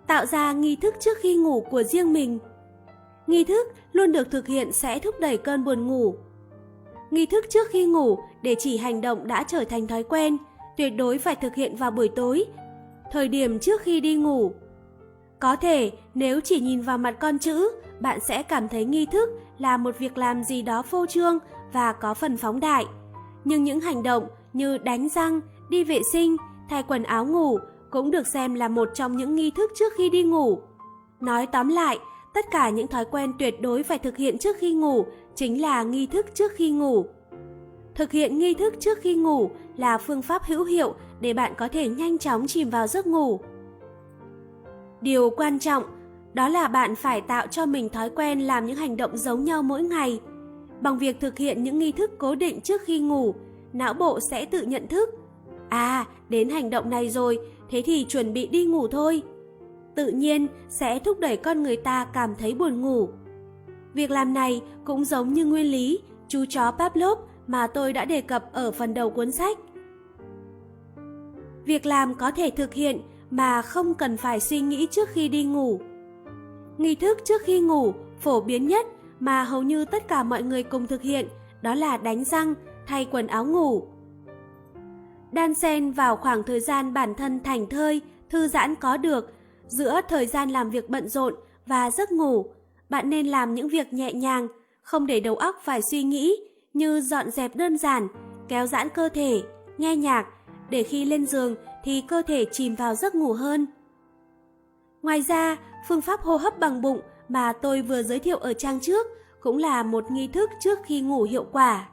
Tạo 0.08 0.26
ra 0.26 0.52
nghi 0.52 0.76
thức 0.76 0.96
trước 1.00 1.18
khi 1.22 1.36
ngủ 1.36 1.66
của 1.70 1.84
riêng 1.84 2.14
mình 2.14 2.40
Nghi 3.28 3.44
thức 3.44 3.68
luôn 3.92 4.12
được 4.12 4.32
thực 4.32 4.48
hiện 4.48 4.72
sẽ 4.72 5.00
thúc 5.00 5.16
đẩy 5.20 5.38
cơn 5.38 5.64
buồn 5.64 5.88
ngủ. 5.88 6.16
Nghi 7.12 7.26
thức 7.26 7.46
trước 7.50 7.68
khi 7.70 7.86
ngủ 7.86 8.20
để 8.42 8.56
chỉ 8.60 8.78
hành 8.78 9.02
động 9.02 9.28
đã 9.28 9.44
trở 9.48 9.64
thành 9.64 9.88
thói 9.88 10.04
quen, 10.04 10.38
tuyệt 10.78 10.94
đối 10.98 11.18
phải 11.18 11.36
thực 11.36 11.56
hiện 11.56 11.76
vào 11.76 11.92
buổi 11.92 12.10
tối, 12.16 12.46
thời 13.12 13.28
điểm 13.28 13.60
trước 13.60 13.82
khi 13.82 14.02
đi 14.02 14.16
ngủ. 14.16 14.52
Có 15.40 15.56
thể 15.56 15.92
nếu 16.14 16.40
chỉ 16.42 16.60
nhìn 16.60 16.82
vào 16.82 16.98
mặt 16.98 17.16
con 17.20 17.40
chữ, 17.40 17.70
bạn 18.00 18.20
sẽ 18.20 18.44
cảm 18.44 18.68
thấy 18.68 18.86
nghi 18.86 19.06
thức 19.06 19.30
là 19.58 19.78
một 19.78 20.00
việc 20.00 20.18
làm 20.18 20.44
gì 20.44 20.62
đó 20.62 20.82
phô 20.82 21.06
trương 21.06 21.40
và 21.74 21.94
có 21.94 22.14
phần 22.14 22.38
phóng 22.38 22.60
đại. 22.60 22.86
Nhưng 23.44 23.64
những 23.64 23.80
hành 23.80 24.04
động 24.04 24.28
như 24.54 24.78
đánh 24.78 25.10
răng, 25.10 25.42
đi 25.70 25.84
vệ 25.84 26.02
sinh, 26.12 26.38
thay 26.70 26.84
quần 26.84 27.04
áo 27.04 27.26
ngủ 27.26 27.58
cũng 27.90 28.12
được 28.12 28.28
xem 28.28 28.54
là 28.54 28.68
một 28.68 28.90
trong 28.94 29.18
những 29.18 29.36
nghi 29.36 29.52
thức 29.52 29.72
trước 29.76 29.94
khi 29.98 30.10
đi 30.10 30.24
ngủ. 30.24 30.60
Nói 31.20 31.46
tóm 31.46 31.68
lại, 31.70 32.00
tất 32.34 32.46
cả 32.52 32.70
những 32.70 32.88
thói 32.88 33.06
quen 33.06 33.34
tuyệt 33.40 33.62
đối 33.62 33.84
phải 33.84 34.00
thực 34.00 34.18
hiện 34.18 34.38
trước 34.38 34.58
khi 34.60 34.74
ngủ 34.74 35.06
chính 35.36 35.62
là 35.62 35.84
nghi 35.84 36.08
thức 36.08 36.26
trước 36.34 36.52
khi 36.56 36.72
ngủ. 36.72 37.06
Thực 37.96 38.12
hiện 38.12 38.38
nghi 38.38 38.54
thức 38.54 38.74
trước 38.80 38.98
khi 39.02 39.16
ngủ 39.16 39.50
là 39.76 39.98
phương 39.98 40.22
pháp 40.22 40.44
hữu 40.44 40.64
hiệu 40.64 40.96
để 41.22 41.34
bạn 41.34 41.54
có 41.58 41.68
thể 41.68 41.88
nhanh 41.88 42.18
chóng 42.18 42.48
chìm 42.48 42.70
vào 42.70 42.88
giấc 42.88 43.08
ngủ. 43.08 43.40
Điều 45.02 45.30
quan 45.30 45.60
trọng 45.60 45.84
đó 46.34 46.48
là 46.48 46.68
bạn 46.68 46.96
phải 46.96 47.22
tạo 47.22 47.48
cho 47.48 47.66
mình 47.66 47.90
thói 47.90 48.10
quen 48.10 48.40
làm 48.40 48.66
những 48.66 48.76
hành 48.76 48.98
động 48.98 49.18
giống 49.18 49.44
nhau 49.44 49.64
mỗi 49.64 49.84
ngày. 49.84 50.20
Bằng 50.82 50.98
việc 50.98 51.20
thực 51.20 51.38
hiện 51.38 51.64
những 51.64 51.80
nghi 51.80 51.92
thức 51.92 52.12
cố 52.18 52.36
định 52.36 52.62
trước 52.62 52.82
khi 52.82 53.00
ngủ, 53.00 53.36
não 53.74 53.94
bộ 53.94 54.20
sẽ 54.32 54.46
tự 54.46 54.62
nhận 54.62 54.88
thức. 54.88 55.10
À, 55.70 56.06
đến 56.30 56.50
hành 56.50 56.70
động 56.70 56.90
này 56.90 57.10
rồi, 57.10 57.40
thế 57.70 57.82
thì 57.86 58.06
chuẩn 58.10 58.34
bị 58.34 58.48
đi 58.48 58.66
ngủ 58.66 58.88
thôi. 58.88 59.22
Tự 59.96 60.08
nhiên 60.08 60.48
sẽ 60.70 61.00
thúc 61.00 61.20
đẩy 61.20 61.38
con 61.38 61.64
người 61.64 61.78
ta 61.78 62.06
cảm 62.14 62.36
thấy 62.36 62.54
buồn 62.54 62.82
ngủ. 62.82 63.10
Việc 63.94 64.12
làm 64.12 64.34
này 64.34 64.62
cũng 64.86 65.06
giống 65.06 65.34
như 65.34 65.46
nguyên 65.46 65.66
lý 65.66 66.00
chú 66.28 66.46
chó 66.50 66.72
Pavlov 66.72 67.20
mà 67.48 67.68
tôi 67.68 67.94
đã 67.94 68.06
đề 68.06 68.22
cập 68.22 68.54
ở 68.54 68.72
phần 68.72 68.94
đầu 68.94 69.10
cuốn 69.10 69.32
sách. 69.32 69.58
Việc 71.66 71.86
làm 71.86 72.16
có 72.16 72.32
thể 72.32 72.50
thực 72.50 72.74
hiện 72.74 73.02
mà 73.32 73.62
không 73.62 73.94
cần 73.94 74.18
phải 74.18 74.40
suy 74.40 74.62
nghĩ 74.62 74.88
trước 74.92 75.10
khi 75.10 75.30
đi 75.30 75.44
ngủ. 75.44 75.80
Nghi 76.78 76.96
thức 76.96 77.18
trước 77.26 77.42
khi 77.46 77.60
ngủ 77.60 77.94
phổ 78.20 78.42
biến 78.42 78.68
nhất 78.68 78.88
mà 79.20 79.44
hầu 79.44 79.64
như 79.64 79.86
tất 79.86 80.08
cả 80.08 80.24
mọi 80.24 80.44
người 80.44 80.64
cùng 80.64 80.88
thực 80.88 81.02
hiện 81.02 81.28
đó 81.62 81.76
là 81.76 81.98
đánh 81.98 82.24
răng, 82.24 82.54
thay 82.88 83.08
quần 83.12 83.28
áo 83.28 83.46
ngủ. 83.46 83.84
Đan 85.38 85.54
xen 85.54 85.92
vào 85.92 86.16
khoảng 86.16 86.44
thời 86.44 86.60
gian 86.60 86.94
bản 86.94 87.16
thân 87.16 87.40
thành 87.44 87.68
thơi, 87.70 88.02
thư 88.30 88.48
giãn 88.48 88.76
có 88.76 88.98
được 88.98 89.34
giữa 89.68 90.02
thời 90.10 90.28
gian 90.28 90.50
làm 90.50 90.70
việc 90.70 90.90
bận 90.90 91.10
rộn 91.10 91.36
và 91.66 91.92
giấc 91.92 92.12
ngủ, 92.12 92.46
bạn 92.90 93.10
nên 93.10 93.28
làm 93.28 93.56
những 93.56 93.68
việc 93.68 93.94
nhẹ 93.94 94.14
nhàng, 94.14 94.48
không 94.82 95.08
để 95.08 95.20
đầu 95.20 95.36
óc 95.36 95.56
phải 95.64 95.82
suy 95.82 96.04
nghĩ 96.04 96.36
như 96.74 97.02
dọn 97.02 97.32
dẹp 97.32 97.56
đơn 97.56 97.78
giản, 97.78 98.08
kéo 98.48 98.68
giãn 98.68 98.90
cơ 98.90 99.10
thể, 99.10 99.42
nghe 99.78 99.96
nhạc 99.96 100.28
để 100.70 100.84
khi 100.84 101.06
lên 101.06 101.26
giường 101.26 101.56
thì 101.84 102.04
cơ 102.08 102.22
thể 102.28 102.46
chìm 102.52 102.76
vào 102.76 102.96
giấc 102.96 103.16
ngủ 103.16 103.34
hơn. 103.34 103.68
Ngoài 105.02 105.22
ra, 105.22 105.58
phương 105.88 106.02
pháp 106.02 106.22
hô 106.22 106.38
hấp 106.38 106.60
bằng 106.60 106.82
bụng 106.82 107.02
mà 107.30 107.54
tôi 107.54 107.82
vừa 107.82 108.04
giới 108.04 108.20
thiệu 108.20 108.38
ở 108.38 108.54
trang 108.54 108.80
trước 108.80 109.08
cũng 109.42 109.58
là 109.58 109.84
một 109.84 110.12
nghi 110.12 110.28
thức 110.28 110.50
trước 110.60 110.80
khi 110.86 111.02
ngủ 111.02 111.24
hiệu 111.24 111.46
quả. 111.52 111.90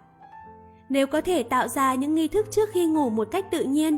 Nếu 0.89 1.07
có 1.07 1.21
thể 1.21 1.43
tạo 1.43 1.69
ra 1.69 1.95
những 1.95 2.15
nghi 2.15 2.29
thức 2.29 2.47
trước 2.51 2.69
khi 2.73 2.87
ngủ 2.87 3.11
một 3.11 3.29
cách 3.31 3.51
tự 3.51 3.65
nhiên, 3.65 3.97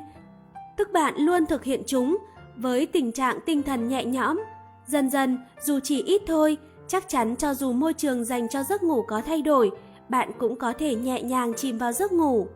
tức 0.76 0.92
bạn 0.92 1.14
luôn 1.18 1.46
thực 1.46 1.64
hiện 1.64 1.82
chúng 1.86 2.18
với 2.56 2.86
tình 2.86 3.12
trạng 3.12 3.38
tinh 3.46 3.62
thần 3.62 3.88
nhẹ 3.88 4.04
nhõm, 4.04 4.40
dần 4.86 5.10
dần 5.10 5.38
dù 5.62 5.80
chỉ 5.82 6.02
ít 6.02 6.22
thôi, 6.26 6.56
chắc 6.88 7.08
chắn 7.08 7.36
cho 7.36 7.54
dù 7.54 7.72
môi 7.72 7.94
trường 7.94 8.24
dành 8.24 8.48
cho 8.48 8.62
giấc 8.62 8.82
ngủ 8.82 9.02
có 9.02 9.20
thay 9.26 9.42
đổi, 9.42 9.70
bạn 10.08 10.30
cũng 10.38 10.56
có 10.56 10.72
thể 10.72 10.94
nhẹ 10.94 11.22
nhàng 11.22 11.52
chìm 11.56 11.78
vào 11.78 11.92
giấc 11.92 12.12
ngủ. 12.12 12.46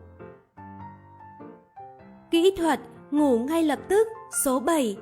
Kỹ 2.31 2.55
thuật 2.57 2.79
ngủ 3.11 3.39
ngay 3.39 3.63
lập 3.63 3.79
tức 3.87 4.07
số 4.45 4.59
7 4.59 4.97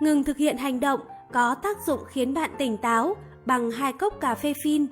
Ngừng 0.00 0.24
thực 0.24 0.36
hiện 0.36 0.56
hành 0.56 0.80
động 0.80 1.00
có 1.32 1.54
tác 1.54 1.86
dụng 1.86 2.00
khiến 2.06 2.34
bạn 2.34 2.50
tỉnh 2.58 2.76
táo 2.76 3.16
bằng 3.46 3.70
hai 3.70 3.92
cốc 3.92 4.20
cà 4.20 4.34
phê 4.34 4.52
phin. 4.64 4.86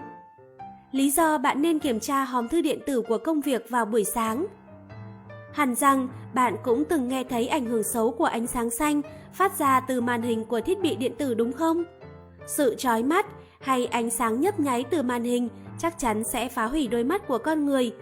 Lý 0.94 1.10
do 1.10 1.38
bạn 1.38 1.62
nên 1.62 1.78
kiểm 1.78 2.00
tra 2.00 2.24
hòm 2.24 2.48
thư 2.48 2.60
điện 2.60 2.78
tử 2.86 3.02
của 3.08 3.18
công 3.18 3.40
việc 3.40 3.70
vào 3.70 3.84
buổi 3.84 4.04
sáng. 4.04 4.46
Hẳn 5.52 5.74
rằng 5.74 6.08
bạn 6.34 6.56
cũng 6.64 6.84
từng 6.84 7.08
nghe 7.08 7.24
thấy 7.24 7.46
ảnh 7.46 7.64
hưởng 7.64 7.82
xấu 7.82 8.10
của 8.10 8.24
ánh 8.24 8.46
sáng 8.46 8.70
xanh 8.70 9.02
phát 9.32 9.58
ra 9.58 9.80
từ 9.80 10.00
màn 10.00 10.22
hình 10.22 10.44
của 10.44 10.60
thiết 10.60 10.80
bị 10.80 10.96
điện 10.96 11.12
tử 11.18 11.34
đúng 11.34 11.52
không? 11.52 11.84
Sự 12.46 12.74
chói 12.78 13.02
mắt 13.02 13.26
hay 13.60 13.86
ánh 13.86 14.10
sáng 14.10 14.40
nhấp 14.40 14.60
nháy 14.60 14.84
từ 14.90 15.02
màn 15.02 15.24
hình 15.24 15.48
chắc 15.78 15.98
chắn 15.98 16.24
sẽ 16.24 16.48
phá 16.48 16.66
hủy 16.66 16.88
đôi 16.88 17.04
mắt 17.04 17.26
của 17.28 17.38
con 17.38 17.66
người. 17.66 17.92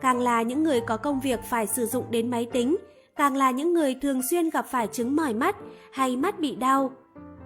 Càng 0.00 0.20
là 0.20 0.42
những 0.42 0.62
người 0.62 0.80
có 0.80 0.96
công 0.96 1.20
việc 1.20 1.40
phải 1.50 1.66
sử 1.66 1.86
dụng 1.86 2.04
đến 2.10 2.30
máy 2.30 2.46
tính, 2.52 2.76
càng 3.16 3.36
là 3.36 3.50
những 3.50 3.74
người 3.74 3.94
thường 4.02 4.20
xuyên 4.30 4.50
gặp 4.50 4.66
phải 4.70 4.86
chứng 4.86 5.16
mỏi 5.16 5.34
mắt 5.34 5.56
hay 5.92 6.16
mắt 6.16 6.40
bị 6.40 6.56
đau. 6.56 6.92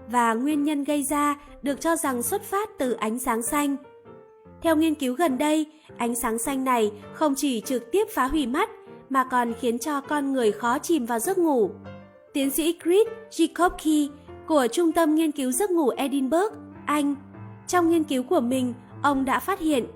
Và 0.09 0.35
nguyên 0.35 0.65
nhân 0.65 0.85
gây 0.85 1.03
ra 1.03 1.37
được 1.63 1.81
cho 1.81 1.97
rằng 1.97 2.23
xuất 2.23 2.43
phát 2.43 2.71
từ 2.79 2.93
ánh 2.93 3.19
sáng 3.19 3.43
xanh. 3.43 3.77
Theo 4.63 4.77
nghiên 4.77 4.95
cứu 4.95 5.15
gần 5.15 5.39
đây, 5.39 5.67
ánh 5.97 6.15
sáng 6.15 6.39
xanh 6.39 6.65
này 6.65 6.91
không 7.13 7.35
chỉ 7.37 7.61
trực 7.61 7.93
tiếp 7.93 8.09
phá 8.15 8.27
hủy 8.27 8.47
mắt 8.47 8.71
mà 9.11 9.25
còn 9.25 9.53
khiến 9.61 9.79
cho 9.79 10.01
con 10.01 10.33
người 10.33 10.53
khó 10.53 10.79
chìm 10.79 11.07
vào 11.07 11.19
giấc 11.19 11.39
ngủ. 11.39 11.71
Tiến 12.33 12.51
sĩ 12.51 12.79
Chris 12.85 13.07
Jacobki 13.31 14.09
của 14.47 14.67
Trung 14.73 14.93
tâm 14.93 15.15
Nghiên 15.15 15.33
cứu 15.33 15.53
Giấc 15.53 15.71
ngủ 15.71 15.89
Edinburgh, 15.89 16.55
Anh, 16.87 17.15
trong 17.67 17.91
nghiên 17.91 18.05
cứu 18.05 18.23
của 18.23 18.41
mình, 18.41 18.75
ông 19.03 19.25
đã 19.25 19.39
phát 19.39 19.61
hiện 19.61 19.87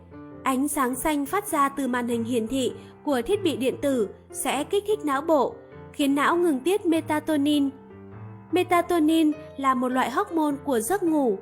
ánh 0.42 0.68
sáng 0.68 0.94
xanh 0.94 1.26
phát 1.26 1.48
ra 1.48 1.68
từ 1.68 1.88
màn 1.88 2.08
hình 2.08 2.24
hiển 2.24 2.46
thị 2.46 2.72
của 3.04 3.22
thiết 3.22 3.42
bị 3.42 3.56
điện 3.56 3.74
tử 3.82 4.08
sẽ 4.32 4.64
kích 4.64 4.84
thích 4.86 5.04
não 5.04 5.20
bộ, 5.20 5.54
khiến 5.92 6.14
não 6.14 6.36
ngừng 6.36 6.60
tiết 6.60 6.86
melatonin. 6.86 7.70
Melatonin 8.52 9.32
là 9.56 9.74
một 9.74 9.88
loại 9.88 10.10
hormone 10.10 10.56
của 10.64 10.80
giấc 10.80 11.02
ngủ. 11.02 11.38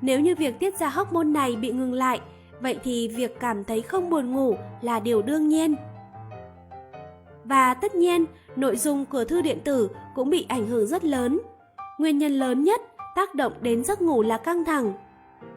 Nếu 0.00 0.20
như 0.20 0.34
việc 0.34 0.58
tiết 0.58 0.78
ra 0.78 0.88
hormone 0.88 1.24
này 1.24 1.56
bị 1.56 1.70
ngừng 1.70 1.92
lại, 1.92 2.20
vậy 2.62 2.78
thì 2.84 3.08
việc 3.08 3.40
cảm 3.40 3.64
thấy 3.64 3.82
không 3.82 4.10
buồn 4.10 4.32
ngủ 4.32 4.56
là 4.80 5.00
điều 5.00 5.22
đương 5.22 5.48
nhiên. 5.48 5.74
Và 7.44 7.74
tất 7.74 7.94
nhiên, 7.94 8.24
nội 8.56 8.76
dung 8.76 9.04
của 9.04 9.24
thư 9.24 9.42
điện 9.42 9.58
tử 9.64 9.88
cũng 10.14 10.30
bị 10.30 10.46
ảnh 10.48 10.66
hưởng 10.66 10.86
rất 10.86 11.04
lớn. 11.04 11.40
Nguyên 11.98 12.18
nhân 12.18 12.32
lớn 12.32 12.64
nhất 12.64 12.80
tác 13.16 13.34
động 13.34 13.52
đến 13.60 13.84
giấc 13.84 14.02
ngủ 14.02 14.22
là 14.22 14.38
căng 14.38 14.64
thẳng. 14.64 14.92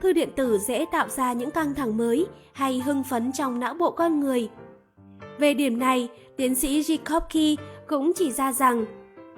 Thư 0.02 0.14
điện 0.14 0.30
tử 0.36 0.58
dễ 0.58 0.86
tạo 0.92 1.10
ra 1.10 1.34
những 1.34 1.52
căng 1.52 1.76
thẳng 1.76 1.98
mới 1.98 2.26
hay 2.54 2.80
hưng 2.80 3.04
phấn 3.04 3.32
trong 3.32 3.60
não 3.60 3.74
bộ 3.74 3.92
con 3.92 4.20
người. 4.20 4.50
Về 5.38 5.54
điểm 5.54 5.80
này, 5.80 6.10
tiến 6.38 6.56
sĩ 6.56 6.82
Jacobki 6.82 7.56
cũng 7.88 8.12
chỉ 8.16 8.32
ra 8.32 8.54
rằng 8.54 8.86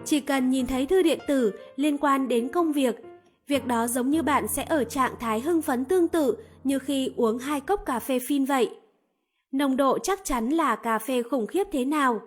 chỉ 0.06 0.20
cần 0.20 0.50
nhìn 0.50 0.68
thấy 0.68 0.86
thư 0.86 1.02
điện 1.02 1.20
tử 1.28 1.52
liên 1.76 1.98
quan 1.98 2.28
đến 2.28 2.50
công 2.50 2.74
việc, 2.74 3.08
Việc 3.48 3.68
đó 3.68 3.88
giống 3.88 4.10
như 4.10 4.24
bạn 4.24 4.48
sẽ 4.48 4.64
ở 4.64 4.84
trạng 4.84 5.14
thái 5.20 5.40
hưng 5.40 5.62
phấn 5.62 5.86
tương 5.86 6.08
tự 6.08 6.38
như 6.68 6.80
khi 6.80 7.12
uống 7.16 7.38
hai 7.38 7.62
cốc 7.62 7.86
cà 7.86 8.00
phê 8.00 8.20
phin 8.20 8.46
vậy. 8.46 8.78
Nồng 9.52 9.78
độ 9.78 10.00
chắc 10.00 10.20
chắn 10.24 10.50
là 10.50 10.76
cà 10.76 11.00
phê 11.00 11.24
khủng 11.24 11.48
khiếp 11.48 11.68
thế 11.72 11.86
nào. 11.86 12.22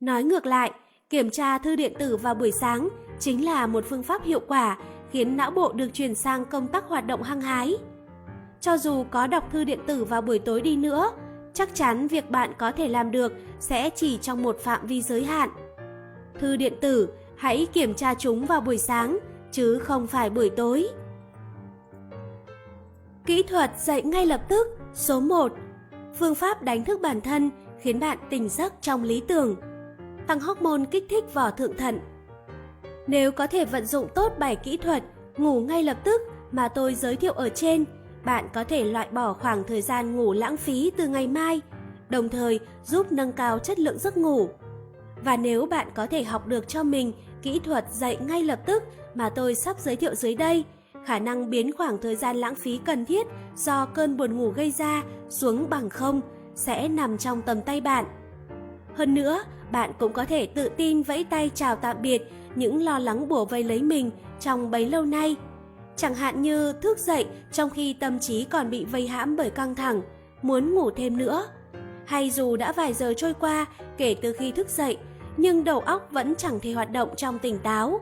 Nói 0.00 0.24
ngược 0.24 0.46
lại, 0.46 0.72
kiểm 1.10 1.30
tra 1.30 1.58
thư 1.58 1.76
điện 1.76 1.92
tử 1.98 2.16
vào 2.16 2.34
buổi 2.34 2.52
sáng 2.52 2.88
chính 3.20 3.44
là 3.44 3.66
một 3.66 3.84
phương 3.88 4.02
pháp 4.02 4.24
hiệu 4.24 4.40
quả 4.40 4.78
khiến 5.10 5.36
não 5.36 5.50
bộ 5.50 5.72
được 5.72 5.88
chuyển 5.92 6.14
sang 6.14 6.44
công 6.44 6.66
tác 6.66 6.84
hoạt 6.88 7.06
động 7.06 7.22
hăng 7.22 7.40
hái. 7.40 7.74
Cho 8.60 8.78
dù 8.78 9.04
có 9.10 9.26
đọc 9.26 9.48
thư 9.52 9.64
điện 9.64 9.80
tử 9.86 10.04
vào 10.04 10.22
buổi 10.22 10.38
tối 10.38 10.60
đi 10.60 10.76
nữa, 10.76 11.10
chắc 11.54 11.74
chắn 11.74 12.08
việc 12.08 12.30
bạn 12.30 12.52
có 12.58 12.72
thể 12.72 12.88
làm 12.88 13.10
được 13.10 13.32
sẽ 13.60 13.90
chỉ 13.90 14.18
trong 14.22 14.42
một 14.42 14.58
phạm 14.60 14.86
vi 14.86 15.02
giới 15.02 15.24
hạn. 15.24 15.48
Thư 16.40 16.56
điện 16.56 16.72
tử, 16.80 17.08
hãy 17.36 17.66
kiểm 17.72 17.94
tra 17.94 18.14
chúng 18.14 18.46
vào 18.46 18.60
buổi 18.60 18.78
sáng, 18.78 19.18
chứ 19.52 19.78
không 19.78 20.06
phải 20.06 20.30
buổi 20.30 20.50
tối. 20.50 20.88
Kỹ 23.26 23.42
thuật 23.42 23.70
dậy 23.78 24.02
ngay 24.02 24.26
lập 24.26 24.40
tức 24.48 24.78
số 24.94 25.20
1 25.20 25.52
Phương 26.18 26.34
pháp 26.34 26.62
đánh 26.62 26.84
thức 26.84 27.00
bản 27.00 27.20
thân 27.20 27.50
khiến 27.80 28.00
bạn 28.00 28.18
tỉnh 28.30 28.48
giấc 28.48 28.72
trong 28.80 29.02
lý 29.02 29.22
tưởng. 29.28 29.56
Tăng 30.26 30.40
hormone 30.40 30.84
kích 30.90 31.06
thích 31.10 31.34
vỏ 31.34 31.50
thượng 31.50 31.76
thận. 31.76 32.00
Nếu 33.06 33.32
có 33.32 33.46
thể 33.46 33.64
vận 33.64 33.86
dụng 33.86 34.08
tốt 34.14 34.32
bài 34.38 34.56
kỹ 34.56 34.76
thuật 34.76 35.02
ngủ 35.36 35.60
ngay 35.60 35.82
lập 35.82 35.96
tức 36.04 36.22
mà 36.52 36.68
tôi 36.68 36.94
giới 36.94 37.16
thiệu 37.16 37.32
ở 37.32 37.48
trên 37.48 37.84
bạn 38.24 38.48
có 38.54 38.64
thể 38.64 38.84
loại 38.84 39.08
bỏ 39.12 39.32
khoảng 39.32 39.64
thời 39.64 39.82
gian 39.82 40.16
ngủ 40.16 40.32
lãng 40.32 40.56
phí 40.56 40.92
từ 40.96 41.08
ngày 41.08 41.26
mai, 41.26 41.60
đồng 42.08 42.28
thời 42.28 42.60
giúp 42.84 43.12
nâng 43.12 43.32
cao 43.32 43.58
chất 43.58 43.78
lượng 43.78 43.98
giấc 43.98 44.16
ngủ. 44.16 44.48
Và 45.24 45.36
nếu 45.36 45.66
bạn 45.66 45.88
có 45.94 46.06
thể 46.06 46.24
học 46.24 46.46
được 46.46 46.68
cho 46.68 46.82
mình 46.82 47.12
kỹ 47.42 47.60
thuật 47.64 47.84
dậy 47.92 48.16
ngay 48.20 48.42
lập 48.42 48.60
tức 48.66 48.82
mà 49.14 49.28
tôi 49.28 49.54
sắp 49.54 49.78
giới 49.78 49.96
thiệu 49.96 50.14
dưới 50.14 50.34
đây, 50.34 50.64
khả 51.06 51.18
năng 51.18 51.50
biến 51.50 51.72
khoảng 51.76 51.98
thời 51.98 52.16
gian 52.16 52.36
lãng 52.36 52.54
phí 52.54 52.80
cần 52.84 53.06
thiết 53.06 53.26
do 53.56 53.86
cơn 53.86 54.16
buồn 54.16 54.36
ngủ 54.36 54.48
gây 54.48 54.70
ra 54.70 55.02
xuống 55.28 55.70
bằng 55.70 55.90
không 55.90 56.20
sẽ 56.54 56.88
nằm 56.88 57.18
trong 57.18 57.42
tầm 57.42 57.60
tay 57.60 57.80
bạn. 57.80 58.04
Hơn 58.94 59.14
nữa, 59.14 59.42
bạn 59.72 59.92
cũng 59.98 60.12
có 60.12 60.24
thể 60.24 60.46
tự 60.46 60.68
tin 60.68 61.02
vẫy 61.02 61.24
tay 61.24 61.50
chào 61.54 61.76
tạm 61.76 61.96
biệt 62.02 62.22
những 62.54 62.84
lo 62.84 62.98
lắng 62.98 63.28
bùa 63.28 63.44
vây 63.44 63.64
lấy 63.64 63.82
mình 63.82 64.10
trong 64.40 64.70
bấy 64.70 64.88
lâu 64.90 65.04
nay 65.04 65.36
chẳng 65.96 66.14
hạn 66.14 66.42
như 66.42 66.72
thức 66.72 66.98
dậy 66.98 67.26
trong 67.52 67.70
khi 67.70 67.92
tâm 67.92 68.18
trí 68.18 68.44
còn 68.44 68.70
bị 68.70 68.84
vây 68.84 69.08
hãm 69.08 69.36
bởi 69.36 69.50
căng 69.50 69.74
thẳng, 69.74 70.02
muốn 70.42 70.74
ngủ 70.74 70.90
thêm 70.90 71.18
nữa. 71.18 71.46
Hay 72.06 72.30
dù 72.30 72.56
đã 72.56 72.72
vài 72.72 72.92
giờ 72.92 73.14
trôi 73.16 73.34
qua 73.34 73.66
kể 73.96 74.16
từ 74.22 74.32
khi 74.32 74.52
thức 74.52 74.68
dậy, 74.68 74.98
nhưng 75.36 75.64
đầu 75.64 75.80
óc 75.80 76.08
vẫn 76.10 76.34
chẳng 76.34 76.60
thể 76.60 76.72
hoạt 76.72 76.90
động 76.90 77.08
trong 77.16 77.38
tỉnh 77.38 77.58
táo. 77.58 78.00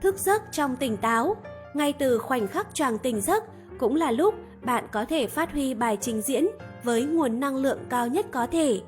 Thức 0.00 0.18
giấc 0.18 0.42
trong 0.52 0.76
tỉnh 0.76 0.96
táo, 0.96 1.36
ngay 1.74 1.92
từ 1.92 2.18
khoảnh 2.18 2.46
khắc 2.46 2.74
choàng 2.74 2.98
tỉnh 2.98 3.20
giấc 3.20 3.44
cũng 3.78 3.96
là 3.96 4.10
lúc 4.10 4.34
bạn 4.62 4.84
có 4.92 5.04
thể 5.04 5.26
phát 5.26 5.52
huy 5.52 5.74
bài 5.74 5.98
trình 6.00 6.20
diễn 6.22 6.46
với 6.82 7.04
nguồn 7.04 7.40
năng 7.40 7.56
lượng 7.56 7.78
cao 7.88 8.06
nhất 8.08 8.26
có 8.30 8.46
thể. 8.46 8.80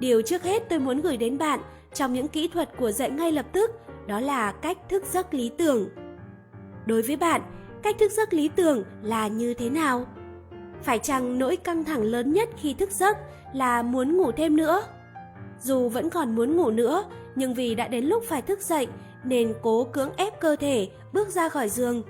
Điều 0.00 0.22
trước 0.22 0.42
hết 0.42 0.68
tôi 0.68 0.78
muốn 0.78 1.00
gửi 1.00 1.16
đến 1.16 1.38
bạn 1.38 1.60
trong 1.94 2.12
những 2.12 2.28
kỹ 2.28 2.48
thuật 2.48 2.70
của 2.78 2.92
dậy 2.92 3.10
ngay 3.10 3.32
lập 3.32 3.46
tức 3.52 3.70
đó 4.06 4.20
là 4.20 4.52
cách 4.52 4.78
thức 4.88 5.04
giấc 5.12 5.34
lý 5.34 5.50
tưởng. 5.58 5.88
Đối 6.86 7.02
với 7.02 7.16
bạn, 7.16 7.40
cách 7.82 7.96
thức 7.98 8.12
giấc 8.12 8.34
lý 8.34 8.48
tưởng 8.48 8.84
là 9.02 9.28
như 9.28 9.54
thế 9.54 9.70
nào? 9.70 10.06
Phải 10.82 10.98
chăng 10.98 11.38
nỗi 11.38 11.56
căng 11.56 11.84
thẳng 11.84 12.02
lớn 12.02 12.32
nhất 12.32 12.48
khi 12.56 12.74
thức 12.74 12.90
giấc 12.90 13.16
là 13.52 13.82
muốn 13.82 14.16
ngủ 14.16 14.32
thêm 14.32 14.56
nữa? 14.56 14.82
Dù 15.62 15.88
vẫn 15.88 16.10
còn 16.10 16.34
muốn 16.34 16.56
ngủ 16.56 16.70
nữa, 16.70 17.04
nhưng 17.34 17.54
vì 17.54 17.74
đã 17.74 17.88
đến 17.88 18.04
lúc 18.04 18.24
phải 18.28 18.42
thức 18.42 18.60
dậy 18.60 18.86
nên 19.24 19.54
cố 19.62 19.84
cưỡng 19.84 20.10
ép 20.16 20.40
cơ 20.40 20.56
thể 20.56 20.88
bước 21.12 21.28
ra 21.28 21.48
khỏi 21.48 21.68
giường. 21.68 22.02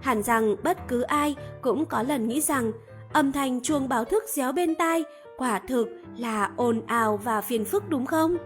Hẳn 0.00 0.22
rằng 0.22 0.56
bất 0.62 0.88
cứ 0.88 1.02
ai 1.02 1.36
cũng 1.62 1.86
có 1.86 2.02
lần 2.02 2.28
nghĩ 2.28 2.40
rằng 2.40 2.72
âm 3.12 3.32
thanh 3.32 3.60
chuông 3.60 3.88
báo 3.88 4.04
thức 4.04 4.24
réo 4.28 4.52
bên 4.52 4.74
tai 4.74 5.04
quả 5.36 5.58
thực 5.68 5.88
là 6.16 6.50
ồn 6.56 6.82
ào 6.86 7.16
và 7.16 7.40
phiền 7.40 7.64
phức 7.64 7.88
đúng 7.88 8.06
không? 8.06 8.36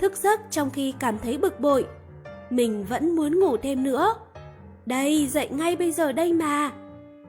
Thức 0.00 0.16
giấc 0.16 0.40
trong 0.50 0.70
khi 0.70 0.94
cảm 0.98 1.18
thấy 1.18 1.38
bực 1.38 1.60
bội, 1.60 1.86
mình 2.50 2.84
vẫn 2.84 3.16
muốn 3.16 3.40
ngủ 3.40 3.56
thêm 3.56 3.84
nữa. 3.84 4.14
Đây, 4.86 5.26
dậy 5.26 5.48
ngay 5.50 5.76
bây 5.76 5.92
giờ 5.92 6.12
đây 6.12 6.32
mà. 6.32 6.70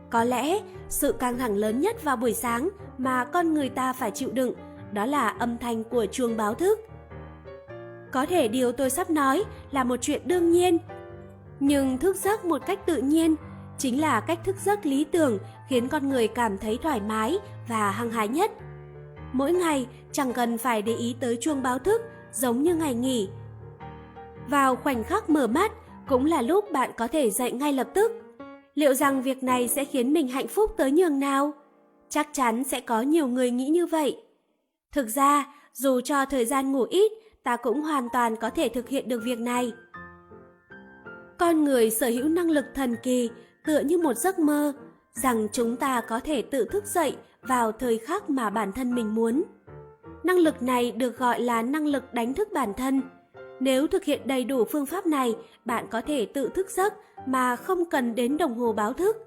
Có 0.09 0.23
lẽ 0.23 0.59
sự 0.89 1.11
căng 1.11 1.37
thẳng 1.37 1.55
lớn 1.55 1.81
nhất 1.81 2.03
vào 2.03 2.15
buổi 2.15 2.33
sáng 2.33 2.69
mà 2.97 3.25
con 3.25 3.53
người 3.53 3.69
ta 3.69 3.93
phải 3.93 4.11
chịu 4.11 4.29
đựng 4.33 4.53
đó 4.91 5.05
là 5.05 5.27
âm 5.27 5.57
thanh 5.57 5.83
của 5.83 6.05
chuông 6.05 6.37
báo 6.37 6.53
thức. 6.53 6.79
Có 8.11 8.25
thể 8.25 8.47
điều 8.47 8.71
tôi 8.71 8.89
sắp 8.89 9.09
nói 9.09 9.43
là 9.71 9.83
một 9.83 9.97
chuyện 10.01 10.21
đương 10.25 10.51
nhiên, 10.51 10.77
nhưng 11.59 11.97
thức 11.97 12.15
giấc 12.15 12.45
một 12.45 12.61
cách 12.65 12.85
tự 12.85 12.97
nhiên 13.01 13.35
chính 13.77 14.01
là 14.01 14.19
cách 14.19 14.39
thức 14.45 14.55
giấc 14.65 14.85
lý 14.85 15.03
tưởng 15.03 15.37
khiến 15.69 15.87
con 15.87 16.09
người 16.09 16.27
cảm 16.27 16.57
thấy 16.57 16.79
thoải 16.83 17.01
mái 17.01 17.37
và 17.67 17.91
hăng 17.91 18.11
hái 18.11 18.27
nhất. 18.27 18.51
Mỗi 19.33 19.51
ngày 19.51 19.87
chẳng 20.11 20.33
cần 20.33 20.57
phải 20.57 20.81
để 20.81 20.95
ý 20.95 21.15
tới 21.19 21.37
chuông 21.41 21.63
báo 21.63 21.79
thức 21.79 22.01
giống 22.33 22.63
như 22.63 22.75
ngày 22.75 22.95
nghỉ. 22.95 23.29
Vào 24.47 24.75
khoảnh 24.75 25.03
khắc 25.03 25.29
mở 25.29 25.47
mắt, 25.47 25.71
cũng 26.07 26.25
là 26.25 26.41
lúc 26.41 26.71
bạn 26.71 26.91
có 26.97 27.07
thể 27.07 27.31
dậy 27.31 27.51
ngay 27.51 27.73
lập 27.73 27.87
tức. 27.93 28.11
Liệu 28.75 28.93
rằng 28.93 29.21
việc 29.21 29.43
này 29.43 29.67
sẽ 29.67 29.85
khiến 29.85 30.13
mình 30.13 30.27
hạnh 30.27 30.47
phúc 30.47 30.73
tới 30.77 30.91
nhường 30.91 31.19
nào? 31.19 31.51
Chắc 32.09 32.27
chắn 32.33 32.63
sẽ 32.63 32.81
có 32.81 33.01
nhiều 33.01 33.27
người 33.27 33.51
nghĩ 33.51 33.67
như 33.67 33.85
vậy. 33.85 34.17
Thực 34.91 35.09
ra, 35.09 35.45
dù 35.73 36.01
cho 36.01 36.25
thời 36.25 36.45
gian 36.45 36.71
ngủ 36.71 36.83
ít, 36.89 37.11
ta 37.47 37.55
cũng 37.55 37.81
hoàn 37.81 38.09
toàn 38.09 38.35
có 38.35 38.49
thể 38.49 38.69
thực 38.69 38.89
hiện 38.89 39.09
được 39.09 39.19
việc 39.23 39.39
này. 39.39 39.71
Con 41.37 41.63
người 41.63 41.89
sở 41.89 42.07
hữu 42.07 42.27
năng 42.29 42.51
lực 42.51 42.65
thần 42.75 42.95
kỳ, 43.03 43.29
tựa 43.65 43.79
như 43.79 43.97
một 43.97 44.13
giấc 44.13 44.39
mơ, 44.39 44.73
rằng 45.13 45.47
chúng 45.51 45.75
ta 45.75 46.01
có 46.01 46.19
thể 46.19 46.41
tự 46.41 46.65
thức 46.71 46.85
dậy 46.85 47.15
vào 47.41 47.71
thời 47.71 47.97
khắc 47.97 48.29
mà 48.29 48.49
bản 48.49 48.71
thân 48.71 48.95
mình 48.95 49.15
muốn. 49.15 49.43
Năng 50.23 50.37
lực 50.37 50.61
này 50.61 50.91
được 50.91 51.17
gọi 51.17 51.41
là 51.41 51.61
năng 51.61 51.87
lực 51.87 52.13
đánh 52.13 52.33
thức 52.33 52.47
bản 52.53 52.73
thân 52.73 53.01
nếu 53.59 53.87
thực 53.87 54.03
hiện 54.03 54.21
đầy 54.25 54.43
đủ 54.43 54.65
phương 54.65 54.85
pháp 54.85 55.05
này, 55.05 55.35
bạn 55.65 55.87
có 55.91 56.01
thể 56.01 56.25
tự 56.25 56.49
thức 56.49 56.69
giấc 56.69 56.93
mà 57.25 57.55
không 57.55 57.85
cần 57.89 58.15
đến 58.15 58.37
đồng 58.37 58.55
hồ 58.55 58.73
báo 58.73 58.93
thức. 58.93 59.17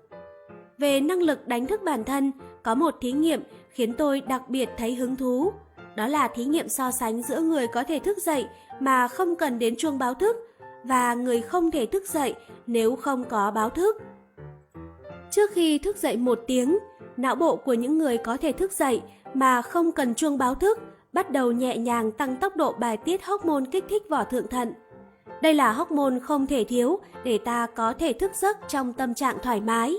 Về 0.79 1.01
năng 1.01 1.23
lực 1.23 1.49
đánh 1.49 1.67
thức 1.67 1.83
bản 1.83 2.05
thân, 2.05 2.33
có 2.63 2.75
một 2.75 2.95
thí 3.01 3.13
nghiệm 3.13 3.43
khiến 3.71 3.93
tôi 3.93 4.21
đặc 4.21 4.49
biệt 4.49 4.69
thấy 4.77 4.95
hứng 4.95 5.17
thú. 5.17 5.53
Đó 5.97 6.07
là 6.07 6.29
thí 6.29 6.45
nghiệm 6.45 6.69
so 6.69 6.91
sánh 6.91 7.23
giữa 7.23 7.41
người 7.41 7.67
có 7.67 7.85
thể 7.85 7.99
thức 7.99 8.19
dậy 8.19 8.47
mà 8.81 9.09
không 9.09 9.37
cần 9.37 9.59
đến 9.59 9.75
chuông 9.79 9.99
báo 9.99 10.15
thức 10.15 10.37
và 10.85 11.15
người 11.15 11.41
không 11.41 11.71
thể 11.71 11.87
thức 11.87 12.09
dậy 12.09 12.35
nếu 12.67 12.97
không 12.97 13.25
có 13.25 13.51
báo 13.51 13.71
thức. 13.71 13.97
Trước 15.31 15.51
khi 15.53 15.79
thức 15.79 15.97
dậy 15.97 16.17
một 16.17 16.41
tiếng, 16.47 16.79
não 17.17 17.35
bộ 17.35 17.57
của 17.57 17.75
những 17.75 17.99
người 17.99 18.19
có 18.19 18.37
thể 18.37 18.53
thức 18.53 18.73
dậy 18.73 19.03
mà 19.35 19.63
không 19.63 19.93
cần 19.93 20.15
chuông 20.15 20.39
báo 20.39 20.55
thức 20.55 20.79
bắt 21.13 21.31
đầu 21.31 21.53
nhẹ 21.53 21.77
nhàng 21.77 22.13
tăng 22.13 22.37
tốc 22.37 22.57
độ 22.57 22.73
bài 22.73 22.97
tiết 22.97 23.25
hormone 23.25 23.65
kích 23.73 23.85
thích 23.89 24.03
vỏ 24.09 24.25
thượng 24.25 24.49
thận. 24.49 24.75
Đây 25.43 25.55
là 25.55 25.73
hormone 25.73 26.19
không 26.19 26.47
thể 26.47 26.65
thiếu 26.65 27.01
để 27.25 27.39
ta 27.39 27.67
có 27.67 27.93
thể 27.99 28.13
thức 28.13 28.33
giấc 28.35 28.57
trong 28.69 28.93
tâm 28.93 29.15
trạng 29.15 29.37
thoải 29.43 29.61
mái. 29.61 29.95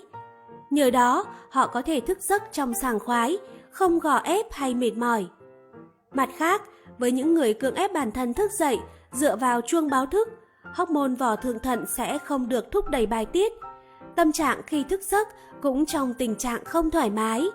Nhờ 0.69 0.89
đó, 0.89 1.25
họ 1.49 1.67
có 1.67 1.81
thể 1.81 1.99
thức 1.99 2.21
giấc 2.21 2.43
trong 2.51 2.73
sảng 2.73 2.99
khoái, 2.99 3.37
không 3.71 3.99
gò 3.99 4.17
ép 4.17 4.51
hay 4.51 4.73
mệt 4.73 4.97
mỏi. 4.97 5.27
Mặt 6.13 6.29
khác, 6.37 6.61
với 6.97 7.11
những 7.11 7.33
người 7.33 7.53
cưỡng 7.53 7.75
ép 7.75 7.93
bản 7.93 8.11
thân 8.11 8.33
thức 8.33 8.51
dậy 8.51 8.79
dựa 9.11 9.35
vào 9.35 9.61
chuông 9.61 9.89
báo 9.89 10.05
thức, 10.05 10.27
hormone 10.75 11.15
vỏ 11.15 11.35
thượng 11.35 11.59
thận 11.59 11.85
sẽ 11.87 12.17
không 12.17 12.49
được 12.49 12.71
thúc 12.71 12.89
đẩy 12.89 13.05
bài 13.05 13.25
tiết. 13.25 13.53
Tâm 14.15 14.31
trạng 14.31 14.61
khi 14.67 14.83
thức 14.83 15.01
giấc 15.03 15.27
cũng 15.61 15.85
trong 15.85 16.13
tình 16.13 16.35
trạng 16.35 16.65
không 16.65 16.91
thoải 16.91 17.09
mái. 17.09 17.45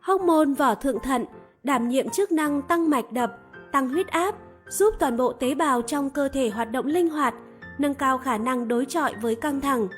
Hormone 0.00 0.54
vỏ 0.58 0.74
thượng 0.74 1.00
thận 1.00 1.24
đảm 1.62 1.88
nhiệm 1.88 2.08
chức 2.08 2.32
năng 2.32 2.62
tăng 2.62 2.90
mạch 2.90 3.12
đập, 3.12 3.38
tăng 3.72 3.88
huyết 3.88 4.06
áp, 4.06 4.34
giúp 4.68 4.94
toàn 4.98 5.16
bộ 5.16 5.32
tế 5.32 5.54
bào 5.54 5.82
trong 5.82 6.10
cơ 6.10 6.28
thể 6.28 6.50
hoạt 6.50 6.70
động 6.70 6.86
linh 6.86 7.08
hoạt, 7.08 7.34
nâng 7.78 7.94
cao 7.94 8.18
khả 8.18 8.38
năng 8.38 8.68
đối 8.68 8.84
chọi 8.84 9.14
với 9.22 9.34
căng 9.34 9.60
thẳng. 9.60 9.88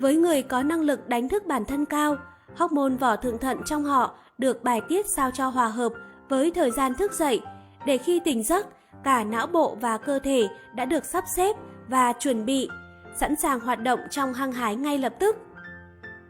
Với 0.00 0.16
người 0.16 0.42
có 0.42 0.62
năng 0.62 0.80
lực 0.80 1.08
đánh 1.08 1.28
thức 1.28 1.46
bản 1.46 1.64
thân 1.64 1.84
cao, 1.84 2.16
hormone 2.56 2.96
vỏ 3.00 3.16
thượng 3.16 3.38
thận 3.38 3.58
trong 3.66 3.84
họ 3.84 4.14
được 4.38 4.64
bài 4.64 4.80
tiết 4.88 5.06
sao 5.06 5.30
cho 5.30 5.48
hòa 5.48 5.68
hợp 5.68 5.92
với 6.28 6.50
thời 6.50 6.70
gian 6.70 6.94
thức 6.94 7.12
dậy, 7.12 7.40
để 7.86 7.98
khi 7.98 8.20
tỉnh 8.24 8.42
giấc, 8.42 8.66
cả 9.04 9.24
não 9.24 9.46
bộ 9.46 9.76
và 9.80 9.98
cơ 9.98 10.18
thể 10.18 10.48
đã 10.74 10.84
được 10.84 11.04
sắp 11.04 11.24
xếp 11.36 11.56
và 11.88 12.12
chuẩn 12.12 12.44
bị, 12.44 12.68
sẵn 13.20 13.36
sàng 13.36 13.60
hoạt 13.60 13.82
động 13.82 14.00
trong 14.10 14.34
hăng 14.34 14.52
hái 14.52 14.76
ngay 14.76 14.98
lập 14.98 15.14
tức. 15.18 15.36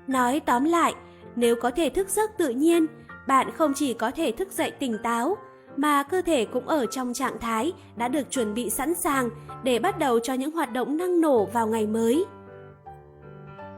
Nói 0.06 0.40
tóm 0.40 0.64
lại, 0.64 0.94
nếu 1.36 1.56
có 1.62 1.70
thể 1.70 1.88
thức 1.88 2.08
giấc 2.08 2.38
tự 2.38 2.48
nhiên, 2.48 2.86
bạn 3.26 3.50
không 3.54 3.72
chỉ 3.74 3.94
có 3.94 4.10
thể 4.10 4.32
thức 4.32 4.52
dậy 4.52 4.70
tỉnh 4.70 4.98
táo, 5.02 5.36
mà 5.76 6.02
cơ 6.02 6.22
thể 6.22 6.44
cũng 6.44 6.68
ở 6.68 6.86
trong 6.86 7.14
trạng 7.14 7.38
thái 7.40 7.72
đã 7.96 8.08
được 8.08 8.30
chuẩn 8.30 8.54
bị 8.54 8.70
sẵn 8.70 8.94
sàng 8.94 9.30
để 9.62 9.78
bắt 9.78 9.98
đầu 9.98 10.18
cho 10.18 10.34
những 10.34 10.50
hoạt 10.50 10.72
động 10.72 10.96
năng 10.96 11.20
nổ 11.20 11.44
vào 11.44 11.66
ngày 11.66 11.86
mới. 11.86 12.24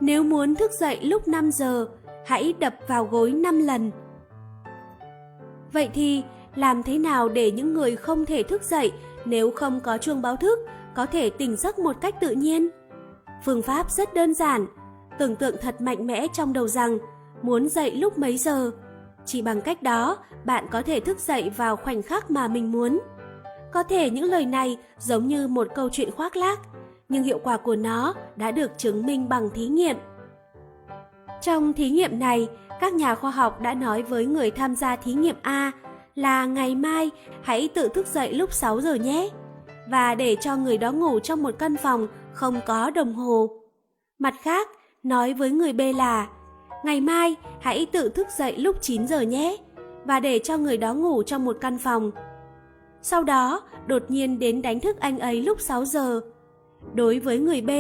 Nếu 0.01 0.23
muốn 0.23 0.55
thức 0.55 0.71
dậy 0.81 0.99
lúc 1.03 1.29
5 1.29 1.51
giờ, 1.53 1.87
hãy 2.27 2.55
đập 2.59 2.75
vào 2.89 3.05
gối 3.05 3.33
5 3.33 3.59
lần. 3.59 3.91
Vậy 5.77 5.91
thì, 5.95 6.23
làm 6.55 6.83
thế 6.83 6.99
nào 6.99 7.29
để 7.29 7.51
những 7.51 7.75
người 7.75 7.97
không 7.97 8.27
thể 8.27 8.43
thức 8.43 8.63
dậy 8.63 8.93
nếu 9.25 9.51
không 9.51 9.81
có 9.81 9.99
chuông 9.99 10.23
báo 10.23 10.37
thức 10.37 10.59
có 10.95 11.07
thể 11.07 11.31
tỉnh 11.31 11.57
giấc 11.57 11.79
một 11.79 11.97
cách 12.01 12.15
tự 12.21 12.31
nhiên? 12.31 12.69
Phương 13.45 13.63
pháp 13.63 13.91
rất 13.91 14.15
đơn 14.15 14.35
giản, 14.35 14.67
tưởng 15.19 15.37
tượng 15.37 15.57
thật 15.61 15.81
mạnh 15.81 16.07
mẽ 16.07 16.27
trong 16.33 16.53
đầu 16.53 16.69
rằng 16.69 16.99
muốn 17.43 17.69
dậy 17.69 17.91
lúc 17.91 18.19
mấy 18.19 18.37
giờ. 18.37 18.71
Chỉ 19.25 19.43
bằng 19.43 19.61
cách 19.61 19.83
đó, 19.83 20.17
bạn 20.45 20.67
có 20.71 20.83
thể 20.83 21.01
thức 21.01 21.19
dậy 21.19 21.51
vào 21.57 21.77
khoảnh 21.77 22.03
khắc 22.03 22.31
mà 22.31 22.49
mình 22.49 22.73
muốn. 22.73 22.99
Có 23.73 23.83
thể 23.83 24.11
những 24.11 24.25
lời 24.25 24.47
này 24.47 24.79
giống 24.99 25.27
như 25.27 25.49
một 25.49 25.69
câu 25.75 25.89
chuyện 25.93 26.11
khoác 26.11 26.37
lác, 26.37 26.61
nhưng 27.09 27.23
hiệu 27.23 27.41
quả 27.45 27.57
của 27.57 27.77
nó 27.77 28.15
đã 28.37 28.51
được 28.51 28.71
chứng 28.79 29.07
minh 29.07 29.29
bằng 29.29 29.51
thí 29.51 29.67
nghiệm. 29.67 29.97
Trong 31.41 31.73
thí 31.73 31.91
nghiệm 31.91 32.19
này, 32.19 32.49
các 32.81 32.95
nhà 32.95 33.15
khoa 33.15 33.31
học 33.31 33.61
đã 33.61 33.75
nói 33.75 34.03
với 34.03 34.27
người 34.27 34.51
tham 34.51 34.75
gia 34.75 34.97
thí 34.97 35.13
nghiệm 35.13 35.37
A 35.43 35.73
là 36.15 36.47
ngày 36.47 36.75
mai 36.75 37.11
hãy 37.43 37.69
tự 37.75 37.89
thức 37.89 38.07
dậy 38.07 38.35
lúc 38.35 38.53
6 38.53 38.81
giờ 38.81 38.95
nhé 38.95 39.29
và 39.91 40.15
để 40.15 40.37
cho 40.41 40.57
người 40.57 40.79
đó 40.79 40.93
ngủ 40.93 41.19
trong 41.19 41.43
một 41.43 41.55
căn 41.59 41.77
phòng 41.77 42.07
không 42.33 42.61
có 42.67 42.91
đồng 42.91 43.13
hồ. 43.13 43.51
Mặt 44.19 44.35
khác, 44.43 44.69
nói 45.03 45.35
với 45.35 45.51
người 45.51 45.73
B 45.73 45.81
là 45.97 46.29
ngày 46.85 47.01
mai 47.01 47.35
hãy 47.61 47.87
tự 47.93 48.09
thức 48.09 48.27
dậy 48.39 48.57
lúc 48.57 48.77
9 48.81 49.07
giờ 49.07 49.21
nhé 49.21 49.57
và 50.05 50.21
để 50.21 50.39
cho 50.39 50.59
người 50.59 50.77
đó 50.77 50.95
ngủ 50.95 51.23
trong 51.23 51.45
một 51.45 51.57
căn 51.61 51.79
phòng. 51.79 52.11
Sau 53.03 53.25
đó, 53.25 53.63
đột 53.87 54.03
nhiên 54.09 54.39
đến 54.39 54.63
đánh 54.63 54.81
thức 54.81 55.01
anh 55.01 55.19
ấy 55.19 55.43
lúc 55.43 55.61
6 55.61 55.85
giờ. 55.85 56.21
Đối 56.95 57.19
với 57.19 57.39
người 57.39 57.61
B, 57.61 57.71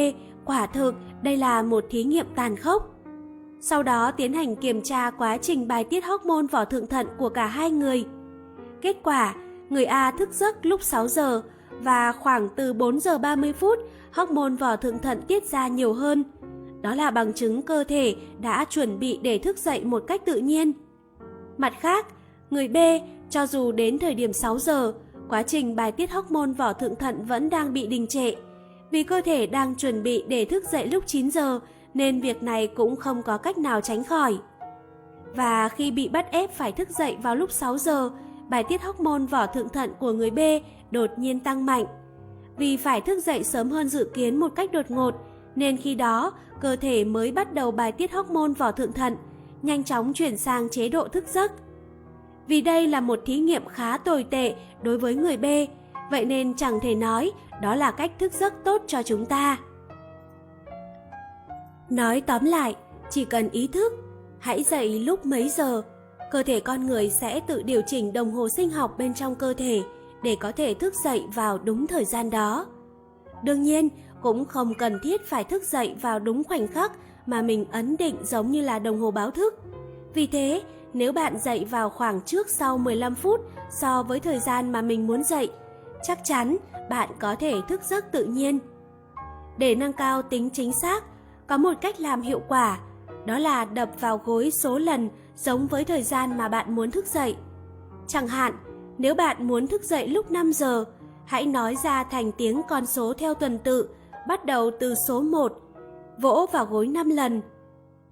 quả 0.45 0.67
thực 0.67 0.95
đây 1.23 1.37
là 1.37 1.63
một 1.63 1.85
thí 1.91 2.05
nghiệm 2.05 2.27
tàn 2.35 2.57
khốc. 2.57 2.96
Sau 3.61 3.83
đó 3.83 4.11
tiến 4.11 4.33
hành 4.33 4.57
kiểm 4.57 4.83
tra 4.83 5.11
quá 5.11 5.37
trình 5.37 5.69
bài 5.69 5.85
tiết 5.85 6.05
hormone 6.05 6.47
vỏ 6.51 6.65
thượng 6.65 6.87
thận 6.87 7.07
của 7.19 7.29
cả 7.29 7.47
hai 7.47 7.71
người. 7.71 8.05
Kết 8.83 8.97
quả, 9.03 9.35
người 9.71 9.85
A 9.85 10.11
thức 10.11 10.29
giấc 10.33 10.67
lúc 10.67 10.83
6 10.83 11.09
giờ 11.09 11.43
và 11.81 12.13
khoảng 12.13 12.49
từ 12.57 12.73
4 12.73 13.01
giờ 13.01 13.19
30 13.19 13.53
phút, 13.53 13.79
hormone 14.13 14.55
vỏ 14.55 14.77
thượng 14.77 14.99
thận 14.99 15.23
tiết 15.29 15.47
ra 15.47 15.69
nhiều 15.69 15.93
hơn. 15.93 16.25
Đó 16.83 16.95
là 16.95 17.11
bằng 17.11 17.33
chứng 17.33 17.63
cơ 17.63 17.85
thể 17.85 18.17
đã 18.41 18.65
chuẩn 18.65 18.99
bị 18.99 19.19
để 19.23 19.39
thức 19.39 19.59
dậy 19.59 19.85
một 19.85 20.05
cách 20.07 20.23
tự 20.25 20.37
nhiên. 20.37 20.73
Mặt 21.57 21.73
khác, 21.81 22.07
người 22.51 22.69
B 22.69 22.77
cho 23.31 23.47
dù 23.47 23.73
đến 23.73 23.99
thời 23.99 24.15
điểm 24.15 24.33
6 24.33 24.59
giờ, 24.59 24.93
quá 25.29 25.43
trình 25.43 25.77
bài 25.77 25.93
tiết 25.93 26.11
hormone 26.11 26.53
vỏ 26.53 26.73
thượng 26.73 26.97
thận 26.97 27.25
vẫn 27.25 27.51
đang 27.51 27.73
bị 27.73 27.87
đình 27.87 28.07
trệ. 28.07 28.33
Vì 28.91 29.03
cơ 29.03 29.21
thể 29.21 29.47
đang 29.47 29.75
chuẩn 29.75 30.03
bị 30.03 30.25
để 30.29 30.45
thức 30.45 30.65
dậy 30.73 30.87
lúc 30.87 31.07
9 31.07 31.31
giờ 31.31 31.61
nên 31.97 32.21
việc 32.21 32.43
này 32.43 32.67
cũng 32.67 32.97
không 32.97 33.23
có 33.23 33.39
cách 33.39 33.59
nào 33.59 33.81
tránh 33.81 34.05
khỏi. 34.05 34.39
Và 35.35 35.69
khi 35.69 35.91
bị 35.91 36.09
bắt 36.09 36.31
ép 36.31 36.53
phải 36.53 36.73
thức 36.73 36.91
dậy 36.91 37.17
vào 37.23 37.37
lúc 37.37 37.51
6 37.51 37.79
giờ, 37.79 38.11
bài 38.49 38.65
tiết 38.69 38.83
hormone 38.83 39.27
vỏ 39.31 39.47
thượng 39.47 39.69
thận 39.69 39.93
của 40.01 40.13
người 40.13 40.31
B 40.31 40.39
đột 40.91 41.11
nhiên 41.17 41.41
tăng 41.41 41.67
mạnh. 41.67 41.85
Vì 42.57 42.77
phải 42.77 43.01
thức 43.01 43.21
dậy 43.21 43.45
sớm 43.45 43.71
hơn 43.71 43.89
dự 43.89 44.11
kiến 44.15 44.37
một 44.37 44.53
cách 44.55 44.73
đột 44.73 44.91
ngột, 44.91 45.15
nên 45.55 45.77
khi 45.77 45.95
đó 45.95 46.33
cơ 46.61 46.77
thể 46.77 47.05
mới 47.05 47.33
bắt 47.33 47.55
đầu 47.55 47.71
bài 47.71 47.93
tiết 47.93 48.13
hormone 48.13 48.53
vỏ 48.59 48.73
thượng 48.73 48.93
thận, 48.93 49.17
nhanh 49.63 49.85
chóng 49.85 50.13
chuyển 50.13 50.37
sang 50.37 50.69
chế 50.69 50.89
độ 50.89 51.09
thức 51.09 51.25
giấc. 51.29 51.53
Vì 52.47 52.61
đây 52.61 52.89
là 52.89 53.01
một 53.01 53.21
thí 53.27 53.39
nghiệm 53.39 53.67
khá 53.69 53.99
tồi 53.99 54.25
tệ 54.25 54.55
đối 54.83 54.99
với 54.99 55.15
người 55.15 55.37
B, 55.37 55.45
vậy 56.11 56.25
nên 56.25 56.55
chẳng 56.55 56.81
thể 56.83 56.95
nói 56.95 57.33
đó 57.63 57.75
là 57.75 57.91
cách 57.91 58.13
thức 58.19 58.33
giấc 58.33 58.65
tốt 58.65 58.83
cho 58.87 59.03
chúng 59.03 59.27
ta. 59.27 59.57
Nói 61.91 62.21
tóm 62.21 62.45
lại, 62.45 62.77
chỉ 63.11 63.25
cần 63.25 63.51
ý 63.51 63.67
thức, 63.67 63.93
hãy 64.39 64.63
dậy 64.63 64.99
lúc 65.01 65.27
mấy 65.27 65.49
giờ, 65.49 65.83
cơ 66.31 66.43
thể 66.43 66.61
con 66.61 66.87
người 66.87 67.11
sẽ 67.11 67.41
tự 67.41 67.63
điều 67.63 67.83
chỉnh 67.87 68.13
đồng 68.13 68.33
hồ 68.33 68.49
sinh 68.49 68.71
học 68.71 68.99
bên 68.99 69.15
trong 69.15 69.35
cơ 69.35 69.55
thể 69.55 69.83
để 70.23 70.37
có 70.41 70.53
thể 70.53 70.75
thức 70.75 70.95
dậy 71.05 71.25
vào 71.35 71.59
đúng 71.59 71.87
thời 71.87 72.05
gian 72.05 72.31
đó. 72.31 72.67
Đương 73.43 73.63
nhiên, 73.63 73.89
cũng 74.23 74.45
không 74.45 74.75
cần 74.75 74.99
thiết 75.03 75.27
phải 75.27 75.45
thức 75.45 75.63
dậy 75.65 75.95
vào 76.01 76.19
đúng 76.19 76.45
khoảnh 76.45 76.69
khắc 76.69 76.93
mà 77.27 77.43
mình 77.43 77.65
ấn 77.73 77.97
định 77.97 78.17
giống 78.23 78.51
như 78.51 78.63
là 78.63 78.79
đồng 78.79 79.01
hồ 79.01 79.11
báo 79.11 79.31
thức. 79.31 79.55
Vì 80.15 80.27
thế, 80.27 80.63
nếu 80.93 81.13
bạn 81.13 81.39
dậy 81.39 81.67
vào 81.71 81.91
khoảng 81.91 82.21
trước 82.21 82.51
sau 82.51 82.79
15 82.79 83.15
phút 83.15 83.41
so 83.81 84.03
với 84.03 84.21
thời 84.21 84.39
gian 84.39 84.73
mà 84.73 84.83
mình 84.83 85.07
muốn 85.07 85.25
dậy, 85.25 85.51
chắc 86.03 86.19
chắn 86.25 86.57
bạn 86.91 87.09
có 87.19 87.37
thể 87.37 87.55
thức 87.69 87.81
giấc 87.83 88.13
tự 88.13 88.25
nhiên. 88.25 88.59
Để 89.59 89.75
nâng 89.75 89.93
cao 89.93 90.23
tính 90.23 90.51
chính 90.51 90.73
xác, 90.73 91.05
có 91.47 91.57
một 91.57 91.73
cách 91.81 92.01
làm 92.01 92.23
hiệu 92.23 92.43
quả, 92.49 92.79
đó 93.25 93.39
là 93.39 93.65
đập 93.65 93.91
vào 94.01 94.21
gối 94.25 94.51
số 94.51 94.79
lần 94.79 95.09
giống 95.37 95.67
với 95.67 95.85
thời 95.85 96.03
gian 96.03 96.39
mà 96.39 96.49
bạn 96.49 96.75
muốn 96.75 96.91
thức 96.91 97.07
dậy. 97.07 97.37
Chẳng 98.07 98.29
hạn, 98.29 98.53
nếu 98.99 99.15
bạn 99.15 99.47
muốn 99.47 99.67
thức 99.67 99.83
dậy 99.83 100.09
lúc 100.09 100.31
5 100.31 100.53
giờ, 100.53 100.85
hãy 101.25 101.47
nói 101.47 101.77
ra 101.85 102.05
thành 102.05 102.33
tiếng 102.33 102.63
con 102.69 102.87
số 102.87 103.13
theo 103.13 103.35
tuần 103.35 103.59
tự, 103.59 103.89
bắt 104.29 104.45
đầu 104.45 104.71
từ 104.81 104.95
số 105.09 105.21
1, 105.21 105.53
vỗ 106.19 106.47
vào 106.53 106.67
gối 106.67 106.87
5 106.87 107.11
lần. 107.11 107.43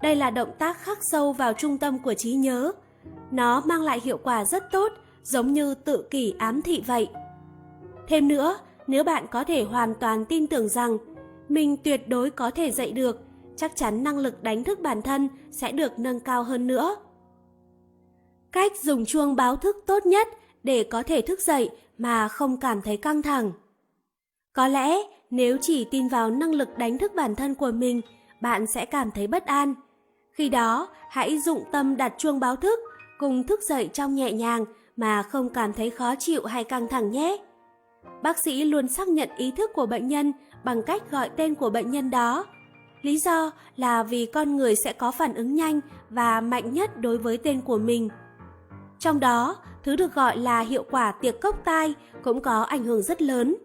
Đây 0.03 0.16
là 0.16 0.30
động 0.30 0.51
tác 0.59 0.78
khắc 0.78 0.99
sâu 1.03 1.32
vào 1.32 1.53
trung 1.53 1.78
tâm 1.78 1.99
của 1.99 2.14
trí 2.14 2.32
nhớ. 2.32 2.72
Nó 3.30 3.62
mang 3.66 3.82
lại 3.82 4.01
hiệu 4.05 4.18
quả 4.22 4.45
rất 4.45 4.72
tốt, 4.72 4.93
giống 5.22 5.53
như 5.53 5.74
tự 5.74 6.05
kỷ 6.11 6.35
ám 6.39 6.62
thị 6.62 6.82
vậy. 6.87 7.09
Thêm 8.09 8.28
nữa, 8.28 8.57
nếu 8.87 9.05
bạn 9.05 9.26
có 9.30 9.45
thể 9.45 9.64
hoàn 9.64 9.95
toàn 9.95 10.24
tin 10.24 10.47
tưởng 10.47 10.68
rằng 10.68 10.99
mình 11.49 11.77
tuyệt 11.77 12.09
đối 12.09 12.31
có 12.31 12.51
thể 12.51 12.71
dậy 12.71 12.93
được, 12.93 13.21
chắc 13.57 13.77
chắn 13.77 14.05
năng 14.05 14.19
lực 14.19 14.43
đánh 14.43 14.65
thức 14.65 14.81
bản 14.81 15.03
thân 15.03 15.29
sẽ 15.51 15.73
được 15.73 15.99
nâng 15.99 16.21
cao 16.21 16.43
hơn 16.43 16.67
nữa. 16.67 16.97
Cách 18.53 18.73
dùng 18.83 19.05
chuông 19.05 19.37
báo 19.37 19.57
thức 19.57 19.77
tốt 19.87 20.07
nhất 20.07 20.29
để 20.63 20.85
có 20.85 21.03
thể 21.03 21.21
thức 21.21 21.41
dậy 21.41 21.71
mà 21.99 22.29
không 22.29 22.61
cảm 22.61 22.83
thấy 22.83 22.97
căng 22.97 23.23
thẳng. 23.23 23.53
Có 24.53 24.69
lẽ 24.69 24.97
nếu 25.31 25.57
chỉ 25.61 25.85
tin 25.85 26.09
vào 26.09 26.31
năng 26.31 26.53
lực 26.55 26.79
đánh 26.79 26.99
thức 26.99 27.13
bản 27.15 27.35
thân 27.35 27.55
của 27.55 27.71
mình, 27.73 28.01
bạn 28.41 28.67
sẽ 28.67 28.85
cảm 28.85 29.11
thấy 29.11 29.27
bất 29.27 29.47
an. 29.47 29.75
Khi 30.33 30.49
đó, 30.49 30.89
hãy 31.11 31.39
dụng 31.39 31.65
tâm 31.73 31.97
đặt 31.97 32.15
chuông 32.19 32.41
báo 32.41 32.57
thức, 32.57 32.79
cùng 33.19 33.47
thức 33.47 33.61
dậy 33.63 33.91
trong 33.93 34.15
nhẹ 34.15 34.33
nhàng 34.33 34.65
mà 34.97 35.23
không 35.23 35.49
cảm 35.49 35.73
thấy 35.73 35.91
khó 35.91 36.15
chịu 36.15 36.45
hay 36.45 36.65
căng 36.65 36.89
thẳng 36.89 37.11
nhé. 37.11 37.37
Bác 38.23 38.39
sĩ 38.39 38.65
luôn 38.65 38.89
xác 38.89 39.09
nhận 39.09 39.29
ý 39.37 39.51
thức 39.51 39.71
của 39.75 39.87
bệnh 39.87 40.09
nhân 40.09 40.33
bằng 40.65 40.83
cách 40.83 41.11
gọi 41.11 41.29
tên 41.29 41.55
của 41.55 41.71
bệnh 41.71 41.91
nhân 41.91 42.11
đó. 42.11 42.45
Lý 43.03 43.19
do 43.19 43.51
là 43.77 44.03
vì 44.03 44.27
con 44.27 44.57
người 44.57 44.77
sẽ 44.77 44.93
có 44.93 45.11
phản 45.11 45.35
ứng 45.35 45.55
nhanh 45.55 45.81
và 46.11 46.41
mạnh 46.41 46.75
nhất 46.75 47.01
đối 47.01 47.19
với 47.19 47.39
tên 47.39 47.61
của 47.61 47.79
mình. 47.79 48.09
Trong 48.99 49.21
đó, 49.21 49.57
thứ 49.83 49.97
được 49.97 50.15
gọi 50.15 50.37
là 50.37 50.61
hiệu 50.61 50.85
quả 50.91 51.12
tiệc 51.12 51.41
cốc 51.41 51.65
tai 51.65 51.95
cũng 52.23 52.41
có 52.41 52.62
ảnh 52.62 52.85
hưởng 52.85 53.03
rất 53.03 53.23
lớn. 53.23 53.57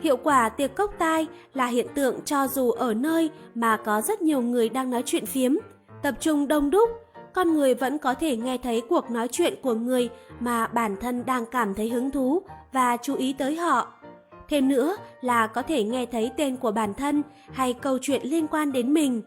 Hiệu 0.00 0.16
quả 0.16 0.48
tiệc 0.48 0.74
cốc 0.74 0.94
tai 0.98 1.26
là 1.54 1.66
hiện 1.66 1.86
tượng 1.94 2.20
cho 2.24 2.48
dù 2.48 2.70
ở 2.70 2.94
nơi 2.94 3.30
mà 3.54 3.76
có 3.76 4.00
rất 4.00 4.22
nhiều 4.22 4.40
người 4.40 4.68
đang 4.68 4.90
nói 4.90 5.02
chuyện 5.06 5.26
phiếm, 5.26 5.52
tập 6.02 6.14
trung 6.20 6.48
đông 6.48 6.70
đúc, 6.70 6.90
con 7.32 7.54
người 7.54 7.74
vẫn 7.74 7.98
có 7.98 8.14
thể 8.14 8.36
nghe 8.36 8.58
thấy 8.58 8.82
cuộc 8.88 9.10
nói 9.10 9.28
chuyện 9.28 9.54
của 9.62 9.74
người 9.74 10.10
mà 10.40 10.66
bản 10.66 10.96
thân 11.00 11.26
đang 11.26 11.46
cảm 11.46 11.74
thấy 11.74 11.88
hứng 11.88 12.10
thú 12.10 12.42
và 12.72 12.96
chú 12.96 13.14
ý 13.14 13.32
tới 13.32 13.56
họ. 13.56 13.92
Thêm 14.52 14.68
nữa 14.68 14.96
là 15.20 15.46
có 15.46 15.62
thể 15.62 15.84
nghe 15.84 16.06
thấy 16.06 16.30
tên 16.36 16.56
của 16.56 16.72
bản 16.72 16.94
thân 16.94 17.22
hay 17.52 17.72
câu 17.72 17.98
chuyện 18.02 18.22
liên 18.24 18.46
quan 18.46 18.72
đến 18.72 18.94
mình. 18.94 19.22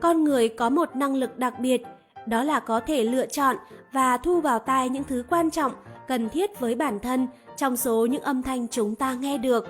Con 0.00 0.24
người 0.24 0.48
có 0.48 0.70
một 0.70 0.96
năng 0.96 1.14
lực 1.14 1.38
đặc 1.38 1.54
biệt, 1.60 1.82
đó 2.26 2.42
là 2.42 2.60
có 2.60 2.80
thể 2.80 3.04
lựa 3.04 3.26
chọn 3.26 3.56
và 3.92 4.16
thu 4.16 4.40
vào 4.40 4.58
tai 4.58 4.88
những 4.88 5.04
thứ 5.04 5.24
quan 5.30 5.50
trọng, 5.50 5.72
cần 6.08 6.28
thiết 6.28 6.60
với 6.60 6.74
bản 6.74 6.98
thân 7.00 7.26
trong 7.56 7.76
số 7.76 8.06
những 8.06 8.22
âm 8.22 8.42
thanh 8.42 8.68
chúng 8.68 8.94
ta 8.94 9.14
nghe 9.14 9.38
được. 9.38 9.66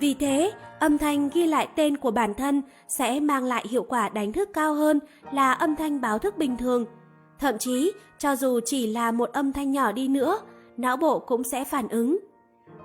Vì 0.00 0.14
thế, 0.14 0.52
âm 0.80 0.98
thanh 0.98 1.28
ghi 1.34 1.46
lại 1.46 1.68
tên 1.76 1.96
của 1.96 2.10
bản 2.10 2.34
thân 2.34 2.62
sẽ 2.88 3.20
mang 3.20 3.44
lại 3.44 3.64
hiệu 3.70 3.82
quả 3.88 4.08
đánh 4.08 4.32
thức 4.32 4.50
cao 4.52 4.74
hơn 4.74 5.00
là 5.32 5.52
âm 5.52 5.76
thanh 5.76 6.00
báo 6.00 6.18
thức 6.18 6.38
bình 6.38 6.56
thường. 6.56 6.84
Thậm 7.38 7.58
chí, 7.58 7.92
cho 8.18 8.36
dù 8.36 8.60
chỉ 8.64 8.86
là 8.86 9.12
một 9.12 9.32
âm 9.32 9.52
thanh 9.52 9.70
nhỏ 9.70 9.92
đi 9.92 10.08
nữa, 10.08 10.38
não 10.76 10.96
bộ 10.96 11.18
cũng 11.18 11.44
sẽ 11.44 11.64
phản 11.64 11.88
ứng. 11.88 12.18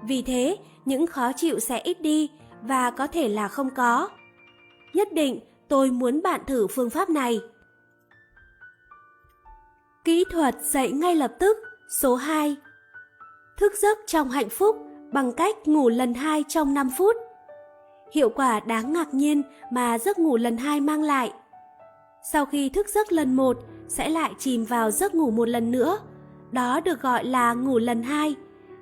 Vì 0.07 0.21
thế, 0.21 0.57
những 0.85 1.07
khó 1.07 1.31
chịu 1.31 1.59
sẽ 1.59 1.79
ít 1.79 2.01
đi 2.01 2.29
và 2.61 2.91
có 2.91 3.07
thể 3.07 3.29
là 3.29 3.47
không 3.47 3.69
có. 3.69 4.09
Nhất 4.93 5.13
định, 5.13 5.39
tôi 5.67 5.91
muốn 5.91 6.21
bạn 6.21 6.41
thử 6.47 6.67
phương 6.67 6.89
pháp 6.89 7.09
này. 7.09 7.39
Kỹ 10.03 10.23
thuật 10.31 10.55
dậy 10.61 10.91
ngay 10.91 11.15
lập 11.15 11.33
tức 11.39 11.57
số 11.89 12.15
2 12.15 12.55
Thức 13.57 13.73
giấc 13.81 13.97
trong 14.07 14.29
hạnh 14.29 14.49
phúc 14.49 14.75
bằng 15.11 15.31
cách 15.31 15.55
ngủ 15.65 15.89
lần 15.89 16.13
2 16.13 16.43
trong 16.47 16.73
5 16.73 16.89
phút. 16.97 17.15
Hiệu 18.13 18.29
quả 18.29 18.59
đáng 18.59 18.93
ngạc 18.93 19.13
nhiên 19.13 19.41
mà 19.71 19.97
giấc 19.97 20.19
ngủ 20.19 20.37
lần 20.37 20.57
2 20.57 20.81
mang 20.81 21.03
lại. 21.03 21.31
Sau 22.31 22.45
khi 22.45 22.69
thức 22.69 22.89
giấc 22.89 23.11
lần 23.11 23.35
1 23.35 23.57
sẽ 23.87 24.09
lại 24.09 24.31
chìm 24.39 24.65
vào 24.65 24.91
giấc 24.91 25.15
ngủ 25.15 25.31
một 25.31 25.49
lần 25.49 25.71
nữa. 25.71 25.99
Đó 26.51 26.79
được 26.79 27.01
gọi 27.01 27.25
là 27.25 27.53
ngủ 27.53 27.77
lần 27.77 28.03
2. 28.03 28.35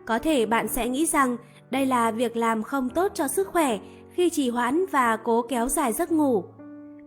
Có 0.10 0.20
thể 0.20 0.45
bạn 0.45 0.68
sẽ 0.68 0.89
nghĩ 0.89 1.05
rằng 1.05 1.38
đây 1.72 1.86
là 1.86 2.12
việc 2.12 2.38
làm 2.38 2.64
không 2.64 2.89
tốt 2.89 3.12
cho 3.16 3.28
sức 3.28 3.47
khỏe 3.47 3.80
khi 4.12 4.30
trì 4.30 4.49
hoãn 4.49 4.86
và 4.91 5.18
cố 5.18 5.41
kéo 5.41 5.68
dài 5.68 5.93
giấc 5.93 6.12
ngủ. 6.12 6.43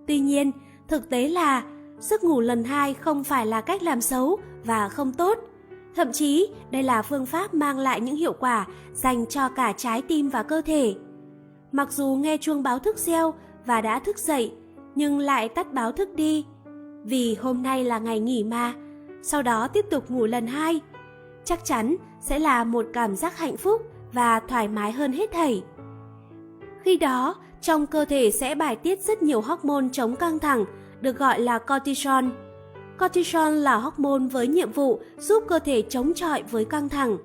Tuy 0.06 0.18
nhiên, 0.18 0.52
thực 0.88 1.10
tế 1.10 1.28
là 1.28 1.62
giấc 1.98 2.24
ngủ 2.24 2.40
lần 2.40 2.64
hai 2.64 2.94
không 2.94 3.24
phải 3.24 3.46
là 3.46 3.60
cách 3.60 3.82
làm 3.82 4.00
xấu 4.00 4.38
và 4.64 4.88
không 4.88 5.12
tốt. 5.12 5.38
Thậm 5.96 6.12
chí, 6.12 6.48
đây 6.70 6.82
là 6.82 7.02
phương 7.02 7.26
pháp 7.26 7.54
mang 7.54 7.78
lại 7.78 8.00
những 8.00 8.16
hiệu 8.16 8.32
quả 8.32 8.66
dành 8.92 9.26
cho 9.26 9.48
cả 9.48 9.72
trái 9.76 10.02
tim 10.02 10.28
và 10.28 10.42
cơ 10.42 10.60
thể. 10.60 10.94
Mặc 11.72 11.92
dù 11.92 12.18
nghe 12.20 12.36
chuông 12.36 12.62
báo 12.62 12.78
thức 12.78 12.98
reo 12.98 13.34
và 13.66 13.80
đã 13.80 13.98
thức 13.98 14.18
dậy, 14.18 14.52
nhưng 14.94 15.18
lại 15.18 15.48
tắt 15.48 15.72
báo 15.72 15.92
thức 15.92 16.14
đi. 16.14 16.44
Vì 17.04 17.34
hôm 17.34 17.62
nay 17.62 17.84
là 17.84 17.98
ngày 17.98 18.20
nghỉ 18.20 18.44
mà, 18.44 18.72
sau 19.22 19.42
đó 19.42 19.68
tiếp 19.68 19.86
tục 19.90 20.10
ngủ 20.10 20.26
lần 20.26 20.46
hai. 20.46 20.80
Chắc 21.44 21.64
chắn 21.64 21.96
sẽ 22.20 22.38
là 22.38 22.64
một 22.64 22.86
cảm 22.92 23.16
giác 23.16 23.38
hạnh 23.38 23.56
phúc 23.56 23.82
và 24.12 24.40
thoải 24.40 24.68
mái 24.68 24.92
hơn 24.92 25.12
hết 25.12 25.32
thảy. 25.32 25.62
Khi 26.84 26.96
đó, 26.96 27.34
trong 27.60 27.86
cơ 27.86 28.04
thể 28.04 28.30
sẽ 28.30 28.54
bài 28.54 28.76
tiết 28.76 29.00
rất 29.00 29.22
nhiều 29.22 29.40
hormone 29.40 29.86
chống 29.92 30.16
căng 30.16 30.38
thẳng, 30.38 30.64
được 31.00 31.18
gọi 31.18 31.40
là 31.40 31.58
cortisol. 31.58 32.24
Cortisol 32.98 33.52
là 33.52 33.76
hormone 33.76 34.28
với 34.32 34.46
nhiệm 34.48 34.72
vụ 34.72 35.00
giúp 35.18 35.44
cơ 35.48 35.58
thể 35.58 35.82
chống 35.88 36.14
chọi 36.14 36.42
với 36.42 36.64
căng 36.64 36.88
thẳng. 36.88 37.18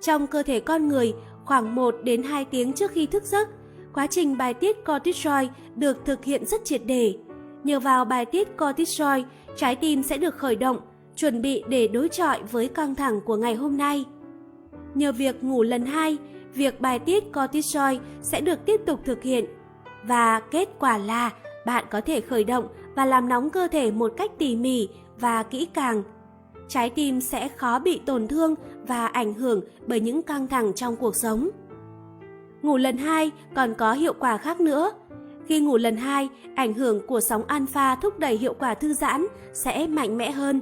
Trong 0.00 0.26
cơ 0.26 0.42
thể 0.42 0.60
con 0.60 0.88
người, 0.88 1.14
khoảng 1.44 1.74
1 1.74 1.94
đến 2.02 2.22
2 2.22 2.44
tiếng 2.44 2.72
trước 2.72 2.90
khi 2.90 3.06
thức 3.06 3.24
giấc, 3.24 3.48
quá 3.94 4.06
trình 4.06 4.36
bài 4.36 4.54
tiết 4.54 4.84
cortisol 4.86 5.44
được 5.74 5.96
thực 6.04 6.24
hiện 6.24 6.46
rất 6.46 6.64
triệt 6.64 6.82
để. 6.86 7.16
Nhờ 7.64 7.80
vào 7.80 8.04
bài 8.04 8.24
tiết 8.24 8.48
cortisol, 8.58 9.20
trái 9.56 9.76
tim 9.76 10.02
sẽ 10.02 10.16
được 10.16 10.36
khởi 10.36 10.56
động, 10.56 10.80
chuẩn 11.16 11.42
bị 11.42 11.62
để 11.68 11.88
đối 11.88 12.08
chọi 12.08 12.42
với 12.42 12.68
căng 12.68 12.94
thẳng 12.94 13.20
của 13.20 13.36
ngày 13.36 13.54
hôm 13.54 13.76
nay. 13.76 14.04
Nhờ 14.94 15.12
việc 15.12 15.44
ngủ 15.44 15.62
lần 15.62 15.86
hai, 15.86 16.16
việc 16.54 16.80
bài 16.80 16.98
tiết 16.98 17.24
cortisol 17.32 17.94
sẽ 18.22 18.40
được 18.40 18.58
tiếp 18.66 18.80
tục 18.86 19.00
thực 19.04 19.22
hiện. 19.22 19.44
Và 20.02 20.40
kết 20.40 20.68
quả 20.78 20.98
là 20.98 21.30
bạn 21.66 21.84
có 21.90 22.00
thể 22.00 22.20
khởi 22.20 22.44
động 22.44 22.68
và 22.94 23.04
làm 23.04 23.28
nóng 23.28 23.50
cơ 23.50 23.68
thể 23.68 23.90
một 23.90 24.12
cách 24.16 24.30
tỉ 24.38 24.56
mỉ 24.56 24.88
và 25.20 25.42
kỹ 25.42 25.68
càng. 25.74 26.02
Trái 26.68 26.90
tim 26.90 27.20
sẽ 27.20 27.48
khó 27.48 27.78
bị 27.78 28.00
tổn 28.06 28.28
thương 28.28 28.54
và 28.86 29.06
ảnh 29.06 29.34
hưởng 29.34 29.60
bởi 29.86 30.00
những 30.00 30.22
căng 30.22 30.46
thẳng 30.46 30.72
trong 30.74 30.96
cuộc 30.96 31.16
sống. 31.16 31.48
Ngủ 32.62 32.76
lần 32.76 32.96
hai 32.96 33.30
còn 33.54 33.74
có 33.74 33.92
hiệu 33.92 34.12
quả 34.18 34.36
khác 34.36 34.60
nữa. 34.60 34.92
Khi 35.46 35.60
ngủ 35.60 35.76
lần 35.76 35.96
hai, 35.96 36.28
ảnh 36.54 36.74
hưởng 36.74 37.06
của 37.06 37.20
sóng 37.20 37.44
alpha 37.46 37.96
thúc 37.96 38.18
đẩy 38.18 38.36
hiệu 38.36 38.54
quả 38.58 38.74
thư 38.74 38.94
giãn 38.94 39.26
sẽ 39.52 39.86
mạnh 39.86 40.16
mẽ 40.16 40.30
hơn. 40.30 40.60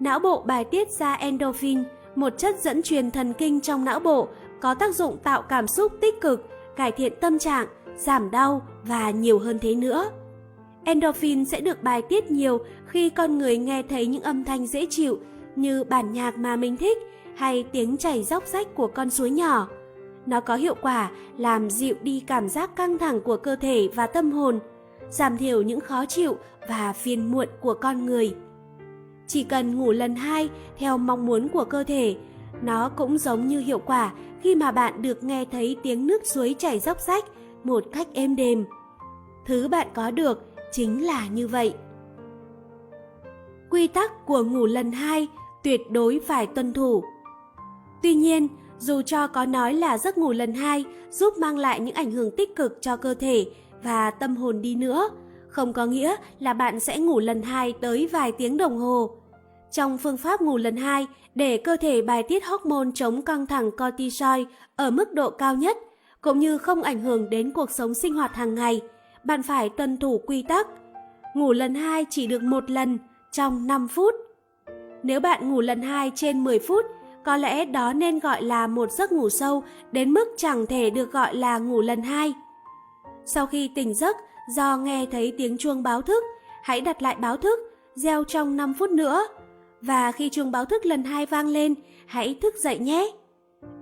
Não 0.00 0.18
bộ 0.18 0.42
bài 0.46 0.64
tiết 0.64 0.90
ra 0.90 1.12
endorphin, 1.14 1.82
một 2.14 2.38
chất 2.38 2.58
dẫn 2.60 2.82
truyền 2.82 3.10
thần 3.10 3.32
kinh 3.32 3.60
trong 3.60 3.84
não 3.84 4.00
bộ 4.00 4.28
có 4.60 4.74
tác 4.74 4.94
dụng 4.94 5.16
tạo 5.16 5.42
cảm 5.42 5.66
xúc 5.66 5.92
tích 6.00 6.20
cực, 6.20 6.48
cải 6.76 6.92
thiện 6.92 7.12
tâm 7.20 7.38
trạng, 7.38 7.66
giảm 7.96 8.30
đau 8.30 8.62
và 8.82 9.10
nhiều 9.10 9.38
hơn 9.38 9.58
thế 9.58 9.74
nữa. 9.74 10.10
Endorphin 10.84 11.44
sẽ 11.44 11.60
được 11.60 11.82
bài 11.82 12.02
tiết 12.02 12.30
nhiều 12.30 12.58
khi 12.86 13.10
con 13.10 13.38
người 13.38 13.58
nghe 13.58 13.82
thấy 13.82 14.06
những 14.06 14.22
âm 14.22 14.44
thanh 14.44 14.66
dễ 14.66 14.86
chịu 14.90 15.18
như 15.56 15.84
bản 15.84 16.12
nhạc 16.12 16.38
mà 16.38 16.56
mình 16.56 16.76
thích 16.76 16.98
hay 17.36 17.64
tiếng 17.72 17.96
chảy 17.96 18.24
róc 18.24 18.46
rách 18.46 18.74
của 18.74 18.86
con 18.86 19.10
suối 19.10 19.30
nhỏ. 19.30 19.68
Nó 20.26 20.40
có 20.40 20.56
hiệu 20.56 20.74
quả 20.82 21.10
làm 21.36 21.70
dịu 21.70 21.94
đi 22.02 22.24
cảm 22.26 22.48
giác 22.48 22.76
căng 22.76 22.98
thẳng 22.98 23.20
của 23.20 23.36
cơ 23.36 23.56
thể 23.56 23.88
và 23.94 24.06
tâm 24.06 24.32
hồn, 24.32 24.58
giảm 25.10 25.36
thiểu 25.36 25.62
những 25.62 25.80
khó 25.80 26.06
chịu 26.06 26.36
và 26.68 26.92
phiền 26.92 27.32
muộn 27.32 27.48
của 27.60 27.74
con 27.74 28.06
người. 28.06 28.34
Chỉ 29.28 29.44
cần 29.44 29.78
ngủ 29.78 29.92
lần 29.92 30.16
hai 30.16 30.48
theo 30.78 30.98
mong 30.98 31.26
muốn 31.26 31.48
của 31.48 31.64
cơ 31.64 31.84
thể, 31.84 32.16
nó 32.62 32.88
cũng 32.88 33.18
giống 33.18 33.48
như 33.48 33.60
hiệu 33.60 33.78
quả 33.78 34.12
khi 34.42 34.54
mà 34.54 34.70
bạn 34.70 35.02
được 35.02 35.24
nghe 35.24 35.44
thấy 35.44 35.76
tiếng 35.82 36.06
nước 36.06 36.26
suối 36.26 36.54
chảy 36.58 36.78
róc 36.78 37.00
rách 37.00 37.24
một 37.64 37.84
cách 37.92 38.08
êm 38.14 38.36
đềm. 38.36 38.64
Thứ 39.46 39.68
bạn 39.68 39.86
có 39.94 40.10
được 40.10 40.44
chính 40.72 41.06
là 41.06 41.26
như 41.26 41.48
vậy. 41.48 41.74
Quy 43.70 43.86
tắc 43.86 44.26
của 44.26 44.42
ngủ 44.42 44.66
lần 44.66 44.92
hai 44.92 45.28
tuyệt 45.64 45.80
đối 45.90 46.20
phải 46.26 46.46
tuân 46.46 46.72
thủ. 46.72 47.04
Tuy 48.02 48.14
nhiên, 48.14 48.48
dù 48.78 49.02
cho 49.02 49.26
có 49.26 49.46
nói 49.46 49.74
là 49.74 49.98
giấc 49.98 50.18
ngủ 50.18 50.32
lần 50.32 50.54
hai 50.54 50.84
giúp 51.10 51.38
mang 51.38 51.58
lại 51.58 51.80
những 51.80 51.94
ảnh 51.94 52.10
hưởng 52.10 52.36
tích 52.36 52.56
cực 52.56 52.78
cho 52.80 52.96
cơ 52.96 53.14
thể 53.14 53.46
và 53.82 54.10
tâm 54.10 54.36
hồn 54.36 54.62
đi 54.62 54.74
nữa, 54.74 55.08
không 55.48 55.72
có 55.72 55.86
nghĩa 55.86 56.16
là 56.38 56.52
bạn 56.52 56.80
sẽ 56.80 56.98
ngủ 56.98 57.18
lần 57.18 57.42
hai 57.42 57.72
tới 57.80 58.08
vài 58.12 58.32
tiếng 58.32 58.56
đồng 58.56 58.78
hồ. 58.78 59.17
Trong 59.70 59.98
phương 59.98 60.16
pháp 60.16 60.40
ngủ 60.40 60.56
lần 60.56 60.76
hai, 60.76 61.06
để 61.34 61.56
cơ 61.56 61.76
thể 61.76 62.02
bài 62.02 62.22
tiết 62.22 62.44
hormone 62.44 62.88
chống 62.94 63.22
căng 63.22 63.46
thẳng 63.46 63.70
cortisol 63.70 64.40
ở 64.76 64.90
mức 64.90 65.12
độ 65.12 65.30
cao 65.30 65.54
nhất, 65.54 65.76
cũng 66.20 66.38
như 66.38 66.58
không 66.58 66.82
ảnh 66.82 67.00
hưởng 67.00 67.30
đến 67.30 67.52
cuộc 67.52 67.70
sống 67.70 67.94
sinh 67.94 68.14
hoạt 68.14 68.34
hàng 68.34 68.54
ngày, 68.54 68.80
bạn 69.24 69.42
phải 69.42 69.68
tuân 69.68 69.96
thủ 69.96 70.20
quy 70.26 70.42
tắc. 70.42 70.66
Ngủ 71.34 71.52
lần 71.52 71.74
hai 71.74 72.06
chỉ 72.10 72.26
được 72.26 72.42
một 72.42 72.70
lần 72.70 72.98
trong 73.32 73.66
5 73.66 73.88
phút. 73.88 74.14
Nếu 75.02 75.20
bạn 75.20 75.50
ngủ 75.50 75.60
lần 75.60 75.82
hai 75.82 76.12
trên 76.14 76.44
10 76.44 76.58
phút, 76.58 76.84
có 77.24 77.36
lẽ 77.36 77.64
đó 77.64 77.92
nên 77.92 78.18
gọi 78.18 78.42
là 78.42 78.66
một 78.66 78.92
giấc 78.92 79.12
ngủ 79.12 79.28
sâu 79.28 79.62
đến 79.92 80.12
mức 80.12 80.28
chẳng 80.36 80.66
thể 80.66 80.90
được 80.90 81.12
gọi 81.12 81.34
là 81.34 81.58
ngủ 81.58 81.80
lần 81.80 82.02
hai. 82.02 82.34
Sau 83.26 83.46
khi 83.46 83.70
tỉnh 83.74 83.94
giấc, 83.94 84.16
do 84.54 84.76
nghe 84.76 85.06
thấy 85.10 85.32
tiếng 85.38 85.58
chuông 85.58 85.82
báo 85.82 86.02
thức, 86.02 86.24
hãy 86.62 86.80
đặt 86.80 87.02
lại 87.02 87.16
báo 87.20 87.36
thức, 87.36 87.58
gieo 87.94 88.24
trong 88.24 88.56
5 88.56 88.74
phút 88.74 88.90
nữa. 88.90 89.26
Và 89.82 90.12
khi 90.12 90.28
chuông 90.28 90.52
báo 90.52 90.64
thức 90.64 90.86
lần 90.86 91.04
hai 91.04 91.26
vang 91.26 91.48
lên, 91.48 91.74
hãy 92.06 92.38
thức 92.42 92.54
dậy 92.56 92.78
nhé. 92.78 93.10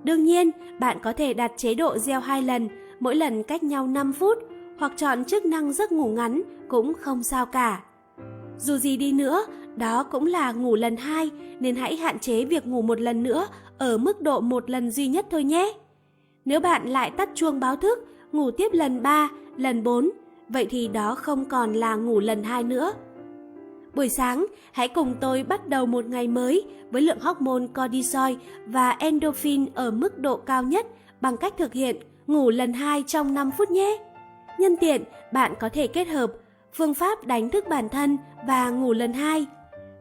Đương 0.05 0.24
nhiên, 0.24 0.51
bạn 0.78 0.99
có 1.03 1.12
thể 1.12 1.34
đặt 1.34 1.53
chế 1.57 1.74
độ 1.74 1.99
gieo 1.99 2.20
hai 2.20 2.42
lần, 2.42 2.68
mỗi 3.01 3.14
lần 3.14 3.42
cách 3.42 3.62
nhau 3.62 3.86
5 3.86 4.12
phút, 4.12 4.38
hoặc 4.78 4.92
chọn 4.97 5.24
chức 5.24 5.44
năng 5.44 5.72
giấc 5.72 5.92
ngủ 5.92 6.09
ngắn 6.09 6.42
cũng 6.68 6.92
không 6.94 7.22
sao 7.22 7.47
cả. 7.47 7.82
Dù 8.59 8.76
gì 8.76 8.97
đi 8.97 9.12
nữa, 9.12 9.47
đó 9.76 10.03
cũng 10.03 10.26
là 10.26 10.53
ngủ 10.53 10.74
lần 10.74 10.97
hai, 10.97 11.30
nên 11.61 11.76
hãy 11.76 11.97
hạn 11.97 12.18
chế 12.18 12.44
việc 12.44 12.66
ngủ 12.66 12.82
một 12.82 13.01
lần 13.01 13.22
nữa 13.22 13.47
ở 13.78 13.99
mức 13.99 14.20
độ 14.20 14.40
một 14.40 14.70
lần 14.70 14.90
duy 14.90 15.09
nhất 15.09 15.26
thôi 15.30 15.44
nhé. 15.44 15.72
Nếu 16.44 16.61
bạn 16.61 16.88
lại 16.88 17.11
tắt 17.11 17.30
chuông 17.34 17.61
báo 17.61 17.76
thức, 17.76 17.99
ngủ 18.32 18.51
tiếp 18.51 18.68
lần 18.72 19.03
3, 19.03 19.28
lần 19.57 19.84
4, 19.84 20.11
vậy 20.49 20.66
thì 20.70 20.88
đó 20.88 21.14
không 21.14 21.44
còn 21.44 21.72
là 21.72 21.94
ngủ 21.94 22.20
lần 22.20 22.42
hai 22.42 22.62
nữa. 22.62 22.92
Buổi 23.97 24.09
sáng, 24.09 24.47
hãy 24.72 24.88
cùng 24.88 25.14
tôi 25.20 25.42
bắt 25.42 25.68
đầu 25.68 25.86
một 25.86 26.05
ngày 26.05 26.28
mới 26.28 26.64
với 26.90 27.03
lượng 27.03 27.20
hormone 27.20 27.66
cortisol 27.74 28.32
và 28.66 28.90
endorphin 28.90 29.66
ở 29.74 29.90
mức 29.90 30.18
độ 30.18 30.36
cao 30.36 30.62
nhất 30.62 30.86
bằng 31.20 31.36
cách 31.36 31.55
thực 31.59 31.72
hiện 31.72 31.97
ngủ 32.26 32.51
lần 32.51 32.72
2 32.72 33.05
trong 33.07 33.34
5 33.34 33.51
phút 33.59 33.70
nhé. 33.70 33.99
Nhân 34.59 34.76
tiện, 34.76 35.05
bạn 35.32 35.55
có 35.61 35.68
thể 35.68 35.86
kết 35.86 36.09
hợp 36.09 36.32
phương 36.72 36.94
pháp 36.94 37.26
đánh 37.26 37.51
thức 37.51 37.68
bản 37.68 37.88
thân 37.88 38.18
và 38.47 38.70
ngủ 38.70 38.92
lần 38.92 39.12
2. 39.12 39.47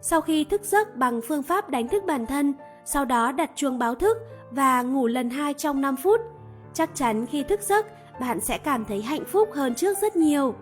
Sau 0.02 0.22
khi 0.22 0.44
thức 0.44 0.62
giấc 0.64 0.96
bằng 0.96 1.22
phương 1.28 1.44
pháp 1.44 1.70
đánh 1.70 1.88
thức 1.88 2.04
bản 2.06 2.26
thân, 2.26 2.54
sau 2.86 3.06
đó 3.06 3.32
đặt 3.32 3.52
chuông 3.56 3.80
báo 3.80 3.96
thức 3.96 4.18
và 4.52 4.82
ngủ 4.82 5.08
lần 5.08 5.30
2 5.30 5.54
trong 5.54 5.82
5 5.82 5.96
phút. 5.96 6.22
Chắc 6.74 6.96
chắn 6.96 7.26
khi 7.26 7.44
thức 7.44 7.62
giấc, 7.62 7.86
bạn 8.20 8.40
sẽ 8.40 8.58
cảm 8.58 8.86
thấy 8.86 9.02
hạnh 9.02 9.26
phúc 9.26 9.50
hơn 9.54 9.76
trước 9.76 9.98
rất 9.98 10.16
nhiều. 10.16 10.56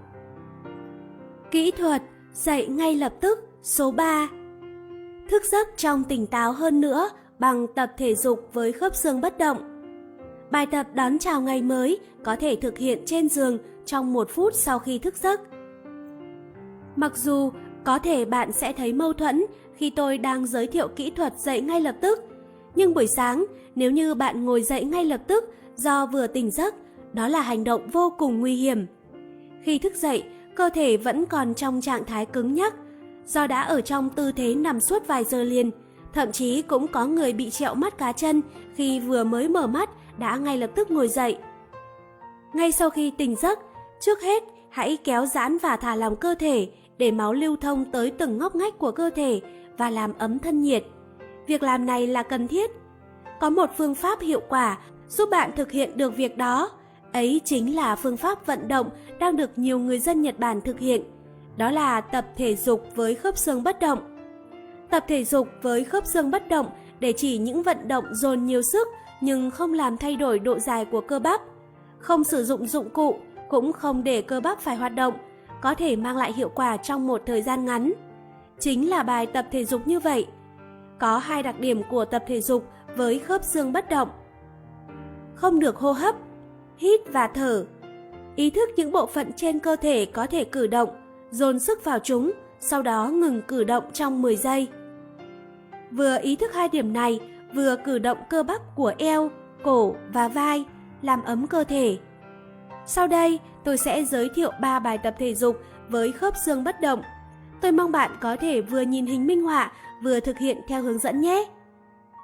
Kỹ 1.52 1.72
thuật 1.72 2.02
dậy 2.34 2.68
ngay 2.68 2.96
lập 2.96 3.14
tức 3.20 3.40
số 3.62 3.92
3 3.92 4.30
Thức 5.30 5.44
giấc 5.46 5.68
trong 5.78 6.04
tỉnh 6.04 6.28
táo 6.28 6.52
hơn 6.52 6.82
nữa 6.82 7.10
bằng 7.40 7.68
tập 7.76 7.92
thể 7.98 8.16
dục 8.16 8.50
với 8.54 8.72
khớp 8.72 8.96
xương 8.96 9.22
bất 9.22 9.38
động. 9.38 9.58
Bài 10.52 10.66
tập 10.66 10.88
đón 10.94 11.20
chào 11.20 11.42
ngày 11.42 11.62
mới 11.62 12.00
có 12.24 12.36
thể 12.36 12.56
thực 12.56 12.78
hiện 12.78 13.04
trên 13.06 13.30
giường 13.30 13.58
trong 13.86 14.14
một 14.14 14.30
phút 14.30 14.54
sau 14.56 14.80
khi 14.80 15.00
thức 15.00 15.18
giấc. 15.18 15.42
Mặc 16.96 17.18
dù 17.18 17.52
có 17.84 18.00
thể 18.00 18.26
bạn 18.26 18.52
sẽ 18.52 18.74
thấy 18.74 18.94
mâu 18.94 19.14
thuẫn 19.14 19.46
khi 19.76 19.90
tôi 19.90 20.18
đang 20.18 20.48
giới 20.48 20.68
thiệu 20.68 20.88
kỹ 20.88 21.12
thuật 21.12 21.34
dậy 21.40 21.62
ngay 21.62 21.82
lập 21.82 21.96
tức, 22.02 22.20
nhưng 22.76 22.94
buổi 22.94 23.08
sáng 23.08 23.46
nếu 23.76 23.92
như 23.92 24.16
bạn 24.16 24.46
ngồi 24.46 24.64
dậy 24.64 24.84
ngay 24.84 25.06
lập 25.06 25.22
tức 25.28 25.54
do 25.76 26.06
vừa 26.06 26.28
tỉnh 26.28 26.52
giấc, 26.52 26.76
đó 27.14 27.28
là 27.28 27.42
hành 27.42 27.64
động 27.64 27.88
vô 27.92 28.14
cùng 28.18 28.40
nguy 28.40 28.56
hiểm. 28.56 28.86
Khi 29.64 29.80
thức 29.80 29.96
dậy, 29.96 30.24
cơ 30.56 30.70
thể 30.74 30.98
vẫn 30.98 31.26
còn 31.26 31.54
trong 31.54 31.82
trạng 31.82 32.06
thái 32.06 32.26
cứng 32.26 32.54
nhắc, 32.54 32.74
do 33.26 33.48
đã 33.48 33.62
ở 33.62 33.82
trong 33.82 34.10
tư 34.10 34.32
thế 34.32 34.56
nằm 34.56 34.80
suốt 34.80 35.08
vài 35.08 35.24
giờ 35.24 35.44
liền, 35.44 35.72
thậm 36.14 36.32
chí 36.32 36.62
cũng 36.62 36.88
có 36.88 37.06
người 37.06 37.34
bị 37.34 37.50
trẹo 37.50 37.76
mắt 37.76 37.98
cá 37.98 38.12
chân 38.12 38.42
khi 38.76 39.00
vừa 39.00 39.24
mới 39.24 39.50
mở 39.50 39.68
mắt 39.68 39.90
đã 40.18 40.38
ngay 40.38 40.58
lập 40.58 40.70
tức 40.76 40.92
ngồi 40.92 41.08
dậy. 41.08 41.38
Ngay 42.54 42.72
sau 42.72 42.90
khi 42.90 43.12
tỉnh 43.18 43.36
giấc, 43.36 43.60
trước 44.02 44.22
hết 44.22 44.44
hãy 44.70 44.98
kéo 45.04 45.26
giãn 45.26 45.58
và 45.58 45.76
thả 45.76 45.96
lỏng 45.96 46.16
cơ 46.16 46.36
thể 46.40 46.70
để 46.98 47.12
máu 47.12 47.34
lưu 47.34 47.56
thông 47.56 47.92
tới 47.92 48.12
từng 48.12 48.38
ngóc 48.38 48.56
ngách 48.56 48.78
của 48.78 48.92
cơ 48.92 49.10
thể 49.16 49.42
và 49.78 49.90
làm 49.90 50.14
ấm 50.18 50.40
thân 50.40 50.62
nhiệt. 50.62 50.84
Việc 51.48 51.64
làm 51.64 51.86
này 51.86 52.08
là 52.08 52.24
cần 52.24 52.48
thiết. 52.48 52.72
Có 53.40 53.50
một 53.50 53.70
phương 53.78 53.96
pháp 53.96 54.22
hiệu 54.22 54.42
quả 54.50 54.78
giúp 55.10 55.30
bạn 55.30 55.52
thực 55.56 55.72
hiện 55.72 55.98
được 55.98 56.16
việc 56.16 56.38
đó. 56.38 56.70
Ấy 57.14 57.42
chính 57.44 57.76
là 57.76 57.96
phương 57.96 58.18
pháp 58.18 58.46
vận 58.46 58.68
động 58.68 58.90
đang 59.20 59.36
được 59.36 59.50
nhiều 59.56 59.80
người 59.80 60.00
dân 60.00 60.22
Nhật 60.22 60.40
Bản 60.40 60.62
thực 60.62 60.80
hiện. 60.80 61.02
Đó 61.58 61.72
là 61.72 62.02
tập 62.02 62.26
thể 62.38 62.56
dục 62.56 62.88
với 62.96 63.16
khớp 63.16 63.38
xương 63.38 63.64
bất 63.64 63.80
động. 63.80 64.00
Tập 64.90 65.06
thể 65.08 65.24
dục 65.24 65.48
với 65.62 65.84
khớp 65.84 66.06
xương 66.06 66.32
bất 66.32 66.48
động 66.48 66.70
để 67.00 67.14
chỉ 67.18 67.38
những 67.38 67.64
vận 67.64 67.88
động 67.88 68.06
dồn 68.12 68.46
nhiều 68.46 68.62
sức 68.62 68.88
nhưng 69.22 69.52
không 69.52 69.74
làm 69.74 69.98
thay 69.98 70.16
đổi 70.16 70.40
độ 70.40 70.60
dài 70.60 70.86
của 70.86 71.02
cơ 71.02 71.20
bắp. 71.20 71.42
Không 72.00 72.24
sử 72.24 72.44
dụng 72.44 72.68
dụng 72.68 72.90
cụ, 72.90 73.16
cũng 73.50 73.74
không 73.74 74.04
để 74.04 74.22
cơ 74.22 74.40
bắp 74.40 74.60
phải 74.60 74.76
hoạt 74.76 74.96
động, 74.96 75.14
có 75.62 75.74
thể 75.74 75.96
mang 75.96 76.18
lại 76.18 76.34
hiệu 76.34 76.50
quả 76.56 76.78
trong 76.78 77.08
một 77.08 77.22
thời 77.26 77.42
gian 77.42 77.66
ngắn. 77.66 77.94
Chính 78.60 78.90
là 78.90 79.04
bài 79.04 79.26
tập 79.26 79.46
thể 79.52 79.66
dục 79.66 79.88
như 79.88 80.00
vậy. 80.00 80.28
Có 81.00 81.18
hai 81.18 81.44
đặc 81.44 81.60
điểm 81.60 81.82
của 81.90 82.06
tập 82.06 82.24
thể 82.28 82.42
dục 82.42 82.68
với 82.96 83.20
khớp 83.20 83.44
xương 83.44 83.74
bất 83.74 83.90
động. 83.90 84.10
Không 85.36 85.60
được 85.60 85.78
hô 85.78 85.92
hấp, 85.92 86.16
hít 86.78 87.02
và 87.14 87.28
thở. 87.28 87.66
ý 88.36 88.50
thức 88.50 88.70
những 88.76 88.92
bộ 88.92 89.06
phận 89.06 89.32
trên 89.34 89.60
cơ 89.60 89.76
thể 89.76 90.06
có 90.06 90.28
thể 90.28 90.44
cử 90.44 90.68
động, 90.68 90.90
dồn 91.32 91.60
sức 91.60 91.84
vào 91.84 92.00
chúng, 92.00 92.32
sau 92.60 92.82
đó 92.82 93.08
ngừng 93.08 93.42
cử 93.42 93.64
động 93.64 93.84
trong 93.94 94.22
10 94.22 94.36
giây. 94.36 94.68
Vừa 95.92 96.18
ý 96.22 96.36
thức 96.36 96.54
hai 96.54 96.70
điểm 96.70 96.94
này, 96.94 97.20
vừa 97.54 97.76
cử 97.86 98.00
động 98.00 98.18
cơ 98.30 98.44
bắp 98.44 98.76
của 98.76 98.94
eo, 98.98 99.32
cổ 99.64 99.96
và 100.14 100.28
vai, 100.28 100.66
làm 101.02 101.24
ấm 101.24 101.48
cơ 101.48 101.64
thể. 101.64 101.98
Sau 102.86 103.08
đây, 103.08 103.40
tôi 103.64 103.78
sẽ 103.78 104.04
giới 104.04 104.30
thiệu 104.36 104.52
3 104.62 104.80
bài 104.80 104.98
tập 104.98 105.16
thể 105.20 105.36
dục 105.36 105.58
với 105.90 106.12
khớp 106.12 106.38
xương 106.38 106.64
bất 106.64 106.82
động. 106.82 107.02
Tôi 107.62 107.72
mong 107.72 107.92
bạn 107.92 108.12
có 108.22 108.36
thể 108.36 108.62
vừa 108.62 108.82
nhìn 108.82 109.06
hình 109.06 109.28
minh 109.28 109.44
họa, 109.44 109.72
vừa 110.04 110.20
thực 110.20 110.38
hiện 110.38 110.62
theo 110.68 110.82
hướng 110.82 111.00
dẫn 111.00 111.22
nhé. 111.22 111.46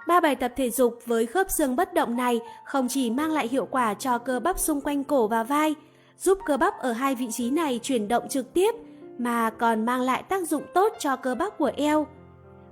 Ba 0.10 0.20
bài 0.20 0.36
tập 0.36 0.54
thể 0.56 0.70
dục 0.70 1.00
với 1.06 1.26
khớp 1.26 1.52
xương 1.52 1.76
bất 1.76 1.94
động 1.94 2.18
này 2.18 2.40
không 2.66 2.88
chỉ 2.90 3.10
mang 3.10 3.32
lại 3.32 3.48
hiệu 3.48 3.66
quả 3.72 3.94
cho 3.94 4.18
cơ 4.18 4.40
bắp 4.40 4.60
xung 4.60 4.82
quanh 4.82 5.04
cổ 5.04 5.28
và 5.28 5.44
vai, 5.44 5.76
giúp 6.18 6.38
cơ 6.46 6.58
bắp 6.58 6.80
ở 6.80 6.92
hai 6.92 7.16
vị 7.16 7.28
trí 7.32 7.50
này 7.50 7.80
chuyển 7.84 8.08
động 8.08 8.30
trực 8.30 8.54
tiếp, 8.54 8.76
mà 9.18 9.50
còn 9.50 9.86
mang 9.86 10.02
lại 10.02 10.24
tác 10.24 10.48
dụng 10.48 10.64
tốt 10.74 10.94
cho 11.00 11.16
cơ 11.16 11.36
bắp 11.36 11.58
của 11.58 11.72
eo. 11.76 12.08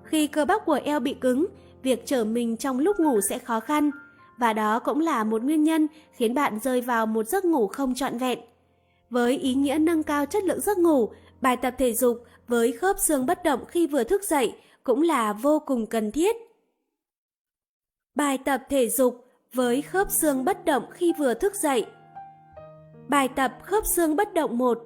Khi 0.03 0.27
cơ 0.27 0.45
bắp 0.45 0.65
của 0.65 0.79
eo 0.83 0.99
bị 0.99 1.13
cứng, 1.13 1.45
việc 1.83 2.05
trở 2.05 2.23
mình 2.23 2.57
trong 2.57 2.79
lúc 2.79 2.99
ngủ 2.99 3.21
sẽ 3.29 3.39
khó 3.39 3.59
khăn, 3.59 3.91
và 4.38 4.53
đó 4.53 4.79
cũng 4.79 4.99
là 4.99 5.23
một 5.23 5.43
nguyên 5.43 5.63
nhân 5.63 5.88
khiến 6.11 6.33
bạn 6.33 6.59
rơi 6.59 6.81
vào 6.81 7.05
một 7.05 7.27
giấc 7.27 7.45
ngủ 7.45 7.67
không 7.67 7.95
trọn 7.95 8.17
vẹn. 8.17 8.39
Với 9.09 9.38
ý 9.38 9.53
nghĩa 9.53 9.77
nâng 9.79 10.03
cao 10.03 10.25
chất 10.25 10.43
lượng 10.43 10.61
giấc 10.61 10.77
ngủ, 10.77 11.09
bài 11.41 11.57
tập 11.57 11.73
thể 11.77 11.93
dục 11.93 12.23
với 12.47 12.71
khớp 12.71 12.99
xương 12.99 13.25
bất 13.25 13.43
động 13.43 13.65
khi 13.67 13.88
vừa 13.88 14.03
thức 14.03 14.23
dậy 14.23 14.53
cũng 14.83 15.01
là 15.01 15.33
vô 15.33 15.59
cùng 15.65 15.85
cần 15.85 16.11
thiết. 16.11 16.46
Bài 18.18 18.38
tập 18.38 18.61
thể 18.70 18.89
dục 18.89 19.26
với 19.53 19.82
khớp 19.82 20.11
xương 20.11 20.45
bất 20.45 20.65
động 20.65 20.84
khi 20.91 21.13
vừa 21.20 21.34
thức 21.34 21.55
dậy. 21.55 21.86
Bài 23.07 23.28
tập 23.28 23.53
khớp 23.63 23.86
xương 23.86 24.15
bất 24.15 24.34
động 24.34 24.57
1 24.57 24.84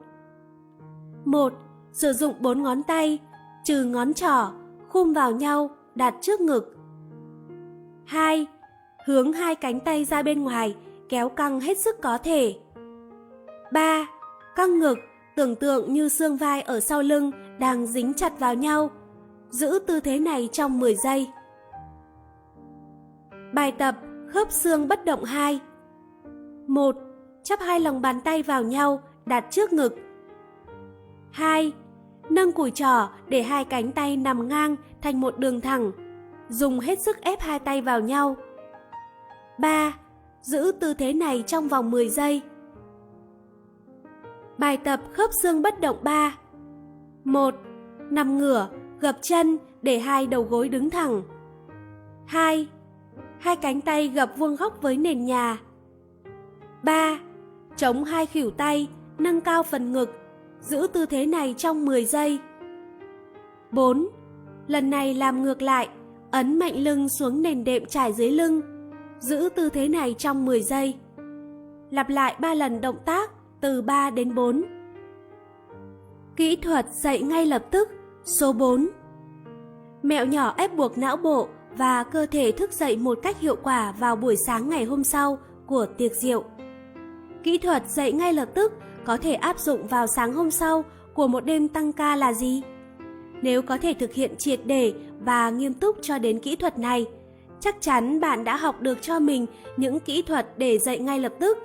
1. 1.26 1.54
Sử 1.92 2.14
dụng 2.14 2.34
bốn 2.40 2.64
ngón 2.64 2.84
tay, 2.84 3.20
trừ 3.64 3.84
ngón 3.84 4.14
trỏ, 4.14 4.52
khum 4.90 5.14
vào 5.14 5.32
nhau, 5.32 5.70
đặt 5.96 6.16
trước 6.22 6.42
ngực. 6.42 6.76
2. 8.06 8.48
Hướng 9.06 9.34
hai 9.34 9.56
cánh 9.56 9.80
tay 9.80 10.06
ra 10.06 10.24
bên 10.24 10.44
ngoài, 10.44 10.76
kéo 11.10 11.30
căng 11.30 11.60
hết 11.60 11.78
sức 11.78 12.02
có 12.02 12.18
thể. 12.18 12.56
3. 13.72 14.08
Căng 14.56 14.80
ngực, 14.80 14.98
tưởng 15.36 15.56
tượng 15.56 15.94
như 15.94 16.10
xương 16.10 16.38
vai 16.38 16.62
ở 16.62 16.80
sau 16.80 17.02
lưng 17.02 17.32
đang 17.60 17.86
dính 17.86 18.14
chặt 18.14 18.40
vào 18.40 18.56
nhau. 18.56 18.90
Giữ 19.50 19.80
tư 19.88 20.00
thế 20.00 20.20
này 20.20 20.50
trong 20.52 20.80
10 20.80 20.96
giây. 20.96 21.28
Bài 23.54 23.72
tập 23.72 23.96
khớp 24.28 24.52
xương 24.52 24.88
bất 24.88 25.06
động 25.06 25.24
2 25.24 25.60
1. 26.68 26.96
Chắp 27.44 27.60
hai 27.60 27.80
lòng 27.80 28.02
bàn 28.02 28.22
tay 28.22 28.44
vào 28.44 28.64
nhau, 28.64 29.02
đặt 29.26 29.46
trước 29.50 29.74
ngực. 29.74 29.96
2. 31.32 31.72
Nâng 32.30 32.52
củi 32.52 32.72
trỏ 32.72 33.10
để 33.28 33.44
hai 33.44 33.66
cánh 33.66 33.92
tay 33.92 34.18
nằm 34.18 34.48
ngang 34.48 34.76
thành 35.02 35.22
một 35.22 35.38
đường 35.38 35.62
thẳng. 35.62 35.92
Dùng 36.50 36.80
hết 36.80 37.00
sức 37.00 37.22
ép 37.22 37.40
hai 37.40 37.60
tay 37.60 37.82
vào 37.82 38.00
nhau. 38.00 38.36
3. 39.60 39.94
Giữ 40.42 40.72
tư 40.80 40.94
thế 40.94 41.14
này 41.14 41.44
trong 41.48 41.68
vòng 41.68 41.92
10 41.92 42.10
giây. 42.10 42.42
Bài 44.58 44.78
tập 44.78 45.00
khớp 45.14 45.30
xương 45.34 45.62
bất 45.62 45.80
động 45.80 45.98
3 46.04 46.36
1. 47.24 47.56
Nằm 48.10 48.38
ngửa, 48.38 48.70
gập 49.00 49.18
chân 49.22 49.58
để 49.82 50.00
hai 50.00 50.28
đầu 50.28 50.44
gối 50.44 50.70
đứng 50.70 50.90
thẳng. 50.90 51.22
2. 52.26 52.68
Hai 53.42 53.56
cánh 53.56 53.82
tay 53.82 54.08
gập 54.08 54.38
vuông 54.38 54.56
góc 54.56 54.82
với 54.82 54.98
nền 54.98 55.26
nhà. 55.26 55.58
3. 56.84 57.20
Chống 57.76 58.04
hai 58.04 58.26
khỉu 58.26 58.52
tay, 58.52 58.88
nâng 59.18 59.42
cao 59.42 59.64
phần 59.64 59.92
ngực, 59.92 60.10
giữ 60.60 60.88
tư 60.94 61.06
thế 61.06 61.26
này 61.26 61.56
trong 61.58 61.86
10 61.86 62.06
giây. 62.06 62.40
4. 63.72 64.08
Lần 64.68 64.90
này 64.90 65.14
làm 65.14 65.44
ngược 65.44 65.62
lại, 65.62 65.90
ấn 66.32 66.60
mạnh 66.60 66.76
lưng 66.76 67.10
xuống 67.10 67.42
nền 67.42 67.64
đệm 67.64 67.86
trải 67.86 68.14
dưới 68.14 68.32
lưng, 68.32 68.62
giữ 69.20 69.50
tư 69.56 69.70
thế 69.70 69.88
này 69.88 70.16
trong 70.18 70.46
10 70.46 70.62
giây. 70.62 70.96
Lặp 71.92 72.10
lại 72.10 72.36
3 72.40 72.54
lần 72.54 72.82
động 72.82 72.98
tác 73.06 73.32
từ 73.62 73.82
3 73.82 74.10
đến 74.10 74.36
4. 74.36 74.64
Kỹ 76.36 76.56
thuật 76.56 76.86
dậy 77.04 77.22
ngay 77.22 77.46
lập 77.46 77.66
tức 77.72 77.90
số 78.40 78.54
4. 78.54 78.88
Mẹo 80.04 80.26
nhỏ 80.26 80.54
ép 80.58 80.76
buộc 80.76 80.98
não 80.98 81.18
bộ 81.18 81.48
và 81.78 82.04
cơ 82.04 82.26
thể 82.26 82.52
thức 82.52 82.74
dậy 82.74 82.98
một 82.98 83.20
cách 83.24 83.40
hiệu 83.40 83.56
quả 83.64 83.94
vào 84.00 84.16
buổi 84.16 84.36
sáng 84.48 84.70
ngày 84.70 84.84
hôm 84.84 85.04
sau 85.04 85.38
của 85.66 85.86
tiệc 85.98 86.12
rượu. 86.16 86.44
Kỹ 87.44 87.58
thuật 87.58 87.90
dậy 87.90 88.12
ngay 88.12 88.34
lập 88.34 88.50
tức 88.54 88.74
có 89.06 89.18
thể 89.18 89.34
áp 89.34 89.60
dụng 89.60 89.88
vào 89.88 90.08
sáng 90.08 90.34
hôm 90.34 90.52
sau 90.52 90.84
của 91.14 91.28
một 91.28 91.46
đêm 91.46 91.68
tăng 91.68 91.94
ca 91.94 92.16
là 92.16 92.34
gì? 92.34 92.62
Nếu 93.42 93.62
có 93.62 93.78
thể 93.78 93.94
thực 93.94 94.14
hiện 94.14 94.32
triệt 94.38 94.60
để 94.66 94.94
và 95.20 95.50
nghiêm 95.50 95.74
túc 95.74 95.98
cho 96.02 96.18
đến 96.18 96.40
kỹ 96.40 96.56
thuật 96.56 96.80
này, 96.80 97.06
chắc 97.60 97.82
chắn 97.82 98.20
bạn 98.20 98.44
đã 98.44 98.56
học 98.56 98.82
được 98.82 99.02
cho 99.02 99.20
mình 99.20 99.46
những 99.78 100.00
kỹ 100.00 100.22
thuật 100.22 100.48
để 100.58 100.78
dậy 100.78 101.00
ngay 101.00 101.20
lập 101.20 101.34
tức. 101.40 101.58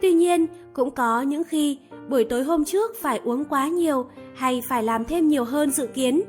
Tuy 0.00 0.12
nhiên, 0.12 0.46
cũng 0.72 0.90
có 0.90 1.22
những 1.22 1.44
khi 1.44 1.78
buổi 2.08 2.24
tối 2.24 2.42
hôm 2.42 2.64
trước 2.64 2.96
phải 3.00 3.20
uống 3.24 3.44
quá 3.44 3.68
nhiều 3.68 4.06
hay 4.34 4.62
phải 4.68 4.82
làm 4.82 5.04
thêm 5.04 5.28
nhiều 5.28 5.44
hơn 5.44 5.70
dự 5.70 5.86
kiến. 5.86 6.22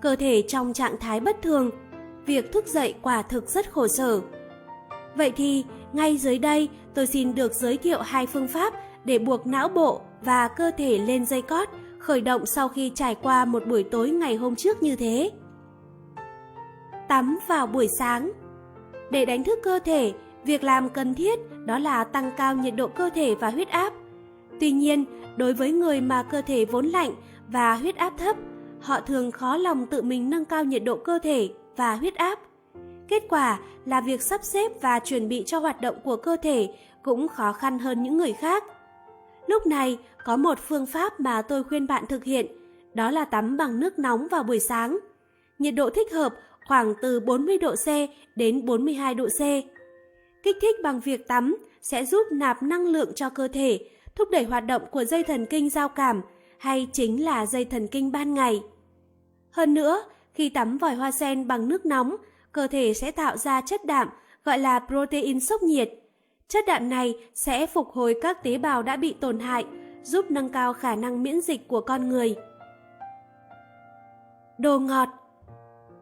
Cơ 0.00 0.16
thể 0.16 0.42
trong 0.42 0.72
trạng 0.72 0.96
thái 1.00 1.20
bất 1.20 1.42
thường, 1.42 1.70
việc 2.26 2.52
thức 2.52 2.66
dậy 2.66 2.94
quả 3.02 3.22
thực 3.22 3.48
rất 3.48 3.72
khổ 3.72 3.88
sở. 3.88 4.20
Vậy 5.14 5.32
thì, 5.36 5.64
ngay 5.92 6.16
dưới 6.16 6.38
đây 6.38 6.68
tôi 6.94 7.06
xin 7.06 7.34
được 7.34 7.52
giới 7.54 7.76
thiệu 7.76 8.00
hai 8.00 8.26
phương 8.26 8.48
pháp 8.48 8.74
để 9.04 9.18
buộc 9.18 9.46
não 9.46 9.68
bộ 9.68 10.00
và 10.22 10.48
cơ 10.48 10.70
thể 10.78 10.98
lên 10.98 11.26
dây 11.26 11.42
cót 11.42 11.68
khởi 12.02 12.20
động 12.20 12.46
sau 12.46 12.68
khi 12.68 12.92
trải 12.94 13.14
qua 13.14 13.44
một 13.44 13.66
buổi 13.66 13.82
tối 13.82 14.10
ngày 14.10 14.36
hôm 14.36 14.56
trước 14.56 14.82
như 14.82 14.96
thế. 14.96 15.30
Tắm 17.08 17.38
vào 17.48 17.66
buổi 17.66 17.88
sáng 17.98 18.32
Để 19.10 19.24
đánh 19.24 19.44
thức 19.44 19.58
cơ 19.62 19.78
thể, 19.84 20.12
việc 20.44 20.64
làm 20.64 20.88
cần 20.88 21.14
thiết 21.14 21.38
đó 21.64 21.78
là 21.78 22.04
tăng 22.04 22.30
cao 22.36 22.54
nhiệt 22.54 22.74
độ 22.76 22.88
cơ 22.88 23.10
thể 23.14 23.34
và 23.34 23.50
huyết 23.50 23.68
áp. 23.68 23.92
Tuy 24.60 24.70
nhiên, 24.70 25.04
đối 25.36 25.54
với 25.54 25.72
người 25.72 26.00
mà 26.00 26.22
cơ 26.22 26.42
thể 26.42 26.64
vốn 26.64 26.86
lạnh 26.86 27.10
và 27.48 27.74
huyết 27.74 27.96
áp 27.96 28.12
thấp, 28.18 28.36
họ 28.80 29.00
thường 29.00 29.30
khó 29.30 29.56
lòng 29.56 29.86
tự 29.86 30.02
mình 30.02 30.30
nâng 30.30 30.44
cao 30.44 30.64
nhiệt 30.64 30.84
độ 30.84 30.96
cơ 30.96 31.18
thể 31.22 31.50
và 31.76 31.94
huyết 31.94 32.14
áp. 32.14 32.38
Kết 33.08 33.22
quả 33.28 33.60
là 33.86 34.00
việc 34.00 34.22
sắp 34.22 34.44
xếp 34.44 34.72
và 34.80 34.98
chuẩn 34.98 35.28
bị 35.28 35.42
cho 35.46 35.58
hoạt 35.58 35.80
động 35.80 35.96
của 36.04 36.16
cơ 36.16 36.36
thể 36.42 36.74
cũng 37.02 37.28
khó 37.28 37.52
khăn 37.52 37.78
hơn 37.78 38.02
những 38.02 38.16
người 38.16 38.32
khác. 38.32 38.64
Lúc 39.46 39.66
này, 39.66 39.98
có 40.24 40.36
một 40.36 40.58
phương 40.58 40.86
pháp 40.86 41.20
mà 41.20 41.42
tôi 41.42 41.64
khuyên 41.64 41.86
bạn 41.86 42.04
thực 42.08 42.24
hiện, 42.24 42.46
đó 42.94 43.10
là 43.10 43.24
tắm 43.24 43.56
bằng 43.56 43.80
nước 43.80 43.98
nóng 43.98 44.28
vào 44.28 44.42
buổi 44.42 44.60
sáng. 44.60 44.98
Nhiệt 45.58 45.74
độ 45.74 45.90
thích 45.90 46.12
hợp 46.12 46.34
khoảng 46.66 46.94
từ 47.02 47.20
40 47.20 47.58
độ 47.58 47.74
C 47.74 47.88
đến 48.36 48.66
42 48.66 49.14
độ 49.14 49.26
C. 49.26 49.40
Kích 50.42 50.56
thích 50.62 50.76
bằng 50.82 51.00
việc 51.00 51.28
tắm 51.28 51.56
sẽ 51.82 52.04
giúp 52.04 52.26
nạp 52.32 52.62
năng 52.62 52.86
lượng 52.86 53.12
cho 53.14 53.30
cơ 53.30 53.48
thể, 53.48 53.90
thúc 54.14 54.28
đẩy 54.30 54.44
hoạt 54.44 54.66
động 54.66 54.82
của 54.90 55.04
dây 55.04 55.22
thần 55.22 55.46
kinh 55.46 55.70
giao 55.70 55.88
cảm 55.88 56.20
hay 56.58 56.88
chính 56.92 57.24
là 57.24 57.46
dây 57.46 57.64
thần 57.64 57.88
kinh 57.88 58.12
ban 58.12 58.34
ngày. 58.34 58.62
Hơn 59.50 59.74
nữa, 59.74 60.04
khi 60.34 60.48
tắm 60.48 60.78
vòi 60.78 60.94
hoa 60.94 61.10
sen 61.10 61.46
bằng 61.48 61.68
nước 61.68 61.86
nóng, 61.86 62.16
cơ 62.52 62.66
thể 62.66 62.94
sẽ 62.94 63.10
tạo 63.10 63.36
ra 63.36 63.60
chất 63.60 63.84
đạm 63.84 64.08
gọi 64.44 64.58
là 64.58 64.78
protein 64.78 65.40
sốc 65.40 65.62
nhiệt. 65.62 65.90
Chất 66.48 66.64
đạm 66.66 66.88
này 66.88 67.14
sẽ 67.34 67.66
phục 67.66 67.92
hồi 67.92 68.14
các 68.22 68.42
tế 68.42 68.58
bào 68.58 68.82
đã 68.82 68.96
bị 68.96 69.14
tổn 69.20 69.38
hại, 69.38 69.64
giúp 70.02 70.30
nâng 70.30 70.48
cao 70.48 70.72
khả 70.72 70.94
năng 70.94 71.22
miễn 71.22 71.40
dịch 71.40 71.68
của 71.68 71.80
con 71.80 72.08
người. 72.08 72.34
Đồ 74.58 74.78
ngọt 74.78 75.08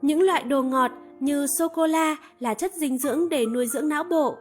Những 0.03 0.23
loại 0.23 0.43
đồ 0.43 0.63
ngọt 0.63 0.91
như 1.21 1.47
sô-cô-la 1.59 2.17
là 2.41 2.55
chất 2.55 2.75
dinh 2.75 2.99
dưỡng 2.99 3.29
để 3.29 3.47
nuôi 3.47 3.67
dưỡng 3.67 3.89
não 3.89 4.05
bộ. 4.05 4.37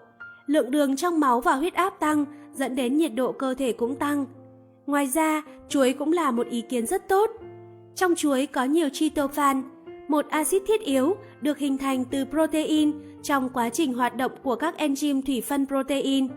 Lượng 0.45 0.71
đường 0.71 0.95
trong 0.95 1.19
máu 1.19 1.41
và 1.41 1.55
huyết 1.55 1.73
áp 1.73 1.99
tăng 1.99 2.25
dẫn 2.53 2.75
đến 2.75 2.97
nhiệt 2.97 3.11
độ 3.15 3.31
cơ 3.31 3.53
thể 3.53 3.73
cũng 3.73 3.95
tăng. 3.95 4.25
Ngoài 4.85 5.07
ra, 5.07 5.41
chuối 5.69 5.93
cũng 5.93 6.13
là 6.13 6.31
một 6.31 6.47
ý 6.47 6.61
kiến 6.61 6.87
rất 6.87 7.07
tốt. 7.07 7.29
Trong 7.95 8.15
chuối 8.15 8.45
có 8.45 8.63
nhiều 8.63 8.89
tryptophan, 8.93 9.63
một 10.09 10.25
axit 10.29 10.61
thiết 10.67 10.81
yếu 10.81 11.15
được 11.41 11.57
hình 11.57 11.77
thành 11.77 12.05
từ 12.05 12.25
protein 12.25 12.91
trong 13.23 13.49
quá 13.49 13.69
trình 13.69 13.93
hoạt 13.93 14.15
động 14.15 14.31
của 14.43 14.55
các 14.55 14.75
enzyme 14.77 15.21
thủy 15.21 15.41
phân 15.41 15.65
protein. 15.67 16.27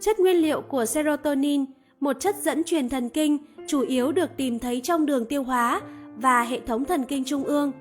Chất 0.00 0.20
nguyên 0.20 0.36
liệu 0.36 0.60
của 0.60 0.84
serotonin, 0.84 1.64
một 2.00 2.16
chất 2.20 2.36
dẫn 2.36 2.64
truyền 2.64 2.88
thần 2.88 3.08
kinh 3.08 3.38
chủ 3.66 3.80
yếu 3.80 4.12
được 4.12 4.30
tìm 4.36 4.58
thấy 4.58 4.80
trong 4.80 5.06
đường 5.06 5.26
tiêu 5.26 5.42
hóa 5.42 5.80
và 6.16 6.42
hệ 6.42 6.60
thống 6.60 6.84
thần 6.84 7.04
kinh 7.04 7.24
trung 7.24 7.44
ương, 7.44 7.72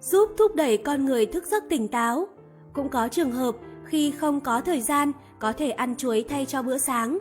giúp 0.00 0.30
thúc 0.38 0.54
đẩy 0.54 0.76
con 0.76 1.04
người 1.04 1.26
thức 1.26 1.46
giấc 1.46 1.64
tỉnh 1.68 1.88
táo. 1.88 2.28
Cũng 2.72 2.88
có 2.88 3.08
trường 3.08 3.32
hợp 3.32 3.56
khi 3.84 4.10
không 4.10 4.40
có 4.40 4.60
thời 4.60 4.80
gian 4.80 5.12
có 5.38 5.52
thể 5.52 5.70
ăn 5.70 5.96
chuối 5.96 6.24
thay 6.28 6.46
cho 6.46 6.62
bữa 6.62 6.78
sáng. 6.78 7.18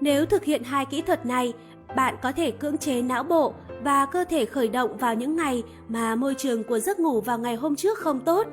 Nếu 0.00 0.26
thực 0.26 0.44
hiện 0.44 0.62
hai 0.64 0.86
kỹ 0.86 1.02
thuật 1.02 1.26
này, 1.26 1.52
bạn 1.96 2.14
có 2.22 2.32
thể 2.32 2.50
cưỡng 2.50 2.78
chế 2.78 3.02
não 3.02 3.22
bộ 3.22 3.54
và 3.84 4.06
cơ 4.06 4.24
thể 4.24 4.44
khởi 4.44 4.68
động 4.68 4.96
vào 4.96 5.14
những 5.14 5.36
ngày 5.36 5.62
mà 5.88 6.14
môi 6.14 6.34
trường 6.34 6.64
của 6.64 6.78
giấc 6.78 7.00
ngủ 7.00 7.20
vào 7.20 7.38
ngày 7.38 7.56
hôm 7.56 7.76
trước 7.76 7.98
không 7.98 8.20
tốt. 8.20 8.46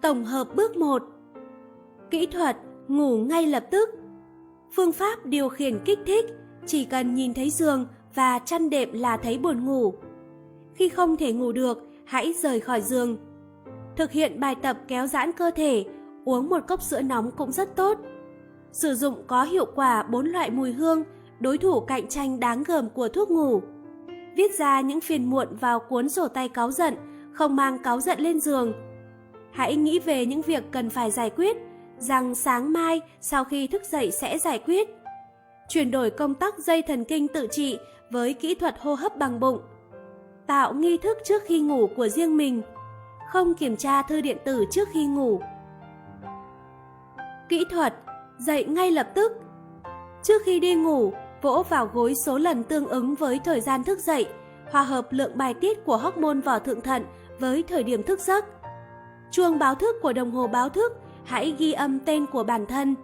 Tổng 0.00 0.24
hợp 0.24 0.54
bước 0.54 0.76
1 0.76 1.02
Kỹ 2.10 2.26
thuật 2.26 2.56
ngủ 2.88 3.18
ngay 3.18 3.46
lập 3.46 3.64
tức. 3.70 3.88
Phương 4.76 4.92
pháp 4.92 5.26
điều 5.26 5.48
khiển 5.48 5.78
kích 5.84 5.98
thích 6.06 6.24
chỉ 6.66 6.84
cần 6.84 7.14
nhìn 7.14 7.34
thấy 7.34 7.50
giường 7.50 7.86
và 8.14 8.38
chăn 8.38 8.70
đệm 8.70 8.92
là 8.92 9.16
thấy 9.16 9.38
buồn 9.38 9.64
ngủ. 9.64 9.94
Khi 10.74 10.88
không 10.88 11.16
thể 11.16 11.32
ngủ 11.32 11.52
được, 11.52 11.78
hãy 12.04 12.34
rời 12.42 12.60
khỏi 12.60 12.80
giường. 12.80 13.16
Thực 13.96 14.12
hiện 14.12 14.40
bài 14.40 14.54
tập 14.62 14.76
kéo 14.88 15.06
giãn 15.06 15.32
cơ 15.32 15.50
thể, 15.56 15.84
uống 16.24 16.48
một 16.48 16.66
cốc 16.68 16.82
sữa 16.82 17.00
nóng 17.00 17.30
cũng 17.30 17.52
rất 17.52 17.76
tốt. 17.76 17.98
Sử 18.72 18.94
dụng 18.94 19.22
có 19.26 19.42
hiệu 19.42 19.66
quả 19.74 20.02
bốn 20.02 20.26
loại 20.26 20.50
mùi 20.50 20.72
hương, 20.72 21.04
đối 21.40 21.58
thủ 21.58 21.80
cạnh 21.80 22.08
tranh 22.08 22.40
đáng 22.40 22.62
gờm 22.62 22.88
của 22.90 23.08
thuốc 23.08 23.30
ngủ. 23.30 23.62
Viết 24.36 24.58
ra 24.58 24.80
những 24.80 25.00
phiền 25.00 25.30
muộn 25.30 25.56
vào 25.60 25.80
cuốn 25.80 26.08
sổ 26.08 26.28
tay 26.28 26.48
cáu 26.48 26.70
giận, 26.70 26.94
không 27.32 27.56
mang 27.56 27.78
cáu 27.82 28.00
giận 28.00 28.20
lên 28.20 28.40
giường. 28.40 28.72
Hãy 29.52 29.76
nghĩ 29.76 29.98
về 29.98 30.26
những 30.26 30.42
việc 30.42 30.64
cần 30.70 30.90
phải 30.90 31.10
giải 31.10 31.30
quyết, 31.30 31.56
rằng 31.98 32.34
sáng 32.34 32.72
mai 32.72 33.00
sau 33.20 33.44
khi 33.44 33.66
thức 33.66 33.82
dậy 33.84 34.10
sẽ 34.10 34.38
giải 34.38 34.58
quyết. 34.58 34.88
Chuyển 35.68 35.90
đổi 35.90 36.10
công 36.10 36.34
tắc 36.34 36.58
dây 36.58 36.82
thần 36.82 37.04
kinh 37.04 37.28
tự 37.28 37.46
trị 37.50 37.78
với 38.10 38.34
kỹ 38.34 38.54
thuật 38.54 38.74
hô 38.80 38.94
hấp 38.94 39.16
bằng 39.16 39.40
bụng. 39.40 39.60
Tạo 40.46 40.74
nghi 40.74 40.96
thức 40.98 41.18
trước 41.24 41.42
khi 41.46 41.60
ngủ 41.60 41.86
của 41.96 42.08
riêng 42.08 42.36
mình. 42.36 42.62
Không 43.28 43.54
kiểm 43.54 43.76
tra 43.76 44.02
thư 44.02 44.20
điện 44.20 44.36
tử 44.44 44.64
trước 44.70 44.88
khi 44.92 45.06
ngủ. 45.06 45.40
Kỹ 47.48 47.64
thuật 47.70 47.94
Dậy 48.38 48.64
ngay 48.64 48.90
lập 48.90 49.08
tức 49.14 49.32
Trước 50.22 50.42
khi 50.44 50.60
đi 50.60 50.74
ngủ, 50.74 51.12
vỗ 51.42 51.62
vào 51.68 51.90
gối 51.94 52.14
số 52.26 52.38
lần 52.38 52.64
tương 52.64 52.88
ứng 52.88 53.14
với 53.14 53.40
thời 53.44 53.60
gian 53.60 53.84
thức 53.84 53.98
dậy, 53.98 54.26
hòa 54.70 54.82
hợp 54.82 55.06
lượng 55.10 55.38
bài 55.38 55.54
tiết 55.54 55.84
của 55.84 55.96
hormone 55.96 56.40
vỏ 56.40 56.58
thượng 56.58 56.80
thận 56.80 57.04
với 57.38 57.64
thời 57.68 57.82
điểm 57.82 58.02
thức 58.02 58.20
giấc. 58.20 58.44
Chuông 59.30 59.58
báo 59.58 59.74
thức 59.74 59.96
của 60.02 60.12
đồng 60.12 60.30
hồ 60.30 60.46
báo 60.46 60.68
thức, 60.68 60.92
hãy 61.24 61.54
ghi 61.58 61.72
âm 61.72 61.98
tên 62.00 62.26
của 62.26 62.42
bản 62.42 62.66
thân. 62.66 62.94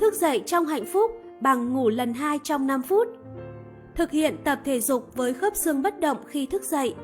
Thức 0.00 0.14
dậy 0.14 0.42
trong 0.46 0.66
hạnh 0.66 0.84
phúc 0.92 1.10
bằng 1.40 1.72
ngủ 1.72 1.88
lần 1.88 2.14
2 2.14 2.38
trong 2.42 2.66
5 2.66 2.82
phút. 2.82 3.08
Thực 3.94 4.10
hiện 4.10 4.36
tập 4.44 4.58
thể 4.64 4.80
dục 4.80 5.14
với 5.14 5.34
khớp 5.34 5.56
xương 5.56 5.82
bất 5.82 6.00
động 6.00 6.16
khi 6.26 6.46
thức 6.46 6.62
dậy. 6.62 6.94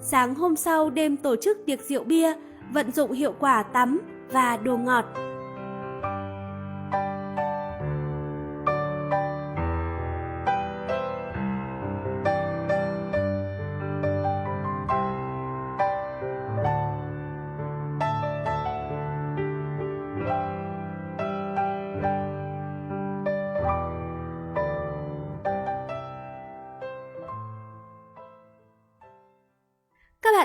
Sáng 0.00 0.34
hôm 0.34 0.56
sau 0.56 0.90
đêm 0.90 1.16
tổ 1.16 1.36
chức 1.36 1.58
tiệc 1.66 1.82
rượu 1.82 2.04
bia, 2.04 2.32
vận 2.72 2.90
dụng 2.90 3.12
hiệu 3.12 3.34
quả 3.40 3.62
tắm 3.62 4.00
và 4.32 4.56
đồ 4.56 4.76
ngọt. 4.76 5.31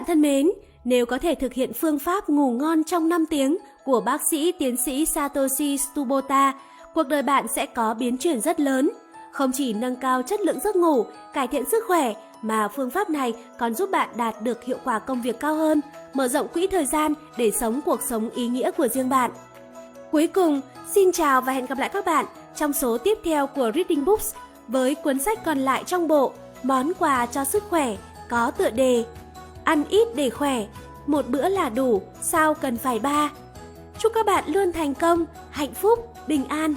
Thân 0.07 0.21
mến, 0.21 0.49
nếu 0.83 1.05
có 1.05 1.17
thể 1.17 1.35
thực 1.35 1.53
hiện 1.53 1.73
phương 1.73 1.99
pháp 1.99 2.29
ngủ 2.29 2.51
ngon 2.51 2.83
trong 2.83 3.09
5 3.09 3.25
tiếng 3.25 3.57
của 3.85 4.01
bác 4.01 4.21
sĩ 4.31 4.51
tiến 4.51 4.75
sĩ 4.85 5.05
Satoshi 5.05 5.77
Tsubota, 5.77 6.53
cuộc 6.93 7.03
đời 7.03 7.23
bạn 7.23 7.45
sẽ 7.55 7.65
có 7.65 7.93
biến 7.93 8.17
chuyển 8.17 8.41
rất 8.41 8.59
lớn. 8.59 8.89
Không 9.31 9.51
chỉ 9.53 9.73
nâng 9.73 9.95
cao 9.95 10.21
chất 10.21 10.39
lượng 10.39 10.59
giấc 10.59 10.75
ngủ, 10.75 11.05
cải 11.33 11.47
thiện 11.47 11.63
sức 11.71 11.83
khỏe, 11.87 12.13
mà 12.41 12.67
phương 12.67 12.89
pháp 12.89 13.09
này 13.09 13.33
còn 13.59 13.73
giúp 13.73 13.91
bạn 13.91 14.09
đạt 14.17 14.41
được 14.41 14.63
hiệu 14.63 14.77
quả 14.83 14.99
công 14.99 15.21
việc 15.21 15.39
cao 15.39 15.55
hơn, 15.55 15.81
mở 16.13 16.27
rộng 16.27 16.47
quỹ 16.47 16.67
thời 16.67 16.85
gian 16.85 17.13
để 17.37 17.51
sống 17.51 17.81
cuộc 17.85 17.99
sống 18.09 18.29
ý 18.29 18.47
nghĩa 18.47 18.71
của 18.71 18.87
riêng 18.87 19.09
bạn. 19.09 19.31
Cuối 20.11 20.27
cùng, 20.27 20.61
xin 20.91 21.11
chào 21.11 21.41
và 21.41 21.53
hẹn 21.53 21.65
gặp 21.65 21.77
lại 21.77 21.89
các 21.93 22.05
bạn 22.05 22.25
trong 22.55 22.73
số 22.73 22.97
tiếp 22.97 23.17
theo 23.23 23.47
của 23.47 23.71
Reading 23.75 24.05
Books 24.05 24.33
với 24.67 24.95
cuốn 24.95 25.19
sách 25.19 25.45
còn 25.45 25.57
lại 25.57 25.83
trong 25.85 26.07
bộ 26.07 26.33
Món 26.63 26.91
quà 26.99 27.25
cho 27.25 27.45
sức 27.45 27.63
khỏe 27.69 27.95
có 28.29 28.51
tựa 28.51 28.69
đề 28.69 29.03
ăn 29.67 29.83
ít 29.89 30.07
để 30.15 30.29
khỏe, 30.29 30.65
một 31.07 31.27
bữa 31.27 31.49
là 31.49 31.69
đủ, 31.69 32.01
sao 32.21 32.53
cần 32.53 32.77
phải 32.77 32.99
ba. 32.99 33.29
Chúc 33.99 34.11
các 34.15 34.25
bạn 34.25 34.43
luôn 34.47 34.71
thành 34.71 34.93
công, 34.93 35.25
hạnh 35.49 35.73
phúc, 35.73 36.13
bình 36.27 36.45
an 36.45 36.75